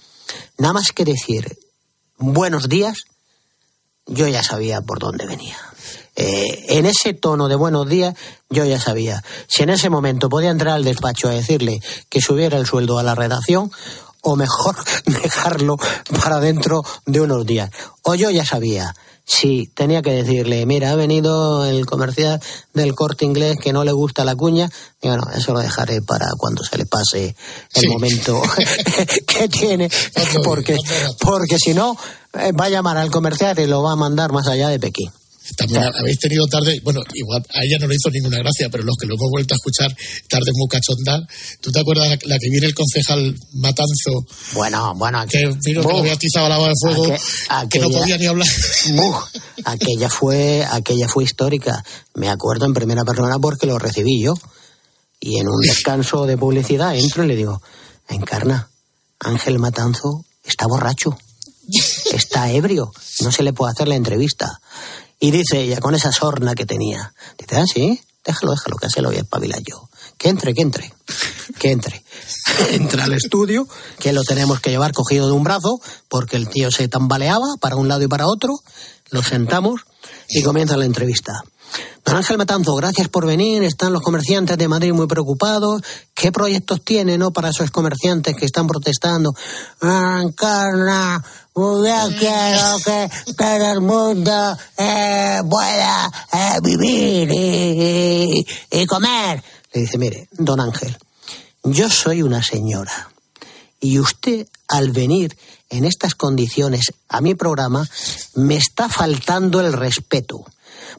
Nada 0.58 0.74
más 0.74 0.92
que 0.92 1.06
decir 1.06 1.60
buenos 2.18 2.68
días, 2.68 3.04
yo 4.08 4.28
ya 4.28 4.42
sabía 4.42 4.82
por 4.82 4.98
dónde 4.98 5.28
venía. 5.28 5.58
Eh, 6.20 6.66
en 6.70 6.88
ese 6.88 7.14
tono 7.14 7.48
de 7.48 7.56
buenos 7.56 7.88
días, 7.88 8.16
yo 8.50 8.66
ya 8.66 8.80
sabía. 8.80 9.24
Si 9.48 9.62
en 9.62 9.70
ese 9.70 9.92
momento 9.92 10.30
podía 10.30 10.50
entrar 10.50 10.74
al 10.74 10.84
despacho 10.84 11.30
a 11.30 11.32
decirle 11.32 11.80
que 12.10 12.22
subiera 12.22 12.58
el 12.58 12.66
sueldo 12.66 12.98
a 12.98 13.04
la 13.04 13.14
redacción, 13.14 13.72
o 14.22 14.36
mejor 14.36 14.76
dejarlo 15.06 15.78
para 16.22 16.40
dentro 16.40 16.84
de 17.06 17.22
unos 17.22 17.46
días. 17.46 17.70
O 18.02 18.16
yo 18.16 18.32
ya 18.32 18.46
sabía. 18.46 18.96
Si 19.26 19.68
tenía 19.68 20.02
que 20.02 20.12
decirle, 20.12 20.66
mira, 20.66 20.92
ha 20.92 20.96
venido 20.96 21.66
el 21.66 21.86
comercial 21.86 22.42
del 22.74 22.96
corte 22.96 23.26
inglés 23.26 23.58
que 23.62 23.74
no 23.74 23.84
le 23.84 23.92
gusta 23.92 24.24
la 24.24 24.36
cuña, 24.36 24.70
y 25.02 25.10
bueno, 25.10 25.24
eso 25.36 25.54
lo 25.54 25.60
dejaré 25.60 26.02
para 26.02 26.28
cuando 26.38 26.64
se 26.64 26.78
le 26.78 26.86
pase 26.86 27.36
el 27.74 27.90
momento 27.90 28.42
que 29.28 29.50
tiene, 29.50 29.90
porque, 30.46 30.78
porque 31.20 31.58
si 31.58 31.74
no, 31.74 31.96
eh, 32.34 32.54
va 32.54 32.66
a 32.66 32.70
llamar 32.70 32.98
al 32.98 33.12
comercial 33.12 33.60
y 33.60 33.68
lo 33.68 33.84
va 33.84 33.92
a 33.92 33.98
mandar 33.98 34.32
más 34.32 34.48
allá 34.48 34.70
de 34.70 34.80
Pekín. 34.80 35.12
También 35.56 35.84
habéis 35.84 36.20
tenido 36.20 36.46
tarde, 36.48 36.80
bueno, 36.84 37.02
igual 37.14 37.46
a 37.54 37.64
ella 37.64 37.78
no 37.80 37.88
le 37.88 37.96
hizo 37.96 38.10
ninguna 38.10 38.40
gracia, 38.40 38.70
pero 38.70 38.84
los 38.84 38.96
que 39.00 39.08
lo 39.08 39.16
hemos 39.16 39.30
vuelto 39.32 39.54
a 39.54 39.58
escuchar, 39.58 39.96
tarde 40.28 40.52
muy 40.54 40.68
cachonda. 40.68 41.26
¿Tú 41.62 41.72
te 41.72 41.80
acuerdas 41.80 42.10
la, 42.10 42.18
la 42.24 42.40
que 42.40 42.50
viene 42.50 42.68
el 42.68 42.74
concejal 42.74 43.36
Matanzo? 43.54 44.26
Bueno, 44.54 44.94
bueno, 44.96 45.26
que 45.28 45.46
vino 45.64 45.82
que 45.84 45.98
había 45.98 46.14
atizado 46.14 46.50
la 46.50 46.58
de 46.68 46.74
fuego, 46.82 47.16
que 47.70 47.80
no 47.80 47.90
podía 47.90 48.18
ni 48.18 48.26
hablar. 48.26 48.48
Buf, 48.94 49.16
aquella 49.64 50.10
fue, 50.10 50.66
aquella 50.70 51.08
fue 51.08 51.24
histórica. 51.24 51.84
Me 52.16 52.30
acuerdo 52.30 52.66
en 52.66 52.74
primera 52.74 53.04
persona 53.06 53.40
porque 53.40 53.68
lo 53.68 53.80
recibí 53.80 54.22
yo. 54.22 54.34
Y 55.20 55.40
en 55.40 55.48
un 55.48 55.60
descanso 55.62 56.26
de 56.26 56.38
publicidad 56.38 56.96
entro 56.96 57.24
y 57.24 57.28
le 57.28 57.36
digo, 57.36 57.62
Encarna, 58.08 58.70
Ángel 59.20 59.58
Matanzo 59.60 60.26
está 60.44 60.68
borracho, 60.68 61.18
está 62.12 62.52
ebrio, 62.52 62.92
no 63.22 63.32
se 63.32 63.44
le 63.44 63.54
puede 63.54 63.72
hacer 63.72 63.88
la 63.88 63.96
entrevista. 63.96 64.62
Y 65.20 65.32
dice 65.32 65.62
ella, 65.62 65.80
con 65.80 65.96
esa 65.96 66.12
sorna 66.12 66.54
que 66.54 66.66
tenía, 66.66 67.14
dice, 67.38 67.58
ah, 67.58 67.66
sí, 67.66 68.00
déjalo, 68.24 68.52
déjalo, 68.52 68.78
que 68.78 68.90
se 68.90 69.02
lo 69.02 69.10
voy 69.10 69.18
a 69.18 69.22
espabilar 69.22 69.62
yo. 69.68 69.90
Que 70.18 70.30
entre, 70.30 70.54
que 70.54 70.62
entre, 70.62 70.94
que 71.60 71.72
entre. 71.72 72.04
Entra 72.72 73.06
al 73.06 73.14
estudio, 73.14 73.68
que 74.00 74.14
lo 74.14 74.24
tenemos 74.24 74.60
que 74.60 74.70
llevar 74.70 74.92
cogido 74.92 75.28
de 75.28 75.34
un 75.34 75.44
brazo, 75.44 75.80
porque 76.08 76.36
el 76.36 76.50
tío 76.50 76.72
se 76.72 76.88
tambaleaba 76.88 77.56
para 77.60 77.76
un 77.76 77.88
lado 77.88 78.04
y 78.04 78.08
para 78.08 78.28
otro. 78.28 78.54
Lo 79.10 79.24
sentamos 79.24 79.82
y 80.30 80.44
comienza 80.44 80.76
la 80.76 80.86
entrevista. 80.86 81.44
Don 82.06 82.16
Ángel 82.16 82.38
Matanzo, 82.38 82.76
gracias 82.76 83.10
por 83.10 83.26
venir. 83.26 83.64
Están 83.64 83.94
los 83.94 84.02
comerciantes 84.02 84.58
de 84.58 84.68
Madrid 84.68 84.94
muy 84.94 85.08
preocupados. 85.08 85.82
¿Qué 86.14 86.32
proyectos 86.32 86.82
tiene, 86.84 87.18
no, 87.18 87.32
para 87.32 87.50
esos 87.50 87.70
comerciantes 87.72 88.36
que 88.36 88.46
están 88.46 88.68
protestando? 88.68 89.34
Encarna, 91.58 92.10
yo 92.10 92.18
quiero 92.18 92.78
que 92.86 93.34
todo 93.34 93.72
el 93.74 93.82
mundo 93.82 94.58
eh, 94.78 95.42
pueda 95.50 96.12
eh, 96.32 96.60
vivir 96.62 97.30
y, 97.32 98.40
y- 98.40 98.48
y 98.82 98.86
comer. 98.86 99.44
Le 99.74 99.82
dice, 99.82 99.98
mire, 99.98 100.28
don 100.34 100.60
Ángel, 100.60 100.96
yo 101.64 101.90
soy 101.90 102.22
una 102.22 102.44
señora 102.44 103.10
y 103.80 104.00
usted 104.00 104.48
al 104.68 104.92
venir 104.92 105.36
en 105.70 105.84
estas 105.86 106.14
condiciones 106.16 106.94
a 107.10 107.22
mi 107.22 107.36
programa 107.36 107.88
me 108.36 108.56
está 108.56 108.88
faltando 108.88 109.60
el 109.60 109.74
respeto. 109.74 110.46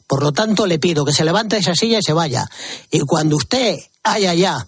Por 0.07 0.21
lo 0.23 0.31
tanto, 0.33 0.65
le 0.67 0.77
pido 0.77 1.05
que 1.05 1.13
se 1.13 1.23
levante 1.25 1.55
de 1.55 1.61
esa 1.61 1.73
silla 1.75 1.99
y 1.99 2.03
se 2.03 2.13
vaya. 2.13 2.45
Y 2.91 2.99
cuando 3.01 3.37
usted 3.37 3.77
haya 4.03 4.33
ya 4.33 4.67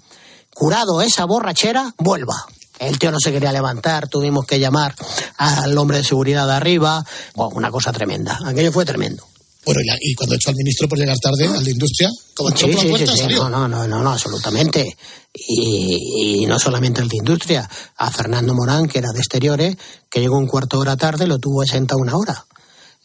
curado 0.54 1.02
esa 1.02 1.26
borrachera, 1.26 1.94
vuelva. 1.98 2.46
El 2.82 2.98
tío 3.00 3.12
no 3.12 3.20
se 3.20 3.32
quería 3.32 3.52
levantar, 3.52 4.08
tuvimos 4.08 4.46
que 4.46 4.60
llamar 4.60 4.96
al 5.38 5.78
hombre 5.78 5.98
de 5.98 6.04
seguridad 6.04 6.48
de 6.48 6.54
arriba. 6.54 7.06
Bueno, 7.36 7.54
una 7.56 7.70
cosa 7.72 7.92
tremenda. 7.92 8.40
Aquello 8.46 8.72
fue 8.72 8.86
tremendo. 8.86 9.24
Bueno, 9.64 9.82
y, 9.82 9.86
la- 9.86 9.98
y 10.02 10.16
cuando 10.16 10.36
echó 10.36 10.50
al 10.50 10.56
ministro 10.56 10.88
por 10.90 10.98
llegar 10.98 11.16
tarde, 11.20 11.46
al 11.46 11.64
de 11.64 11.72
industria, 11.72 12.10
como 12.34 12.50
entró 12.50 12.68
Sí, 12.68 12.74
por 12.74 12.76
la 12.76 12.82
sí, 12.82 12.90
puerta, 12.90 13.06
sí, 13.12 13.18
sí. 13.18 13.22
salió. 13.24 13.50
No, 13.50 13.68
no, 13.68 13.88
no, 13.88 14.02
no, 14.04 14.12
absolutamente. 14.12 14.98
Y, 15.34 16.42
y 16.42 16.46
no 16.48 16.58
solamente 16.58 17.02
el 17.02 17.08
de 17.08 17.18
industria, 17.18 17.70
a 17.98 18.10
Fernando 18.12 18.56
Morán, 18.56 18.88
que 18.88 18.98
era 18.98 19.12
de 19.14 19.20
exteriores, 19.20 19.78
que 20.10 20.20
llegó 20.20 20.38
un 20.38 20.48
cuarto 20.48 20.78
de 20.78 20.82
hora 20.82 20.98
tarde, 20.98 21.28
lo 21.28 21.38
tuvo 21.38 21.64
sentado 21.66 22.00
una 22.02 22.16
hora. 22.18 22.46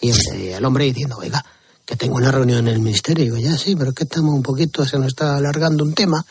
Y 0.00 0.10
el, 0.10 0.18
y 0.40 0.48
el 0.48 0.64
hombre 0.64 0.86
diciendo, 0.86 1.18
oiga, 1.18 1.44
que 1.86 1.96
tengo 1.96 2.16
una 2.16 2.32
reunión 2.32 2.66
en 2.66 2.74
el 2.74 2.80
ministerio. 2.80 3.24
Y 3.24 3.28
digo, 3.28 3.38
ya 3.38 3.56
sí, 3.56 3.76
pero 3.76 3.90
es 3.90 3.96
que 3.96 4.04
estamos 4.04 4.34
un 4.34 4.42
poquito, 4.42 4.84
se 4.84 4.98
nos 4.98 5.06
está 5.06 5.36
alargando 5.36 5.84
un 5.84 5.94
tema. 5.94 6.26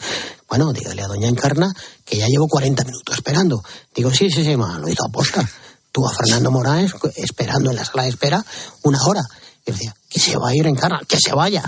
Bueno, 0.49 0.73
dígale 0.73 1.01
a 1.01 1.07
doña 1.07 1.29
Encarna 1.29 1.73
que 2.03 2.17
ya 2.17 2.27
llevo 2.27 2.47
40 2.47 2.83
minutos 2.83 3.15
esperando. 3.15 3.63
Digo, 3.95 4.11
sí, 4.11 4.29
sí, 4.29 4.43
sí, 4.43 4.57
ma, 4.57 4.77
lo 4.77 4.89
hizo 4.89 5.05
aposta. 5.07 5.49
Tuvo 5.93 6.09
a 6.09 6.13
Fernando 6.13 6.51
Morán 6.51 6.91
esperando 7.15 7.71
en 7.71 7.77
la 7.77 7.85
sala 7.85 8.03
de 8.03 8.09
espera 8.09 8.45
una 8.83 9.01
hora. 9.05 9.23
Y 9.65 9.71
decía, 9.71 9.95
que 10.09 10.19
se 10.19 10.37
va 10.37 10.49
a 10.49 10.55
ir 10.55 10.67
Encarna, 10.67 11.01
que 11.07 11.17
se 11.17 11.33
vaya. 11.33 11.63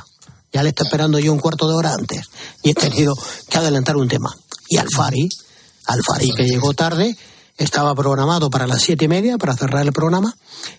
Ya 0.51 0.63
le 0.63 0.69
estoy 0.69 0.85
esperando 0.85 1.17
yo 1.17 1.31
un 1.31 1.39
cuarto 1.39 1.67
de 1.69 1.75
hora 1.75 1.93
antes. 1.93 2.27
Y 2.63 2.71
he 2.71 2.73
tenido 2.73 3.15
que 3.49 3.57
adelantar 3.57 3.95
un 3.95 4.09
tema. 4.09 4.35
Y 4.67 4.77
Alfari, 4.77 5.29
Alfari 5.85 6.31
que 6.33 6.43
llegó 6.43 6.73
tarde, 6.73 7.17
estaba 7.57 7.95
programado 7.95 8.49
para 8.49 8.67
las 8.67 8.81
siete 8.81 9.05
y 9.05 9.07
media 9.07 9.37
para 9.37 9.55
cerrar 9.55 9.85
el 9.85 9.93
programa 9.93 10.35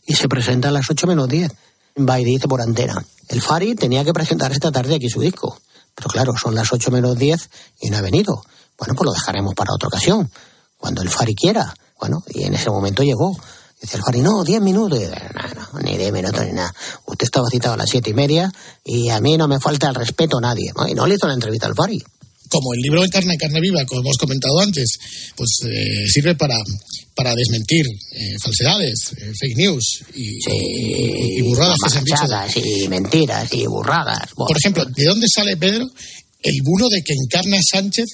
y 0.07 0.15
se 0.15 0.29
presenta 0.29 0.69
a 0.69 0.73
las 0.73 0.91
ocho 0.91 1.07
menos 1.07 1.29
diez. 1.29 1.51
Dice 1.99 2.47
por 2.47 2.61
antena. 2.61 3.05
El 3.29 3.43
Fari 3.43 3.75
tenía 3.75 4.05
que 4.05 4.13
presentar 4.13 4.53
esta 4.53 4.71
tarde 4.71 4.95
aquí 4.95 5.09
su 5.11 5.21
disco. 5.21 5.59
Pero 5.97 6.09
claro, 6.09 6.35
son 6.41 6.55
las 6.55 6.73
ocho 6.73 6.93
menos 6.93 7.19
diez 7.19 7.51
y 7.81 7.91
no 7.91 7.99
ha 7.99 8.01
venido. 8.01 8.43
Bueno, 8.79 8.95
pues 8.95 9.05
lo 9.05 9.13
dejaremos 9.13 9.55
para 9.55 9.75
otra 9.75 9.89
ocasión, 9.89 10.31
cuando 10.77 11.03
el 11.03 11.09
Fari 11.09 11.35
quiera. 11.35 11.75
Bueno, 11.99 12.23
y 12.29 12.45
en 12.45 12.55
ese 12.55 12.71
momento 12.71 13.03
llegó. 13.03 13.37
Dice 13.81 13.97
el 13.97 14.05
Fari, 14.05 14.23
no, 14.23 14.45
diez 14.45 14.61
minutos. 14.61 14.97
Y 14.97 15.07
dice, 15.07 15.17
no, 15.35 15.43
no, 15.73 15.81
ni 15.81 15.97
diez 15.97 16.13
minutos 16.13 16.47
ni 16.47 16.53
nada. 16.53 16.73
Usted 17.07 17.25
estaba 17.25 17.49
citado 17.51 17.75
a 17.75 17.77
las 17.77 17.91
siete 17.91 18.11
y 18.11 18.15
media 18.15 18.53
y 18.85 19.09
a 19.11 19.21
mí 19.21 19.37
no 19.37 19.49
me 19.49 19.59
falta 19.59 19.89
el 19.89 19.97
respeto 19.97 20.39
a 20.39 20.41
nadie. 20.41 20.73
Y 20.89 20.95
no 20.95 21.05
le 21.05 21.17
hizo 21.17 21.27
la 21.27 21.35
entrevista 21.35 21.67
al 21.67 21.75
Fari. 21.75 22.01
Como 22.49 22.75
el 22.75 22.81
libro 22.81 23.03
de 23.03 23.09
carne 23.09 23.37
carne 23.37 23.61
viva, 23.61 23.85
como 23.87 24.01
hemos 24.03 24.17
comentado 24.17 24.61
antes, 24.61 24.99
pues 25.37 25.51
eh, 25.69 26.07
sirve 26.09 26.35
para, 26.35 26.57
para 27.15 27.35
desmentir 27.35 27.87
eh, 27.87 28.37
falsedades, 28.43 29.13
eh, 29.19 29.33
fake 29.39 29.57
news 29.57 30.01
y, 30.15 30.39
y- 30.39 31.39
y 31.39 31.43
burradas 31.43 31.77
que 31.85 31.91
se 31.91 31.99
han 31.99 32.05
dicho. 32.05 32.17
Y 32.57 32.89
mentiras 32.89 33.53
y 33.53 33.67
burradas. 33.67 34.31
Por 34.35 34.57
ejemplo, 34.57 34.85
¿de 34.85 35.05
dónde 35.05 35.27
sale, 35.33 35.57
Pedro, 35.57 35.87
el 36.43 36.57
bulo 36.63 36.89
de 36.89 37.03
que 37.03 37.13
Encarna 37.15 37.59
Sánchez 37.63 38.07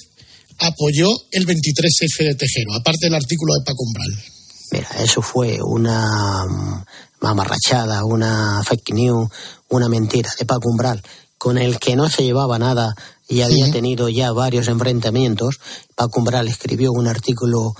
apoyó 0.59 1.09
el 1.31 1.45
23F 1.45 2.23
de 2.23 2.35
Tejero, 2.35 2.73
aparte 2.73 3.05
del 3.07 3.15
artículo 3.15 3.53
de 3.55 3.65
Paco 3.65 3.83
Umbral? 3.83 4.23
Mira, 4.71 4.87
eso 5.03 5.21
fue 5.21 5.59
una 5.61 6.45
mm, 6.47 6.83
mamarrachada, 7.21 8.03
una 8.05 8.63
fake 8.63 8.93
news, 8.93 9.29
una 9.69 9.89
mentira 9.89 10.31
de 10.39 10.45
Paco 10.45 10.69
Umbral, 10.69 11.01
con 11.37 11.57
el 11.57 11.77
que 11.77 11.95
no 11.95 12.09
se 12.09 12.23
llevaba 12.23 12.57
nada 12.57 12.95
y 13.27 13.41
había 13.41 13.71
tenido 13.71 14.09
ya 14.09 14.31
varios 14.31 14.67
enfrentamientos. 14.67 15.59
Paco 15.95 16.19
Umbral 16.19 16.47
escribió 16.47 16.91
un 16.91 17.07
artículo 17.07 17.73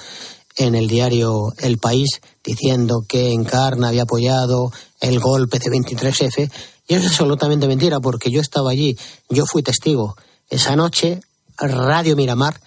en 0.56 0.76
el 0.76 0.88
diario 0.88 1.54
El 1.58 1.78
País 1.78 2.22
diciendo 2.44 3.06
que 3.08 3.32
Encarna 3.32 3.90
había 3.90 4.04
apoyado 4.04 4.72
el 5.02 5.20
golpe 5.20 5.60
de 5.60 5.72
23F. 5.72 6.52
Y 6.88 6.94
eso 6.94 7.06
es 7.06 7.12
absolutamente 7.12 7.68
mentira 7.68 8.00
porque 8.00 8.32
yo 8.32 8.42
estaba 8.42 8.72
allí, 8.72 8.98
yo 9.30 9.46
fui 9.46 9.64
testigo. 9.64 10.16
Esa 10.50 10.76
noche, 10.76 11.20
Radio 11.58 12.16
Miramar 12.16 12.60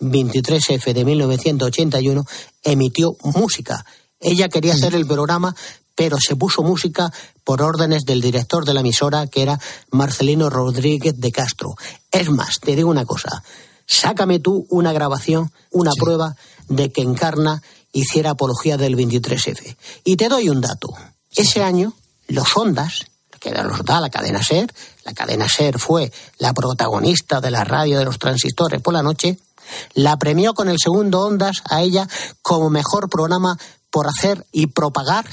23F 0.00 0.92
de 0.92 1.04
1981 1.04 2.24
emitió 2.62 3.16
música. 3.22 3.84
Ella 4.20 4.48
quería 4.48 4.74
hacer 4.74 4.94
el 4.94 5.06
programa, 5.06 5.54
pero 5.96 6.18
se 6.20 6.36
puso 6.36 6.62
música 6.62 7.10
por 7.42 7.62
órdenes 7.62 8.04
del 8.04 8.20
director 8.20 8.64
de 8.64 8.74
la 8.74 8.80
emisora, 8.80 9.26
que 9.26 9.42
era 9.42 9.58
Marcelino 9.90 10.48
Rodríguez 10.50 11.18
de 11.18 11.32
Castro. 11.32 11.74
Es 12.12 12.30
más, 12.30 12.60
te 12.60 12.76
digo 12.76 12.90
una 12.90 13.06
cosa, 13.06 13.42
sácame 13.86 14.38
tú 14.38 14.66
una 14.68 14.92
grabación, 14.92 15.50
una 15.70 15.92
prueba 15.98 16.36
de 16.68 16.92
que 16.92 17.02
Encarna 17.02 17.62
hiciera 17.92 18.30
apología 18.30 18.76
del 18.76 18.96
23F. 18.96 19.76
Y 20.04 20.16
te 20.16 20.28
doy 20.28 20.50
un 20.50 20.60
dato. 20.60 20.90
Ese 21.34 21.62
año, 21.62 21.94
los 22.28 22.56
Ondas, 22.56 23.06
que 23.40 23.50
los 23.50 23.84
da 23.84 24.00
la 24.00 24.10
cadena 24.10 24.42
SER, 24.42 24.72
la 25.04 25.14
cadena 25.14 25.48
SER 25.48 25.78
fue 25.78 26.12
la 26.38 26.52
protagonista 26.52 27.40
de 27.40 27.50
la 27.50 27.64
radio 27.64 27.98
de 27.98 28.04
los 28.04 28.18
transistores 28.18 28.82
por 28.82 28.92
la 28.92 29.02
noche, 29.02 29.38
la 29.94 30.16
premió 30.16 30.52
con 30.52 30.68
el 30.68 30.78
segundo 30.78 31.22
Ondas 31.22 31.62
a 31.68 31.82
ella 31.82 32.08
como 32.42 32.70
mejor 32.70 33.08
programa 33.08 33.58
por 33.90 34.06
hacer 34.08 34.46
y 34.52 34.66
propagar 34.66 35.26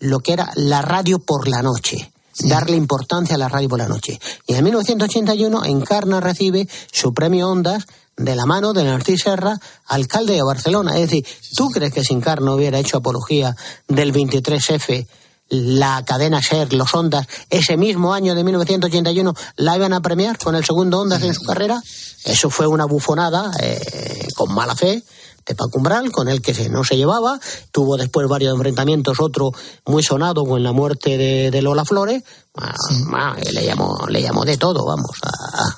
lo 0.00 0.20
que 0.20 0.32
era 0.32 0.50
la 0.56 0.82
radio 0.82 1.18
por 1.18 1.48
la 1.48 1.62
noche. 1.62 2.12
Darle 2.40 2.76
importancia 2.76 3.34
a 3.34 3.38
la 3.38 3.48
radio 3.48 3.68
por 3.68 3.78
la 3.78 3.88
noche. 3.88 4.20
Y 4.46 4.54
en 4.54 4.64
1981 4.64 5.64
Encarna 5.64 6.20
recibe 6.20 6.68
su 6.92 7.12
premio 7.12 7.48
Ondas 7.48 7.86
de 8.16 8.34
la 8.36 8.46
mano 8.46 8.72
de 8.72 8.84
Narcís 8.84 9.22
Serra, 9.22 9.58
alcalde 9.86 10.34
de 10.34 10.42
Barcelona. 10.42 10.96
Es 10.96 11.10
decir, 11.10 11.26
¿tú 11.56 11.70
crees 11.70 11.92
que 11.92 12.04
si 12.04 12.14
Encarna 12.14 12.52
hubiera 12.52 12.78
hecho 12.78 12.98
apología 12.98 13.56
del 13.86 14.12
23F, 14.12 15.06
la 15.50 16.04
cadena 16.04 16.42
SER, 16.42 16.72
los 16.74 16.94
Ondas, 16.94 17.26
ese 17.48 17.76
mismo 17.76 18.12
año 18.12 18.34
de 18.34 18.44
1981, 18.44 19.34
la 19.56 19.76
iban 19.76 19.92
a 19.92 20.00
premiar 20.00 20.36
con 20.36 20.54
el 20.54 20.64
segundo 20.64 21.00
Ondas 21.00 21.22
en 21.22 21.34
su 21.34 21.42
carrera? 21.42 21.82
Eso 22.24 22.50
fue 22.50 22.66
una 22.66 22.84
bufonada 22.84 23.50
eh, 23.60 24.28
con 24.34 24.52
mala 24.52 24.76
fe 24.76 25.02
de 25.48 25.54
Paco 25.54 25.78
Umbral, 25.78 26.12
con 26.12 26.28
el 26.28 26.42
que 26.42 26.52
no 26.68 26.84
se 26.84 26.96
llevaba. 26.96 27.40
Tuvo 27.72 27.96
después 27.96 28.28
varios 28.28 28.54
enfrentamientos, 28.54 29.18
otro 29.20 29.50
muy 29.86 30.02
sonado 30.02 30.44
con 30.44 30.62
la 30.62 30.72
muerte 30.72 31.16
de, 31.16 31.50
de 31.50 31.62
Lola 31.62 31.84
Flores. 31.84 32.22
Ah, 32.54 32.74
ah, 33.14 33.36
le, 33.52 33.64
llamó, 33.64 34.06
le 34.08 34.22
llamó 34.22 34.44
de 34.44 34.56
todo, 34.56 34.84
vamos, 34.84 35.16
a, 35.22 35.30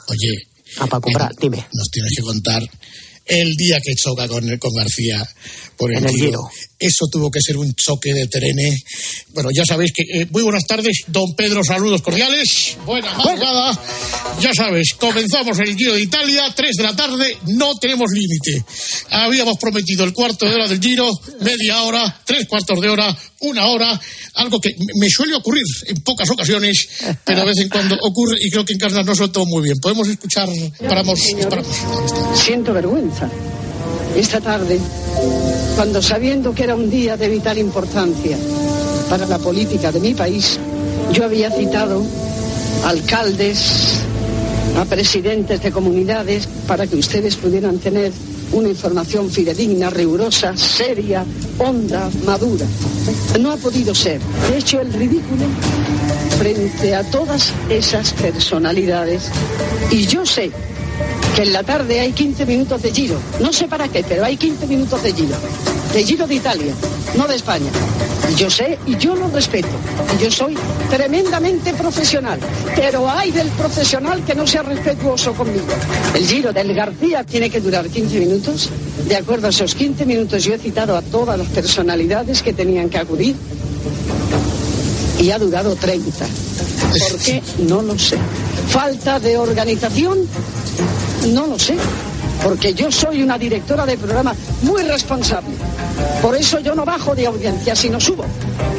Oye, 0.09 0.49
a 0.79 0.87
Paco 0.87 1.09
Umbral. 1.09 1.35
Dime. 1.41 1.67
nos 1.73 1.91
tienes 1.91 2.13
que 2.17 2.23
contar 2.23 2.63
el 3.27 3.55
día 3.55 3.79
que 3.81 3.95
choca 3.95 4.27
con, 4.27 4.45
con 4.59 4.75
García 4.75 5.23
por 5.81 5.91
el, 5.91 5.99
En 5.99 6.05
el 6.05 6.11
Giro. 6.11 6.27
Giro. 6.27 6.51
Eso 6.79 7.07
tuvo 7.11 7.31
que 7.31 7.41
ser 7.43 7.57
un 7.57 7.75
choque 7.75 8.15
de 8.15 8.27
trenes. 8.27 8.83
Bueno, 9.35 9.51
ya 9.53 9.65
sabéis 9.67 9.93
que... 9.93 10.03
eh, 10.03 10.27
muy 10.31 10.43
buenas 10.43 10.65
tardes, 10.67 11.03
don 11.09 11.35
Pedro, 11.35 11.63
saludos 11.65 12.01
cordiales. 12.03 12.77
Buena 12.87 13.13
madrugada. 13.15 13.79
Ya 14.41 14.55
sabes, 14.55 14.95
comenzamos 14.95 15.59
el 15.59 15.77
Giro 15.77 15.95
de 15.95 16.03
Italia, 16.03 16.53
3 16.55 16.77
de 16.77 16.83
la 16.83 16.95
tarde, 16.97 17.37
no 17.49 17.75
tenemos 17.79 18.07
límite. 18.13 18.65
Habíamos 19.11 19.57
prometido 19.59 20.05
el 20.05 20.13
cuarto 20.15 20.47
de 20.47 20.55
hora 20.55 20.69
del 20.69 20.81
Giro, 20.81 21.11
media 21.41 21.83
hora, 21.83 22.21
tres 22.25 22.47
cuartos 22.47 22.81
de 22.81 22.89
hora, 22.89 23.15
una 23.41 23.67
hora, 23.67 24.01
algo 24.35 24.61
que 24.61 24.71
me- 24.99 25.09
suele 25.11 25.35
ocurrir 25.35 25.65
en 25.87 25.97
pocas 26.03 26.31
ocasiones, 26.31 26.89
pero 27.25 27.41
de 27.41 27.47
vez 27.47 27.59
en 27.59 27.69
cuando 27.69 27.97
ocurre 28.03 28.37
y 28.41 28.51
creo 28.51 28.65
que 28.65 28.73
en 28.75 28.79
Carnas 28.79 29.05
no 29.05 29.15
soltó 29.15 29.45
muy 29.45 29.63
bien. 29.63 29.79
Podemos 29.81 30.09
escuchar, 30.09 30.49
paramos, 30.89 31.21
paramos. 31.49 31.77
Siento 32.43 32.73
vergüenza. 32.73 33.29
Esta 34.17 34.41
tarde, 34.41 34.79
cuando 35.77 36.03
sabiendo 36.03 36.55
que 36.55 36.65
era 36.65 36.75
un 36.75 36.91
día 36.91 37.17
de 37.17 37.29
vital 37.29 37.59
importancia 37.59 38.37
para 39.09 39.27
la 39.27 39.39
política 39.39 39.93
de 39.93 40.01
mi 40.01 40.15
país, 40.15 40.59
yo 41.13 41.25
había 41.25 41.51
citado 41.51 42.03
alcaldes, 42.85 44.03
a 44.79 44.85
presidentes 44.85 45.63
de 45.63 45.73
comunidades, 45.73 46.49
para 46.67 46.87
que 46.87 46.97
ustedes 46.97 47.37
pudieran 47.37 47.79
tener 47.79 48.13
una 48.53 48.69
información 48.69 49.31
fidedigna, 49.31 49.91
rigurosa, 49.91 50.57
seria, 50.57 51.25
honda, 51.59 52.11
madura. 52.25 52.67
No 53.39 53.53
ha 53.53 53.57
podido 53.57 53.95
ser. 53.95 54.21
He 54.53 54.59
hecho 54.59 54.81
el 54.81 54.93
ridículo 54.93 55.45
frente 56.39 56.95
a 56.95 57.05
todas 57.05 57.53
esas 57.69 58.13
personalidades 58.15 59.31
y 59.91 60.07
yo 60.07 60.25
sé 60.27 60.51
que 61.35 61.43
en 61.43 61.53
la 61.53 61.63
tarde 61.63 62.01
hay 62.01 62.13
15 62.13 62.47
minutos 62.47 62.83
de 62.83 62.93
giro. 62.93 63.19
No 63.41 63.53
sé 63.53 63.69
para 63.69 63.89
qué, 63.89 64.05
pero 64.09 64.25
hay 64.25 64.37
15 64.37 64.67
minutos 64.67 65.03
de 65.03 65.13
giro. 65.13 65.37
De 65.93 66.05
giro 66.05 66.27
de 66.27 66.35
Italia, 66.35 66.73
no 67.17 67.27
de 67.27 67.37
España. 67.37 67.71
Y 68.31 68.35
yo 68.37 68.51
sé 68.51 68.79
y 68.87 68.97
yo 68.97 69.15
lo 69.15 69.29
respeto. 69.29 69.69
Y 70.17 70.23
yo 70.23 70.31
soy 70.31 70.57
tremendamente 70.89 71.75
profesional. 71.75 72.39
Pero 72.77 73.09
hay 73.09 73.31
del 73.31 73.49
profesional 73.49 74.25
que 74.25 74.35
no 74.35 74.47
sea 74.47 74.63
respetuoso 74.63 75.33
conmigo. 75.35 75.67
El 76.15 76.27
giro 76.27 76.53
del 76.53 76.75
García 76.75 77.25
tiene 77.25 77.51
que 77.51 77.61
durar 77.61 77.89
15 77.89 78.19
minutos. 78.19 78.71
De 79.09 79.17
acuerdo 79.17 79.49
a 79.49 79.51
esos 79.51 79.75
15 79.75 80.07
minutos 80.07 80.45
yo 80.45 80.55
he 80.55 80.59
citado 80.59 80.97
a 80.97 81.03
todas 81.03 81.39
las 81.39 81.49
personalidades 81.49 82.43
que 82.43 82.53
tenían 82.53 82.89
que 82.89 82.99
acudir. 82.99 83.35
Y 85.19 85.31
ha 85.31 85.39
durado 85.39 85.75
30. 85.75 86.27
¿Por 87.09 87.19
qué? 87.19 87.43
No 87.69 87.83
lo 87.83 87.99
sé. 87.99 88.17
Falta 88.69 89.19
de 89.19 89.37
organización 89.37 90.19
no 91.29 91.47
lo 91.47 91.59
sé, 91.59 91.77
porque 92.43 92.75
yo 92.75 92.91
soy 92.91 93.23
una 93.23 93.39
directora 93.39 93.87
de 93.87 93.97
programa 93.97 94.35
muy 94.63 94.83
responsable. 94.83 95.55
Por 96.23 96.37
eso 96.37 96.61
yo 96.61 96.75
no 96.75 96.85
bajo 96.85 97.15
de 97.15 97.27
audiencia, 97.27 97.77
sino 97.77 98.01
subo. 98.01 98.25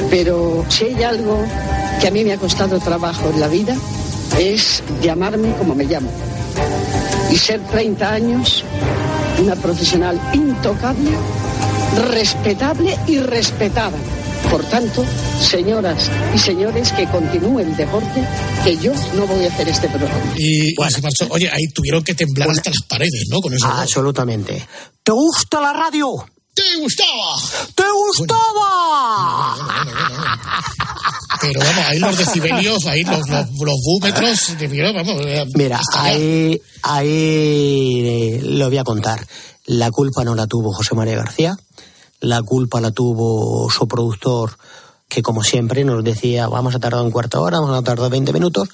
Pero 0.10 0.66
si 0.70 0.86
hay 0.86 1.04
algo 1.04 1.44
que 2.00 2.08
a 2.08 2.12
mí 2.12 2.24
me 2.24 2.34
ha 2.34 2.38
costado 2.38 2.80
trabajo 2.80 3.30
en 3.34 3.40
la 3.40 3.48
vida, 3.48 3.76
es 4.40 4.84
llamarme 5.02 5.54
como 5.56 5.76
me 5.76 5.86
llamo. 5.86 6.10
Y 7.30 7.38
ser 7.38 7.62
30 7.62 8.12
años 8.12 8.64
una 9.42 9.56
profesional 9.56 10.20
intocable, 10.34 11.12
respetable 12.12 12.98
y 13.08 13.20
respetada. 13.20 13.98
Por 14.52 14.66
tanto, 14.66 15.06
señoras 15.42 16.12
y 16.36 16.38
señores, 16.38 16.92
que 16.92 17.08
continúe 17.08 17.60
el 17.62 17.74
deporte, 17.78 18.28
que 18.66 18.76
yo 18.78 18.92
no 19.16 19.26
voy 19.26 19.46
a 19.46 19.48
hacer 19.48 19.70
este 19.70 19.88
programa. 19.88 20.34
Y, 20.38 20.76
se 20.90 21.02
marchó. 21.02 21.26
Oye, 21.30 21.50
ahí 21.50 21.68
tuvieron 21.74 22.04
que 22.04 22.14
temblar 22.14 22.50
hasta 22.50 22.70
las 22.70 22.84
paredes, 22.86 23.30
¿no? 23.30 23.40
Con 23.40 23.54
eso. 23.54 23.66
Absolutamente. 23.66 24.68
¿Te 25.02 25.14
gusta 25.14 25.62
la 25.62 25.72
radio? 25.72 26.26
¿Te 26.54 26.64
gustaba? 26.82 27.38
¿Te 27.76 27.84
gustaba? 28.18 29.56
Pero 31.40 31.60
vamos, 31.62 31.86
ahí 31.88 32.00
los 32.00 32.18
decibelios, 32.18 32.86
ahí 32.88 33.04
los, 33.04 33.30
los, 33.30 33.50
los 33.58 33.80
búmetros, 33.86 34.54
vamos. 34.94 35.26
eh, 35.26 35.46
Mira, 35.56 35.80
ahí, 35.94 36.62
ahí 36.84 38.40
lo 38.44 38.68
voy 38.68 38.78
a 38.78 38.84
contar. 38.84 39.26
La 39.66 39.90
culpa 39.92 40.26
no 40.26 40.36
la 40.36 40.46
tuvo 40.46 40.74
José 40.74 40.94
María 40.94 41.16
García, 41.16 41.58
la 42.22 42.42
culpa 42.42 42.80
la 42.80 42.92
tuvo 42.92 43.70
su 43.70 43.88
productor 43.88 44.58
que 45.12 45.22
como 45.22 45.44
siempre 45.44 45.84
nos 45.84 46.04
decía, 46.06 46.48
vamos 46.48 46.74
a 46.74 46.80
tardar 46.80 47.04
un 47.04 47.12
cuarto 47.12 47.40
de 47.40 47.44
hora, 47.44 47.60
vamos 47.60 47.78
a 47.78 47.84
tardar 47.84 48.10
20 48.10 48.32
minutos, 48.32 48.70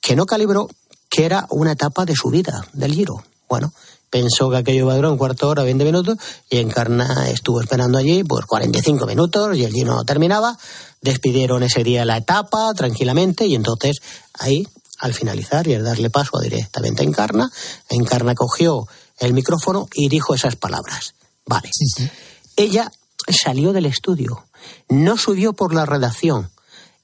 que 0.00 0.16
no 0.16 0.24
calibró 0.24 0.66
que 1.10 1.26
era 1.26 1.46
una 1.50 1.72
etapa 1.72 2.06
de 2.06 2.14
su 2.16 2.30
vida, 2.30 2.66
del 2.72 2.94
giro. 2.94 3.22
Bueno, 3.50 3.70
pensó 4.08 4.48
que 4.48 4.56
aquello 4.56 4.84
iba 4.84 4.94
a 4.94 4.96
durar 4.96 5.10
un 5.10 5.18
cuarto 5.18 5.46
de 5.46 5.50
hora, 5.50 5.62
20 5.62 5.84
minutos, 5.84 6.16
y 6.48 6.56
Encarna 6.56 7.28
estuvo 7.28 7.60
esperando 7.60 7.98
allí 7.98 8.24
por 8.24 8.46
45 8.46 9.04
minutos 9.04 9.56
y 9.58 9.64
el 9.64 9.72
giro 9.72 9.94
no 9.94 10.04
terminaba. 10.04 10.56
Despidieron 11.02 11.62
ese 11.62 11.84
día 11.84 12.06
la 12.06 12.16
etapa 12.16 12.72
tranquilamente 12.74 13.46
y 13.46 13.54
entonces 13.54 13.98
ahí, 14.32 14.66
al 15.00 15.12
finalizar 15.12 15.68
y 15.68 15.74
al 15.74 15.84
darle 15.84 16.08
paso 16.08 16.40
directamente 16.40 17.02
a 17.02 17.04
Encarna, 17.04 17.50
Encarna 17.90 18.34
cogió 18.34 18.88
el 19.18 19.34
micrófono 19.34 19.86
y 19.92 20.08
dijo 20.08 20.34
esas 20.34 20.56
palabras. 20.56 21.14
Vale. 21.44 21.68
Ella 22.56 22.90
salió 23.28 23.72
del 23.72 23.86
estudio, 23.86 24.46
no 24.88 25.16
subió 25.16 25.52
por 25.52 25.74
la 25.74 25.86
redacción 25.86 26.50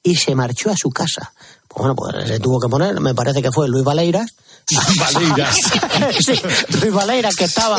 y 0.03 0.17
se 0.17 0.35
marchó 0.35 0.71
a 0.71 0.77
su 0.77 0.91
casa. 0.91 1.33
Bueno, 1.75 1.95
pues 1.95 2.27
se 2.27 2.41
tuvo 2.41 2.59
que 2.61 2.69
poner, 2.69 3.01
me 3.01 3.15
parece 3.15 3.41
que 3.43 3.53
fue 3.53 3.69
Luis 3.69 3.85
Valeiras. 3.85 4.35
Valeiras. 4.99 5.57
sí, 6.25 6.41
Luis 6.81 6.93
Valeiras 6.93 7.35
que 7.35 7.45
estaba 7.45 7.79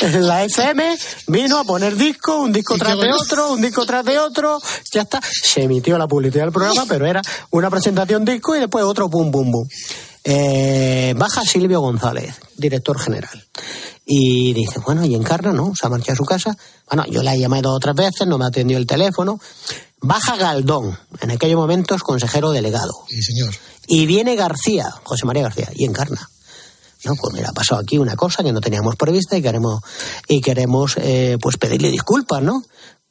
en 0.00 0.26
la 0.26 0.44
FM, 0.44 0.98
vino 1.28 1.58
a 1.58 1.64
poner 1.64 1.96
disco, 1.96 2.40
un 2.40 2.52
disco 2.52 2.76
tras 2.76 2.98
de 2.98 3.12
otro, 3.12 3.52
un 3.52 3.60
disco 3.60 3.86
tras 3.86 4.04
de 4.04 4.18
otro, 4.18 4.60
ya 4.92 5.02
está. 5.02 5.20
Se 5.22 5.62
emitió 5.62 5.96
la 5.96 6.08
publicidad 6.08 6.44
del 6.44 6.52
programa, 6.52 6.86
pero 6.88 7.06
era 7.06 7.22
una 7.50 7.70
presentación 7.70 8.24
disco 8.24 8.56
y 8.56 8.60
después 8.60 8.84
otro 8.84 9.08
pum 9.08 9.30
pum 9.30 9.50
pum. 9.50 9.68
Eh, 10.24 11.14
baja 11.16 11.42
Silvio 11.44 11.80
González, 11.80 12.34
director 12.56 12.98
general. 12.98 13.46
Y 14.04 14.52
dice, 14.52 14.80
bueno, 14.84 15.04
y 15.04 15.14
encarna, 15.14 15.52
¿no? 15.52 15.72
Se 15.74 15.86
ha 15.86 15.88
marchado 15.88 16.14
a 16.14 16.16
su 16.16 16.24
casa. 16.24 16.56
Bueno, 16.86 17.04
yo 17.10 17.22
la 17.22 17.34
he 17.34 17.38
llamado 17.38 17.72
otras 17.72 17.94
veces, 17.94 18.26
no 18.26 18.38
me 18.38 18.46
atendió 18.46 18.76
el 18.76 18.86
teléfono. 18.86 19.40
Baja 20.00 20.36
Galdón, 20.36 20.98
en 21.20 21.30
aquellos 21.30 21.58
momentos 21.58 22.02
consejero 22.02 22.50
delegado. 22.50 22.92
Sí, 23.08 23.22
señor. 23.22 23.54
Y 23.86 24.06
viene 24.06 24.34
García, 24.34 24.90
José 25.04 25.26
María 25.26 25.42
García, 25.42 25.70
y 25.74 25.84
encarna. 25.84 26.28
No, 27.04 27.14
pues 27.16 27.34
mira, 27.34 27.48
ha 27.50 27.52
pasado 27.52 27.80
aquí 27.80 27.98
una 27.98 28.16
cosa 28.16 28.42
que 28.42 28.52
no 28.52 28.60
teníamos 28.60 28.96
prevista 28.96 29.36
y 29.36 29.42
queremos, 29.42 29.80
y 30.28 30.40
queremos 30.40 30.96
eh, 30.98 31.38
pues 31.40 31.56
pedirle 31.56 31.90
disculpas, 31.90 32.42
¿no? 32.42 32.62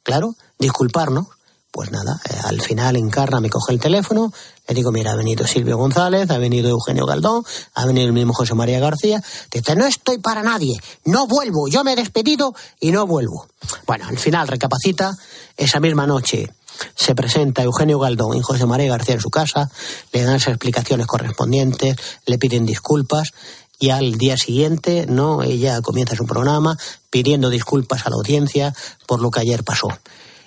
Claro, 0.02 0.36
disculparnos. 0.58 1.26
Pues 1.72 1.92
nada, 1.92 2.20
eh, 2.28 2.34
al 2.44 2.60
final 2.60 2.96
Encarna 2.96 3.40
me 3.40 3.48
coge 3.48 3.72
el 3.72 3.78
teléfono, 3.78 4.32
le 4.66 4.74
digo, 4.74 4.90
mira, 4.90 5.12
ha 5.12 5.16
venido 5.16 5.46
Silvio 5.46 5.76
González, 5.76 6.28
ha 6.30 6.38
venido 6.38 6.68
Eugenio 6.68 7.06
Galdón, 7.06 7.44
ha 7.74 7.86
venido 7.86 8.06
el 8.08 8.12
mismo 8.12 8.32
José 8.32 8.54
María 8.54 8.80
García. 8.80 9.22
Dice, 9.52 9.76
no 9.76 9.86
estoy 9.86 10.18
para 10.18 10.42
nadie, 10.42 10.80
no 11.04 11.28
vuelvo, 11.28 11.68
yo 11.68 11.84
me 11.84 11.92
he 11.92 11.96
despedido 11.96 12.54
y 12.80 12.90
no 12.90 13.06
vuelvo. 13.06 13.46
Bueno, 13.86 14.06
al 14.08 14.18
final 14.18 14.48
recapacita, 14.48 15.16
esa 15.56 15.78
misma 15.78 16.06
noche 16.06 16.50
se 16.96 17.14
presenta 17.14 17.62
Eugenio 17.62 17.98
Galdón 17.98 18.36
y 18.36 18.42
José 18.42 18.66
María 18.66 18.90
García 18.90 19.14
en 19.14 19.20
su 19.20 19.30
casa, 19.30 19.70
le 20.12 20.22
dan 20.22 20.34
las 20.34 20.48
explicaciones 20.48 21.06
correspondientes, 21.06 21.96
le 22.26 22.38
piden 22.38 22.66
disculpas 22.66 23.32
y 23.78 23.90
al 23.90 24.18
día 24.18 24.36
siguiente, 24.36 25.06
no, 25.08 25.42
ella 25.42 25.80
comienza 25.80 26.14
su 26.14 26.26
programa 26.26 26.76
pidiendo 27.10 27.48
disculpas 27.48 28.06
a 28.06 28.10
la 28.10 28.16
audiencia 28.16 28.74
por 29.06 29.22
lo 29.22 29.30
que 29.30 29.40
ayer 29.40 29.64
pasó. 29.64 29.88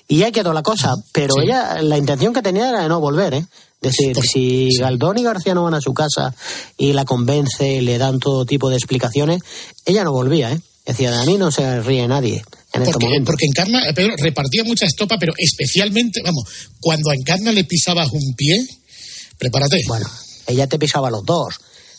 Y 0.08 0.24
ahí 0.24 0.32
quedó 0.32 0.54
la 0.54 0.64
cosa, 0.64 0.94
pero 1.12 1.42
ella, 1.42 1.82
la 1.82 1.98
intención 1.98 2.34
que 2.34 2.42
tenía 2.42 2.70
era 2.70 2.84
de 2.84 2.90
no 2.90 3.00
volver, 3.00 3.34
¿eh? 3.34 3.46
decir, 3.84 4.18
si 4.22 4.70
Galdón 4.80 5.18
y 5.18 5.24
García 5.24 5.54
no 5.54 5.64
van 5.64 5.74
a 5.74 5.82
su 5.82 5.94
casa 5.94 6.34
y 6.78 6.94
la 6.94 7.06
convence, 7.06 7.82
le 7.82 7.98
dan 7.98 8.20
todo 8.20 8.46
tipo 8.46 8.70
de 8.70 8.78
explicaciones, 8.78 9.42
ella 9.86 10.04
no 10.04 10.14
volvía, 10.14 10.52
¿eh? 10.52 10.60
Decía, 10.86 11.12
de 11.12 11.26
mí 11.26 11.38
no 11.38 11.50
se 11.52 11.82
ríe 11.82 12.08
nadie 12.08 12.44
en 12.74 12.82
este 12.82 12.94
Porque, 12.94 13.06
momento. 13.06 13.32
porque 13.32 13.46
Encarna, 13.46 13.88
eh, 13.88 13.94
Pedro, 13.94 14.16
repartía 14.18 14.64
mucha 14.66 14.86
estopa, 14.86 15.18
pero 15.18 15.34
especialmente, 15.38 16.22
vamos, 16.24 16.44
cuando 16.82 17.10
a 17.10 17.16
Encarna 17.16 17.52
le 17.52 17.64
pisabas 17.64 18.10
un 18.12 18.34
pie, 18.36 18.66
prepárate. 19.38 19.82
Bueno, 19.88 20.10
ella 20.48 20.68
te 20.68 20.80
pisaba 20.80 21.10
los 21.10 21.24
dos. 21.24 21.56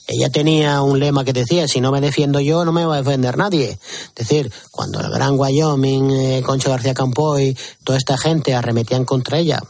Ella 0.06 0.28
tenía 0.28 0.82
un 0.82 1.00
lema 1.00 1.24
que 1.24 1.32
decía, 1.32 1.66
si 1.66 1.80
no 1.80 1.90
me 1.90 2.02
defiendo 2.02 2.38
yo, 2.38 2.64
no 2.66 2.72
me 2.72 2.84
va 2.84 2.96
a 2.96 3.02
defender 3.02 3.38
nadie. 3.38 3.78
Es 3.80 4.14
decir, 4.14 4.52
cuando 4.70 5.00
el 5.00 5.10
Gran 5.10 5.38
Wyoming, 5.38 6.10
eh, 6.10 6.42
Concha 6.44 6.68
García 6.68 6.92
Campoy, 6.92 7.56
toda 7.84 7.96
esta 7.96 8.18
gente 8.18 8.54
arremetían 8.54 9.06
contra 9.06 9.38
ella 9.38 9.62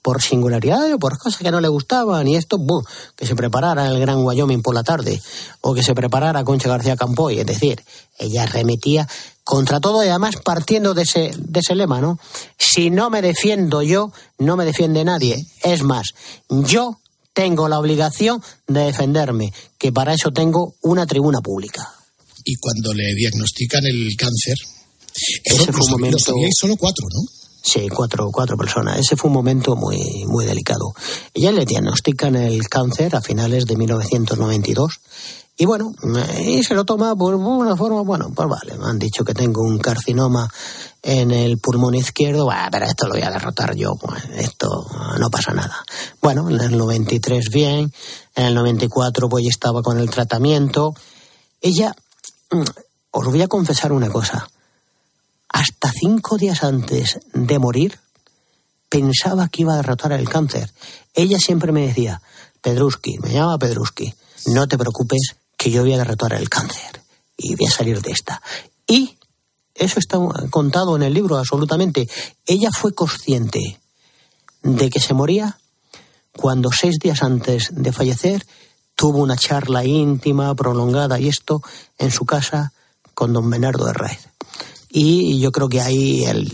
por 0.00 0.22
singularidad 0.22 0.92
o 0.94 0.98
por 0.98 1.18
cosas 1.18 1.40
que 1.42 1.50
no 1.50 1.60
le 1.60 1.68
gustaban 1.68 2.26
y 2.26 2.36
esto, 2.36 2.56
¡bum! 2.58 2.82
que 3.16 3.26
se 3.26 3.34
preparara 3.34 3.86
el 3.88 4.00
Gran 4.00 4.24
Wyoming 4.24 4.62
por 4.62 4.74
la 4.74 4.82
tarde 4.82 5.20
o 5.60 5.74
que 5.74 5.82
se 5.82 5.94
preparara 5.94 6.44
Concha 6.44 6.70
García 6.70 6.96
Campoy. 6.96 7.38
Es 7.38 7.46
decir, 7.46 7.82
ella 8.18 8.44
arremetía 8.44 9.06
contra 9.44 9.78
todo 9.78 10.02
y 10.04 10.08
además 10.08 10.36
partiendo 10.42 10.94
de 10.94 11.02
ese, 11.02 11.32
de 11.36 11.60
ese 11.60 11.74
lema, 11.74 12.00
¿no? 12.00 12.18
Si 12.56 12.88
no 12.88 13.10
me 13.10 13.20
defiendo 13.20 13.82
yo, 13.82 14.10
no 14.38 14.56
me 14.56 14.64
defiende 14.64 15.04
nadie. 15.04 15.44
Es 15.62 15.82
más, 15.82 16.14
yo 16.48 16.98
tengo 17.32 17.68
la 17.68 17.78
obligación 17.78 18.42
de 18.66 18.80
defenderme, 18.86 19.52
que 19.78 19.92
para 19.92 20.14
eso 20.14 20.30
tengo 20.30 20.74
una 20.82 21.06
tribuna 21.06 21.40
pública. 21.40 21.88
Y 22.44 22.54
cuando 22.56 22.92
le 22.94 23.14
diagnostican 23.14 23.84
el 23.86 24.10
cáncer, 24.16 24.56
Ese 25.44 25.62
eso 25.62 25.72
fue 25.72 25.84
un 25.84 25.90
momento- 25.92 26.32
solo 26.58 26.76
cuatro, 26.76 27.06
¿no? 27.12 27.20
Sí, 27.64 27.88
cuatro, 27.88 28.28
cuatro 28.32 28.56
personas. 28.56 28.98
Ese 28.98 29.14
fue 29.16 29.28
un 29.28 29.34
momento 29.34 29.76
muy, 29.76 30.24
muy 30.26 30.44
delicado. 30.44 30.94
Ella 31.32 31.52
le 31.52 31.64
diagnostican 31.64 32.34
el 32.34 32.68
cáncer 32.68 33.14
a 33.14 33.20
finales 33.20 33.66
de 33.66 33.76
1992. 33.76 34.94
Y 35.56 35.66
bueno, 35.66 35.92
y 36.40 36.62
se 36.64 36.74
lo 36.74 36.84
toma 36.84 37.14
por 37.14 37.34
una 37.34 37.76
forma, 37.76 38.00
bueno, 38.02 38.32
pues 38.34 38.48
vale, 38.48 38.78
me 38.78 38.86
han 38.86 38.98
dicho 38.98 39.22
que 39.22 39.34
tengo 39.34 39.62
un 39.62 39.78
carcinoma 39.78 40.50
en 41.02 41.30
el 41.30 41.58
pulmón 41.58 41.94
izquierdo, 41.94 42.46
bah, 42.46 42.68
pero 42.70 42.86
esto 42.86 43.06
lo 43.06 43.14
voy 43.14 43.22
a 43.22 43.30
derrotar 43.30 43.74
yo, 43.74 43.94
pues 43.96 44.24
esto 44.36 44.86
no 45.18 45.30
pasa 45.30 45.52
nada. 45.52 45.84
Bueno, 46.22 46.48
en 46.48 46.58
el 46.58 46.78
93 46.78 47.50
bien, 47.50 47.92
en 48.34 48.44
el 48.44 48.54
94 48.54 49.28
pues 49.28 49.44
estaba 49.46 49.82
con 49.82 49.98
el 49.98 50.08
tratamiento. 50.08 50.94
Ella, 51.60 51.94
mm, 52.50 52.62
os 53.10 53.26
voy 53.26 53.42
a 53.42 53.48
confesar 53.48 53.92
una 53.92 54.08
cosa, 54.08 54.48
hasta 55.50 55.92
cinco 55.92 56.38
días 56.38 56.64
antes 56.64 57.20
de 57.34 57.58
morir, 57.58 57.98
pensaba 58.88 59.48
que 59.48 59.62
iba 59.62 59.74
a 59.74 59.76
derrotar 59.76 60.12
el 60.12 60.28
cáncer. 60.28 60.72
Ella 61.14 61.38
siempre 61.38 61.72
me 61.72 61.86
decía, 61.86 62.22
Pedruski, 62.62 63.18
me 63.18 63.32
llamaba 63.32 63.58
Pedruski, 63.58 64.14
no 64.46 64.66
te 64.66 64.78
preocupes 64.78 65.36
que 65.62 65.70
yo 65.70 65.82
voy 65.82 65.94
a 65.94 65.98
derrotar 65.98 66.32
el 66.32 66.48
cáncer 66.48 67.04
y 67.36 67.54
voy 67.54 67.68
a 67.68 67.70
salir 67.70 68.02
de 68.02 68.10
esta. 68.10 68.42
Y 68.84 69.16
eso 69.76 70.00
está 70.00 70.18
contado 70.50 70.96
en 70.96 71.04
el 71.04 71.14
libro 71.14 71.38
absolutamente. 71.38 72.08
Ella 72.46 72.70
fue 72.76 72.96
consciente 72.96 73.78
de 74.64 74.90
que 74.90 74.98
se 74.98 75.14
moría 75.14 75.58
cuando 76.36 76.70
seis 76.72 76.98
días 76.98 77.22
antes 77.22 77.68
de 77.70 77.92
fallecer 77.92 78.44
tuvo 78.96 79.18
una 79.18 79.36
charla 79.36 79.84
íntima, 79.84 80.52
prolongada 80.56 81.20
y 81.20 81.28
esto 81.28 81.62
en 81.96 82.10
su 82.10 82.24
casa 82.24 82.72
con 83.14 83.32
don 83.32 83.48
Bernardo 83.48 83.84
de 83.84 83.92
Raez. 83.92 84.28
Y 84.90 85.38
yo 85.38 85.52
creo 85.52 85.68
que 85.68 85.80
ahí 85.80 86.24
él, 86.24 86.50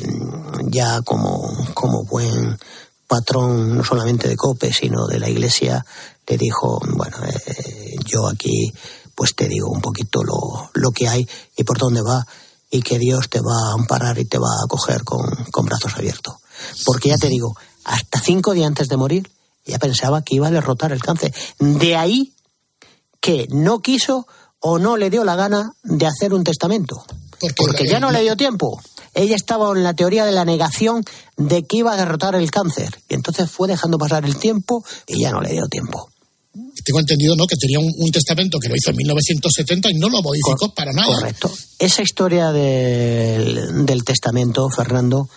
ya 0.67 1.01
como, 1.01 1.51
como 1.73 2.05
buen 2.05 2.59
patrón, 3.07 3.79
no 3.79 3.85
solamente 3.85 4.29
de 4.29 4.37
COPE, 4.37 4.71
sino 4.71 5.07
de 5.07 5.19
la 5.19 5.31
iglesia, 5.31 5.87
le 6.27 6.37
dijo, 6.37 6.79
bueno, 6.95 7.17
eh, 7.25 7.97
yo 8.05 8.29
aquí 8.29 8.71
pues 9.19 9.35
te 9.35 9.49
digo 9.49 9.69
un 9.69 9.81
poquito 9.81 10.23
lo, 10.23 10.71
lo 10.75 10.93
que 10.93 11.09
hay 11.09 11.29
y 11.57 11.65
por 11.65 11.77
dónde 11.77 12.03
va 12.03 12.25
y 12.71 12.83
que 12.83 13.01
Dios 13.01 13.29
te 13.29 13.41
va 13.41 13.71
a 13.71 13.73
amparar 13.73 14.17
y 14.21 14.27
te 14.27 14.39
va 14.39 14.47
a 14.47 14.65
acoger 14.65 15.03
con, 15.03 15.23
con 15.51 15.67
brazos 15.67 15.97
abiertos. 15.97 16.37
Porque 16.85 17.09
ya 17.09 17.17
te 17.17 17.27
digo, 17.27 17.57
hasta 17.83 18.21
cinco 18.21 18.53
días 18.53 18.69
antes 18.69 18.87
de 18.87 18.97
morir, 18.97 19.29
ella 19.65 19.81
pensaba 19.81 20.23
que 20.23 20.37
iba 20.37 20.47
a 20.47 20.53
derrotar 20.53 20.93
el 20.93 21.03
cáncer. 21.03 21.35
De 21.59 21.97
ahí 21.97 22.33
que 23.21 23.49
no 23.51 23.81
quiso 23.81 24.29
o 24.61 24.79
no 24.79 24.97
le 24.97 25.11
dio 25.11 25.25
la 25.25 25.35
gana 25.35 25.73
de 25.83 26.07
hacer 26.07 26.33
un 26.33 26.45
testamento. 26.45 27.05
Porque, 27.57 27.89
ya 27.89 27.99
no 27.99 28.13
le 28.13 28.23
dio 28.23 28.37
tiempo. 28.37 28.81
Ella 29.15 29.35
estaba 29.35 29.69
en 29.73 29.83
la 29.83 29.95
teoría 29.95 30.27
de 30.27 30.33
la 30.33 30.45
negación 30.45 31.03
de 31.37 31.65
que 31.65 31.79
iba 31.79 31.93
a 31.93 31.97
derrotar 31.97 32.37
el 32.37 32.53
cáncer. 32.53 33.03
Y 33.09 33.15
entonces 33.15 33.51
fue 33.51 33.67
dejando 33.67 33.99
pasar 33.99 34.25
el 34.25 34.39
tiempo 34.39 34.85
y 35.09 35.23
ya 35.23 35.33
no 35.33 35.41
le 35.41 35.51
dio 35.51 35.67
tiempo. 35.67 36.09
Tengo 36.85 37.01
entendido, 37.01 37.37
¿no? 37.37 37.47
Que 37.47 37.57
tenía 37.57 37.79
un, 37.79 37.93
un 37.97 38.11
testamento 38.11 38.59
que 38.59 38.69
lo 38.69 38.75
hizo 38.77 38.91
en 38.91 38.97
1970 38.97 39.91
y 39.91 39.95
no 39.95 40.09
lo 40.09 40.23
modificó 40.23 40.73
para 40.75 40.93
nada. 40.93 41.15
Correcto. 41.15 41.53
Esa 41.79 42.03
historia 42.03 42.53
del, 42.53 43.87
del 43.87 44.05
testamento, 44.05 44.69
Fernando, 44.71 45.29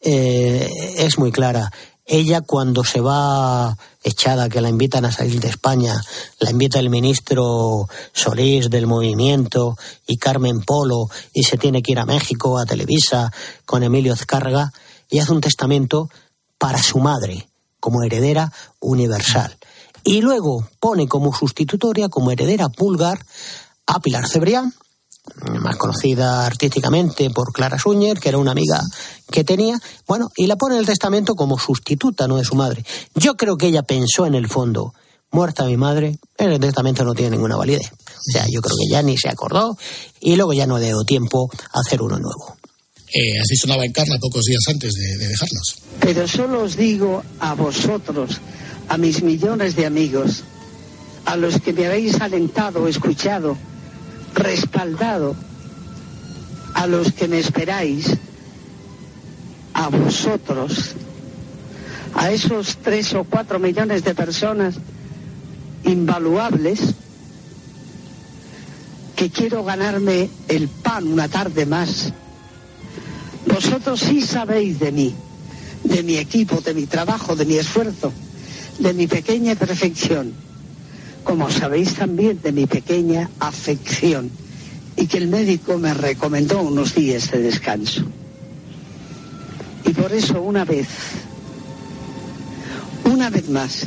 eh, 0.00 0.68
es 0.98 1.18
muy 1.18 1.32
clara. 1.32 1.70
Ella 2.06 2.42
cuando 2.42 2.84
se 2.84 3.00
va 3.00 3.78
echada, 4.02 4.50
que 4.50 4.60
la 4.60 4.68
invitan 4.68 5.06
a 5.06 5.12
salir 5.12 5.40
de 5.40 5.48
España, 5.48 5.98
la 6.38 6.50
invita 6.50 6.78
el 6.78 6.90
ministro 6.90 7.88
Solís 8.12 8.68
del 8.68 8.86
movimiento 8.86 9.78
y 10.06 10.18
Carmen 10.18 10.60
Polo 10.60 11.08
y 11.32 11.44
se 11.44 11.56
tiene 11.56 11.80
que 11.80 11.92
ir 11.92 11.98
a 11.98 12.04
México, 12.04 12.58
a 12.58 12.66
Televisa, 12.66 13.32
con 13.64 13.82
Emilio 13.82 14.12
Azcárraga, 14.12 14.72
y 15.08 15.20
hace 15.20 15.32
un 15.32 15.40
testamento 15.40 16.10
para 16.58 16.82
su 16.82 16.98
madre, 16.98 17.48
como 17.80 18.02
heredera 18.02 18.52
universal. 18.80 19.56
Y 20.04 20.20
luego 20.20 20.68
pone 20.78 21.08
como 21.08 21.34
sustitutoria, 21.34 22.08
como 22.08 22.30
heredera 22.30 22.68
pulgar, 22.68 23.24
a 23.86 24.00
Pilar 24.00 24.28
Cebrián, 24.28 24.74
más 25.60 25.76
conocida 25.76 26.46
artísticamente 26.46 27.30
por 27.30 27.52
Clara 27.52 27.78
Suñer, 27.78 28.18
que 28.20 28.28
era 28.28 28.38
una 28.38 28.52
amiga 28.52 28.80
que 29.30 29.44
tenía, 29.44 29.78
bueno, 30.06 30.30
y 30.36 30.46
la 30.46 30.56
pone 30.56 30.74
en 30.74 30.80
el 30.80 30.86
testamento 30.86 31.34
como 31.34 31.58
sustituta, 31.58 32.28
no 32.28 32.36
de 32.36 32.44
su 32.44 32.54
madre. 32.54 32.84
Yo 33.14 33.36
creo 33.36 33.56
que 33.56 33.68
ella 33.68 33.82
pensó 33.82 34.26
en 34.26 34.34
el 34.34 34.48
fondo, 34.48 34.92
muerta 35.30 35.64
mi 35.64 35.76
madre, 35.76 36.18
el 36.36 36.60
testamento 36.60 37.04
no 37.04 37.14
tiene 37.14 37.30
ninguna 37.30 37.56
validez. 37.56 37.90
O 37.92 38.32
sea, 38.32 38.46
yo 38.48 38.60
creo 38.60 38.76
que 38.76 38.92
ya 38.92 39.02
ni 39.02 39.16
se 39.16 39.28
acordó 39.28 39.76
y 40.20 40.36
luego 40.36 40.52
ya 40.52 40.66
no 40.66 40.78
le 40.78 40.86
dio 40.86 41.04
tiempo 41.04 41.50
a 41.72 41.80
hacer 41.80 42.02
uno 42.02 42.18
nuevo. 42.18 42.56
Eh, 43.12 43.38
así 43.40 43.56
sonaba 43.56 43.84
Encarna 43.84 44.18
pocos 44.18 44.42
días 44.44 44.62
antes 44.68 44.92
de, 44.92 45.24
de 45.24 45.28
dejarnos. 45.28 45.76
Pero 46.00 46.26
solo 46.26 46.64
os 46.64 46.76
digo 46.76 47.22
a 47.38 47.54
vosotros, 47.54 48.40
a 48.88 48.98
mis 48.98 49.22
millones 49.22 49.76
de 49.76 49.86
amigos, 49.86 50.44
a 51.24 51.36
los 51.36 51.60
que 51.60 51.72
me 51.72 51.86
habéis 51.86 52.20
alentado, 52.20 52.86
escuchado, 52.86 53.56
respaldado, 54.34 55.34
a 56.74 56.86
los 56.86 57.12
que 57.12 57.28
me 57.28 57.38
esperáis, 57.38 58.16
a 59.72 59.88
vosotros, 59.88 60.94
a 62.14 62.30
esos 62.30 62.76
tres 62.78 63.14
o 63.14 63.24
cuatro 63.24 63.58
millones 63.58 64.04
de 64.04 64.14
personas 64.14 64.76
invaluables 65.84 66.94
que 69.16 69.30
quiero 69.30 69.64
ganarme 69.64 70.28
el 70.48 70.68
pan 70.68 71.06
una 71.06 71.28
tarde 71.28 71.66
más. 71.66 72.12
Vosotros 73.46 74.00
sí 74.00 74.22
sabéis 74.22 74.78
de 74.78 74.92
mí, 74.92 75.14
de 75.84 76.02
mi 76.02 76.16
equipo, 76.16 76.60
de 76.60 76.74
mi 76.74 76.86
trabajo, 76.86 77.36
de 77.36 77.44
mi 77.44 77.54
esfuerzo, 77.54 78.12
de 78.78 78.92
mi 78.92 79.06
pequeña 79.06 79.54
perfección, 79.54 80.32
como 81.22 81.50
sabéis 81.50 81.94
también 81.94 82.40
de 82.42 82.52
mi 82.52 82.66
pequeña 82.66 83.30
afección 83.38 84.30
y 84.96 85.06
que 85.06 85.18
el 85.18 85.28
médico 85.28 85.78
me 85.78 85.94
recomendó 85.94 86.60
unos 86.62 86.94
días 86.94 87.30
de 87.30 87.38
descanso. 87.42 88.04
Y 89.84 89.90
por 89.90 90.12
eso 90.12 90.40
una 90.40 90.64
vez, 90.64 90.88
una 93.04 93.30
vez 93.30 93.48
más, 93.48 93.86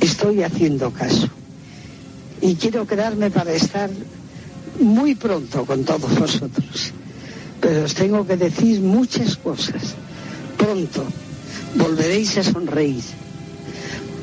estoy 0.00 0.42
haciendo 0.42 0.90
caso. 0.90 1.28
Y 2.40 2.54
quiero 2.54 2.86
quedarme 2.86 3.30
para 3.30 3.52
estar 3.52 3.90
muy 4.80 5.14
pronto 5.14 5.64
con 5.66 5.84
todos 5.84 6.18
vosotros. 6.18 6.92
Pero 7.60 7.84
os 7.84 7.94
tengo 7.94 8.26
que 8.26 8.36
decir 8.36 8.80
muchas 8.80 9.36
cosas. 9.36 9.94
Pronto 10.56 11.04
volveréis 11.76 12.38
a 12.38 12.42
sonreír. 12.42 13.04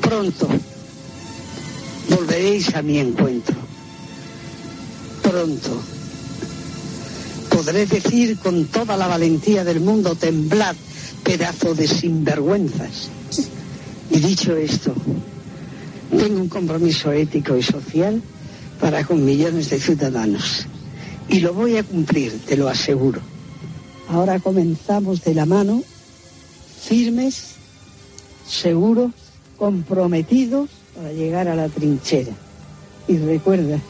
Pronto 0.08 0.48
volveréis 2.08 2.74
a 2.74 2.80
mi 2.80 2.98
encuentro. 2.98 3.54
Pronto 5.22 5.82
podré 7.50 7.84
decir 7.84 8.38
con 8.38 8.64
toda 8.68 8.96
la 8.96 9.06
valentía 9.06 9.64
del 9.64 9.80
mundo, 9.80 10.14
temblad, 10.14 10.74
pedazo 11.22 11.74
de 11.74 11.86
sinvergüenzas. 11.86 13.10
Y 14.10 14.18
dicho 14.20 14.56
esto, 14.56 14.94
tengo 16.08 16.40
un 16.40 16.48
compromiso 16.48 17.12
ético 17.12 17.54
y 17.54 17.62
social 17.62 18.22
para 18.80 19.04
con 19.04 19.22
millones 19.22 19.68
de 19.68 19.78
ciudadanos. 19.78 20.64
Y 21.28 21.40
lo 21.40 21.52
voy 21.52 21.76
a 21.76 21.82
cumplir, 21.82 22.32
te 22.46 22.56
lo 22.56 22.70
aseguro. 22.70 23.20
Ahora 24.08 24.40
comenzamos 24.40 25.22
de 25.22 25.34
la 25.34 25.44
mano, 25.44 25.82
firmes, 26.80 27.56
seguros, 28.48 29.12
comprometidos 29.58 30.70
para 30.94 31.12
llegar 31.12 31.48
a 31.48 31.54
la 31.54 31.68
trinchera. 31.68 32.32
Y 33.06 33.16
recuerda 33.18 33.80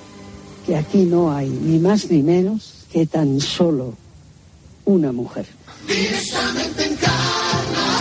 que 0.67 0.77
aquí 0.77 1.05
no 1.05 1.33
hay 1.33 1.49
ni 1.49 1.79
más 1.79 2.11
ni 2.11 2.23
menos 2.23 2.73
que 2.93 3.07
tan 3.07 3.41
solo 3.41 3.95
una 4.85 5.13
mujer. 5.13 5.47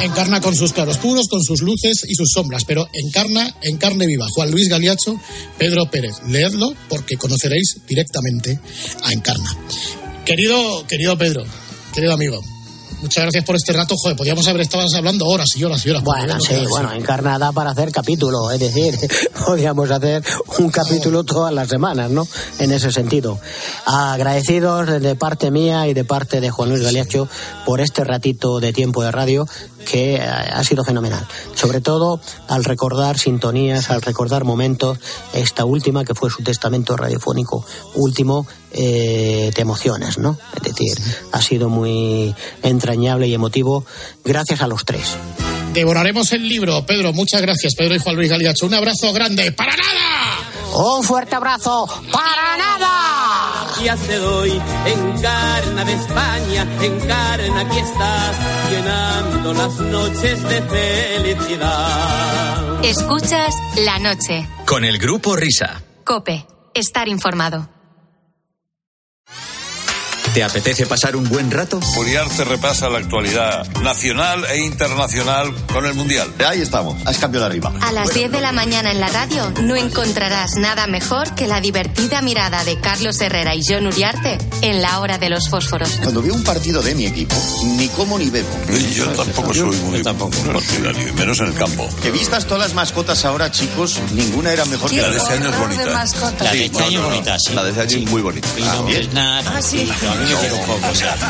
Encarna 0.01 0.39
con 0.41 0.55
sus 0.55 0.73
claroscuros, 0.73 1.27
con 1.27 1.43
sus 1.43 1.61
luces 1.61 2.05
y 2.07 2.15
sus 2.15 2.29
sombras, 2.33 2.63
pero 2.65 2.87
encarna 2.93 3.55
en 3.61 3.77
carne 3.77 4.05
viva. 4.05 4.25
Juan 4.33 4.51
Luis 4.51 4.69
Galiacho, 4.69 5.19
Pedro 5.57 5.89
Pérez. 5.89 6.15
Leedlo 6.27 6.73
porque 6.87 7.17
conoceréis 7.17 7.77
directamente 7.87 8.59
a 9.03 9.11
Encarna. 9.11 9.49
Querido, 10.25 10.85
querido 10.87 11.17
Pedro, 11.17 11.45
querido 11.93 12.13
amigo, 12.13 12.41
muchas 13.01 13.23
gracias 13.23 13.43
por 13.43 13.55
este 13.55 13.73
rato. 13.73 13.95
Joder, 13.97 14.17
podríamos 14.17 14.47
haber 14.47 14.61
estado 14.61 14.85
hablando 14.95 15.25
horas 15.25 15.47
y 15.55 15.63
horas 15.63 15.85
y 15.85 15.89
horas. 15.89 16.03
Bueno, 16.03 16.39
sí, 16.39 16.53
bueno, 16.69 16.93
encarnada 16.93 17.51
para 17.51 17.71
hacer 17.71 17.91
capítulo, 17.91 18.51
es 18.51 18.59
decir, 18.59 18.97
podríamos 19.45 19.89
hacer 19.91 20.23
un 20.59 20.69
capítulo 20.69 21.23
todas 21.23 21.53
las 21.53 21.67
semanas, 21.67 22.11
¿no? 22.11 22.27
En 22.59 22.71
ese 22.71 22.91
sentido. 22.91 23.39
Agradecidos 23.85 25.01
de 25.01 25.15
parte 25.15 25.51
mía 25.51 25.87
y 25.87 25.93
de 25.93 26.03
parte 26.03 26.41
de 26.41 26.49
Juan 26.49 26.69
Luis 26.69 26.83
Galiacho 26.83 27.27
por 27.65 27.81
este 27.81 28.03
ratito 28.03 28.59
de 28.59 28.73
tiempo 28.73 29.03
de 29.03 29.11
radio 29.11 29.47
que 29.85 30.15
eh, 30.15 30.21
ha 30.21 30.63
sido 30.63 30.83
fenomenal. 30.83 31.25
Sobre 31.55 31.81
todo 31.81 32.19
al 32.47 32.63
recordar 32.63 33.17
sintonías, 33.17 33.89
al 33.89 34.01
recordar 34.01 34.43
momentos, 34.43 34.99
esta 35.33 35.65
última 35.65 36.05
que 36.05 36.15
fue 36.15 36.29
su 36.29 36.43
testamento 36.43 36.95
radiofónico 36.95 37.65
último, 37.95 38.47
eh, 38.71 39.51
te 39.53 39.61
emocionas, 39.61 40.17
¿no? 40.17 40.37
Es 40.55 40.63
decir, 40.63 40.97
ha 41.31 41.41
sido 41.41 41.69
muy 41.69 42.35
entrañable 42.63 43.27
y 43.27 43.33
emotivo 43.33 43.85
gracias 44.23 44.61
a 44.61 44.67
los 44.67 44.85
tres. 44.85 45.17
Devoraremos 45.73 46.31
el 46.31 46.47
libro, 46.47 46.85
Pedro. 46.85 47.13
Muchas 47.13 47.41
gracias, 47.41 47.75
Pedro 47.75 47.95
y 47.95 47.99
Juan 47.99 48.15
Luis 48.15 48.29
Galiacho. 48.29 48.65
Un 48.65 48.73
abrazo 48.73 49.13
grande. 49.13 49.51
¡Para 49.51 49.75
nada! 49.75 50.37
Un 50.73 51.03
fuerte 51.03 51.35
abrazo. 51.35 51.87
¡Para 52.11 52.57
nada! 52.57 53.06
Ya 53.83 53.95
te 53.95 54.15
doy, 54.17 54.51
encarna 54.85 55.85
de 55.85 55.93
España, 55.93 56.67
encarna, 56.81 57.61
aquí 57.61 57.77
estás, 57.77 58.35
llenando 58.71 59.53
las 59.53 59.79
noches 59.79 60.43
de 60.43 60.61
felicidad. 60.63 62.83
Escuchas 62.83 63.53
la 63.85 63.99
noche. 63.99 64.47
Con 64.65 64.83
el 64.83 64.97
grupo 64.97 65.35
Risa. 65.35 65.83
Cope. 66.03 66.47
Estar 66.73 67.07
informado. 67.07 67.69
¿Te 70.37 70.43
apetece 70.43 70.85
pasar 70.85 71.15
un 71.15 71.27
buen 71.27 71.49
rato? 71.49 71.79
Uriarte 71.97 72.43
repasa 72.43 72.87
la 72.89 72.99
actualidad 72.99 73.67
nacional 73.81 74.45
e 74.45 74.59
internacional 74.59 75.51
con 75.73 75.83
el 75.87 75.95
Mundial. 75.95 76.31
Ahí 76.47 76.61
estamos, 76.61 76.95
has 77.07 77.17
cambiado 77.17 77.45
de 77.45 77.53
arriba. 77.53 77.73
A 77.81 77.91
las 77.91 78.13
10 78.13 78.31
de 78.31 78.39
la 78.39 78.51
mañana 78.51 78.91
en 78.91 78.99
la 78.99 79.07
radio 79.07 79.51
no 79.63 79.75
encontrarás 79.75 80.51
nada 80.57 80.85
mejor 80.85 81.33
que 81.33 81.47
la 81.47 81.59
divertida 81.59 82.21
mirada 82.21 82.63
de 82.65 82.79
Carlos 82.79 83.19
Herrera 83.19 83.55
y 83.55 83.63
John 83.67 83.87
Uriarte 83.87 84.37
en 84.61 84.83
la 84.83 84.99
hora 84.99 85.17
de 85.17 85.29
los 85.29 85.49
fósforos. 85.49 85.89
Cuando 86.03 86.21
veo 86.21 86.35
un 86.35 86.43
partido 86.43 86.83
de 86.83 86.93
mi 86.93 87.07
equipo, 87.07 87.33
ni 87.75 87.87
como 87.87 88.19
ni 88.19 88.29
bebo. 88.29 88.47
Yo 88.93 89.07
tampoco 89.07 89.55
soy 89.55 89.75
muy 89.75 90.03
partidario, 90.03 91.07
y 91.07 91.13
menos 91.13 91.39
en 91.39 91.47
el 91.47 91.55
campo. 91.55 91.89
Que 92.03 92.11
vistas 92.11 92.45
todas 92.45 92.59
las 92.61 92.73
mascotas 92.75 93.25
ahora, 93.25 93.49
chicos, 93.49 93.99
ninguna 94.13 94.53
era 94.53 94.65
mejor 94.65 94.91
que 94.91 95.01
La 95.01 95.09
de 95.09 95.17
este 95.17 95.33
año 95.33 95.49
es 95.49 95.57
bonita. 95.57 96.05
La 96.41 96.51
de 96.51 96.65
este 96.65 96.83
año 96.83 97.01
bonita, 97.01 97.39
sí. 97.39 97.53
La 97.55 97.63
de 97.63 97.69
este 97.71 97.81
año 97.81 97.97
es 98.05 98.11
muy 98.11 98.21
bonita. 98.21 98.47
Ah, 98.61 98.83
bien. 98.85 99.17
Ah, 99.17 99.59
sí. 99.63 99.89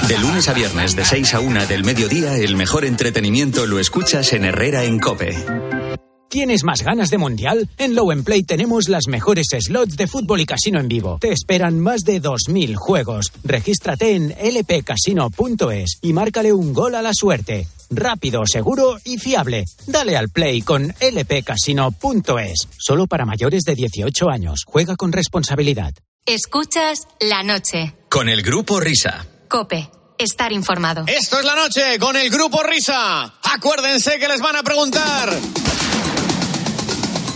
De 0.07 0.17
lunes 0.17 0.49
a 0.49 0.53
viernes, 0.53 0.95
de 0.95 1.05
6 1.05 1.33
a 1.35 1.39
1 1.39 1.67
del 1.67 1.83
mediodía, 1.83 2.35
el 2.37 2.55
mejor 2.55 2.83
entretenimiento 2.83 3.65
lo 3.65 3.79
escuchas 3.79 4.33
en 4.33 4.45
Herrera 4.45 4.85
en 4.85 4.99
Cope. 4.99 5.35
¿Tienes 6.29 6.63
más 6.63 6.83
ganas 6.83 7.09
de 7.09 7.17
mundial? 7.17 7.69
En 7.77 7.95
Low 7.95 8.11
Play 8.23 8.43
tenemos 8.43 8.89
las 8.89 9.07
mejores 9.07 9.47
slots 9.59 9.97
de 9.97 10.07
fútbol 10.07 10.41
y 10.41 10.45
casino 10.45 10.79
en 10.79 10.87
vivo. 10.87 11.17
Te 11.21 11.31
esperan 11.31 11.79
más 11.79 12.01
de 12.01 12.21
2.000 12.21 12.75
juegos. 12.75 13.31
Regístrate 13.43 14.15
en 14.15 14.29
lpcasino.es 14.29 15.99
y 16.01 16.13
márcale 16.13 16.51
un 16.51 16.73
gol 16.73 16.95
a 16.95 17.01
la 17.01 17.11
suerte. 17.13 17.67
Rápido, 17.89 18.45
seguro 18.45 18.97
y 19.05 19.17
fiable. 19.17 19.65
Dale 19.85 20.17
al 20.17 20.29
play 20.29 20.61
con 20.61 20.93
lpcasino.es. 20.99 22.67
Solo 22.77 23.07
para 23.07 23.25
mayores 23.25 23.63
de 23.63 23.75
18 23.75 24.29
años. 24.29 24.63
Juega 24.65 24.95
con 24.95 25.11
responsabilidad. 25.11 25.93
Escuchas 26.28 27.07
la 27.21 27.41
noche. 27.41 27.95
Con 28.09 28.28
el 28.28 28.41
grupo 28.41 28.82
Risa. 28.82 29.25
Cope. 29.47 29.89
Estar 30.17 30.51
informado. 30.51 31.05
Esto 31.07 31.39
es 31.39 31.45
la 31.45 31.55
noche 31.55 31.97
con 31.99 32.17
el 32.17 32.30
grupo 32.30 32.61
Risa. 32.63 33.34
Acuérdense 33.43 34.19
que 34.19 34.28
les 34.28 34.41
van 34.41 34.57
a 34.57 34.61
preguntar. 34.61 35.34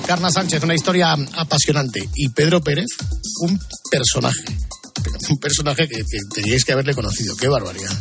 Carna 0.05 0.29
Sánchez, 0.29 0.61
una 0.63 0.75
historia 0.75 1.13
apasionante. 1.37 2.09
Y 2.15 2.27
Pedro 2.29 2.59
Pérez, 2.59 2.87
un 3.43 3.57
personaje. 3.89 4.43
Un 5.29 5.39
personaje 5.39 5.87
que, 5.87 5.99
que 5.99 6.17
teníais 6.35 6.65
que 6.65 6.73
haberle 6.73 6.93
conocido. 6.93 7.37
Qué 7.37 7.47
barbaridad. 7.47 7.97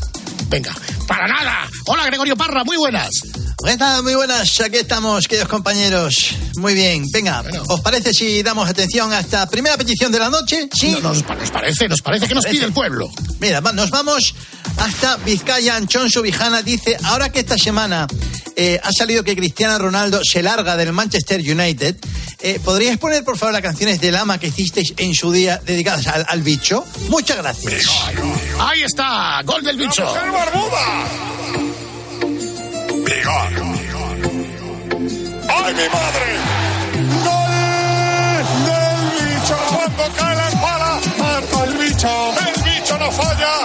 Venga, 0.51 0.75
para 1.07 1.29
nada. 1.29 1.69
Hola, 1.87 2.05
Gregorio 2.07 2.37
Parra, 2.37 2.65
muy 2.65 2.77
buenas. 2.77 3.09
¿Qué 3.65 3.77
tal? 3.77 4.03
Muy 4.03 4.15
buenas, 4.15 4.59
aquí 4.61 4.79
estamos, 4.79 5.29
queridos 5.29 5.49
compañeros. 5.49 6.15
Muy 6.57 6.75
bien, 6.75 7.05
venga, 7.13 7.43
¿os 7.69 7.81
parece 7.83 8.13
si 8.13 8.43
damos 8.43 8.69
atención 8.69 9.13
a 9.13 9.21
esta 9.21 9.47
primera 9.49 9.77
petición 9.77 10.11
de 10.11 10.19
la 10.19 10.29
noche? 10.31 10.69
Sí. 10.73 10.91
No, 10.93 11.01
nos, 11.01 11.23
nos 11.25 11.51
parece, 11.51 11.89
nos 11.89 12.01
parece 12.03 12.27
que 12.27 12.35
nos 12.35 12.47
pide 12.47 12.65
el 12.65 12.73
pueblo. 12.73 13.11
Mira, 13.39 13.61
nos 13.61 13.91
vamos 13.91 14.35
hasta 14.77 15.17
Vizcaya. 15.19 15.77
Anchón 15.77 16.11
Subijana 16.11 16.63
dice, 16.63 16.97
ahora 17.05 17.31
que 17.31 17.41
esta 17.41 17.59
semana 17.59 18.07
eh, 18.57 18.81
ha 18.83 18.91
salido 18.93 19.23
que 19.23 19.37
Cristiano 19.37 19.79
Ronaldo 19.79 20.21
se 20.25 20.43
larga 20.43 20.77
del 20.77 20.93
Manchester 20.93 21.41
United, 21.41 21.97
Eh, 22.43 22.59
¿Podrías 22.65 22.97
poner, 22.97 23.23
por 23.23 23.37
favor, 23.37 23.53
las 23.53 23.61
canciones 23.61 24.01
del 24.01 24.17
ama 24.17 24.39
que 24.39 24.47
hicisteis 24.47 24.95
en 24.97 25.13
su 25.15 25.31
día 25.31 25.61
dedicadas 25.67 26.07
al, 26.07 26.25
al 26.27 26.41
bicho? 26.43 26.87
Muchas 27.11 27.37
gracias. 27.37 27.85
Ahí 28.59 28.81
está, 28.81 29.43
gol 29.45 29.63
del 29.63 29.77
bicho. 29.77 30.11
Vigor. 33.05 33.49
¡Ay, 35.49 35.75
mi 35.75 35.87
madre! 35.97 36.27
¡Gol 37.25 38.45
del 38.67 39.01
bicho! 39.27 39.57
Cuando 39.69 40.05
cae 40.17 40.37
la 40.37 40.49
espada, 40.49 41.01
marcó 41.19 41.65
el 41.65 41.75
bicho. 41.79 42.09
El 42.47 42.63
bicho 42.63 42.99
no 42.99 43.11
falla, 43.11 43.60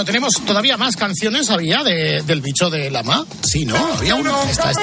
Bueno, 0.00 0.12
tenemos 0.12 0.32
todavía 0.46 0.78
más 0.78 0.96
canciones, 0.96 1.50
¿había? 1.50 1.84
De, 1.84 2.22
del 2.22 2.40
bicho 2.40 2.70
de 2.70 2.90
Lama. 2.90 3.26
Sí, 3.42 3.66
¿no? 3.66 3.76
Había 3.76 4.14
una. 4.14 4.44
Esta, 4.50 4.70
esta. 4.70 4.82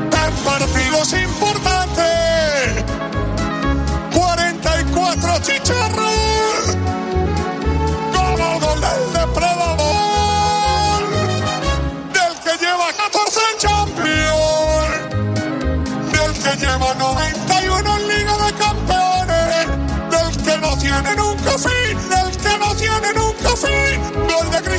En 0.00 0.34
partidos 0.44 1.14
importantes. 1.14 2.04
44 4.14 5.38
chicharros. 5.42 6.07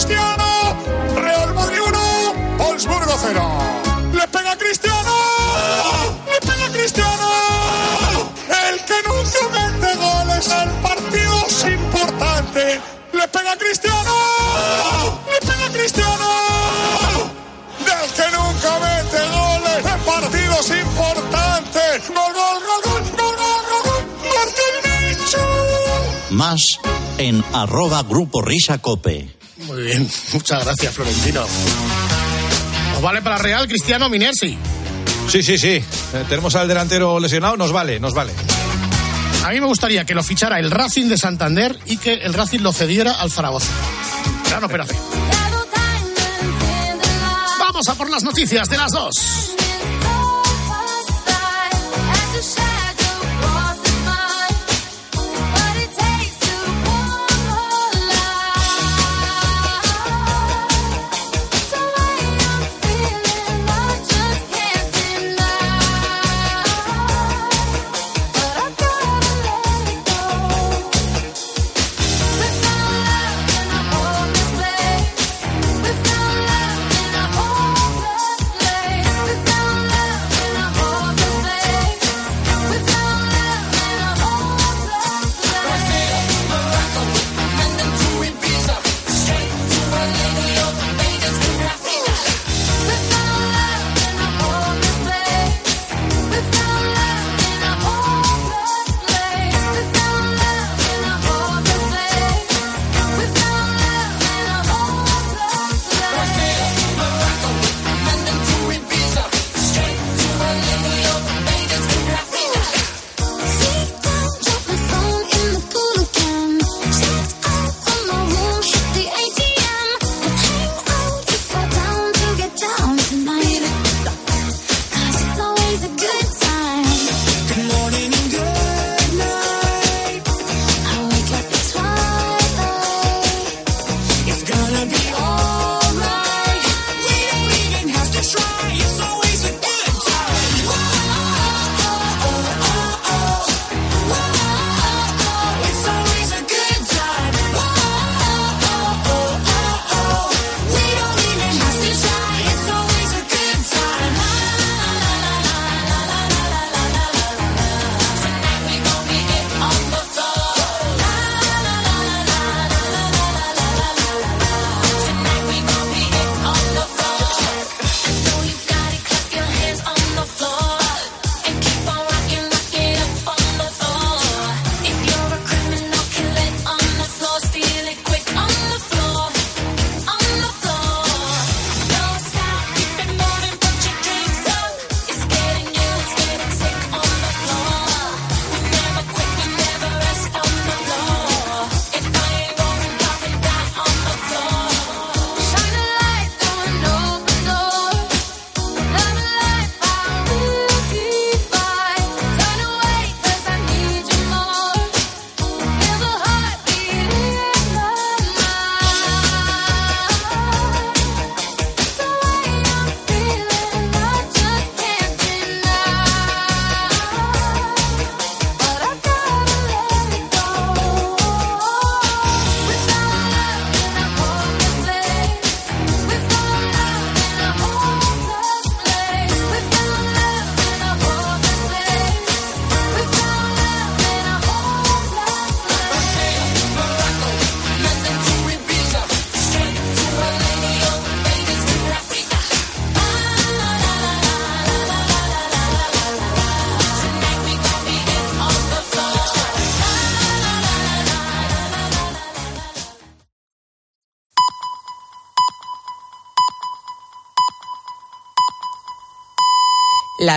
Cristiano. 0.10 0.76
Real 1.22 1.54
Madrid 1.54 1.82
1. 1.86 2.58
Wolfsburgo 2.58 3.14
0. 3.22 3.42
Le 4.14 4.28
pega 4.28 4.56
Cristiano. 4.58 5.16
Le 6.26 6.40
pega 6.48 6.68
Cristiano. 6.72 7.30
El 8.50 8.80
que 8.86 8.98
nunca 9.06 9.42
mete 9.54 9.96
goles 9.98 10.48
en 10.50 10.70
partidos 10.82 11.66
importantes. 11.78 12.80
Le 13.14 13.28
pega 13.28 13.56
Cristiano. 13.58 14.16
Le 15.30 15.48
pega 15.48 15.70
Cristiano. 15.78 16.30
Del 17.86 18.10
que 18.18 18.28
nunca 18.36 18.72
mete 18.80 19.22
goles 19.30 19.86
en 19.94 20.00
partidos 20.10 20.70
importantes. 20.72 22.08
Gol, 22.08 22.34
gol, 22.34 22.58
gol, 22.66 22.82
gol, 22.84 23.04
gol, 23.16 23.36
gol, 23.38 24.04
gol, 24.26 24.50
bicho. 24.86 25.38
Más 26.32 26.62
en 27.20 27.44
arroba 27.54 28.02
Grupo 28.02 28.42
Risa 28.42 28.80
Cope. 28.80 29.39
Bien, 29.90 30.08
muchas 30.34 30.64
gracias, 30.64 30.94
Florentino. 30.94 31.44
¿Nos 32.94 33.02
vale 33.02 33.24
para 33.24 33.38
Real, 33.40 33.68
Cristiano 33.68 34.08
Minersi? 34.08 34.56
Sí, 35.28 35.42
sí, 35.42 35.58
sí. 35.58 35.72
Eh, 35.78 35.84
tenemos 36.30 36.56
al 36.56 36.68
delantero 36.68 37.20
lesionado, 37.20 37.58
nos 37.58 37.72
vale, 37.72 38.00
nos 38.00 38.14
vale. 38.14 38.32
A 39.44 39.50
mí 39.50 39.60
me 39.60 39.66
gustaría 39.66 40.06
que 40.06 40.14
lo 40.14 40.22
fichara 40.22 40.60
el 40.60 40.70
Racing 40.70 41.08
de 41.08 41.18
Santander 41.18 41.76
y 41.88 41.98
que 41.98 42.14
el 42.14 42.36
Racing 42.36 42.60
lo 42.60 42.72
cediera 42.72 43.14
al 43.14 43.32
Zaragoza. 43.32 43.72
Gran 44.48 44.64
operación. 44.64 45.00
Vamos 47.60 47.88
a 47.90 47.96
por 47.96 48.12
las 48.12 48.24
noticias 48.24 48.70
de 48.70 48.78
las 48.78 48.92
dos. 48.92 49.56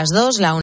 Las 0.03 0.11
dos, 0.11 0.41
la 0.41 0.51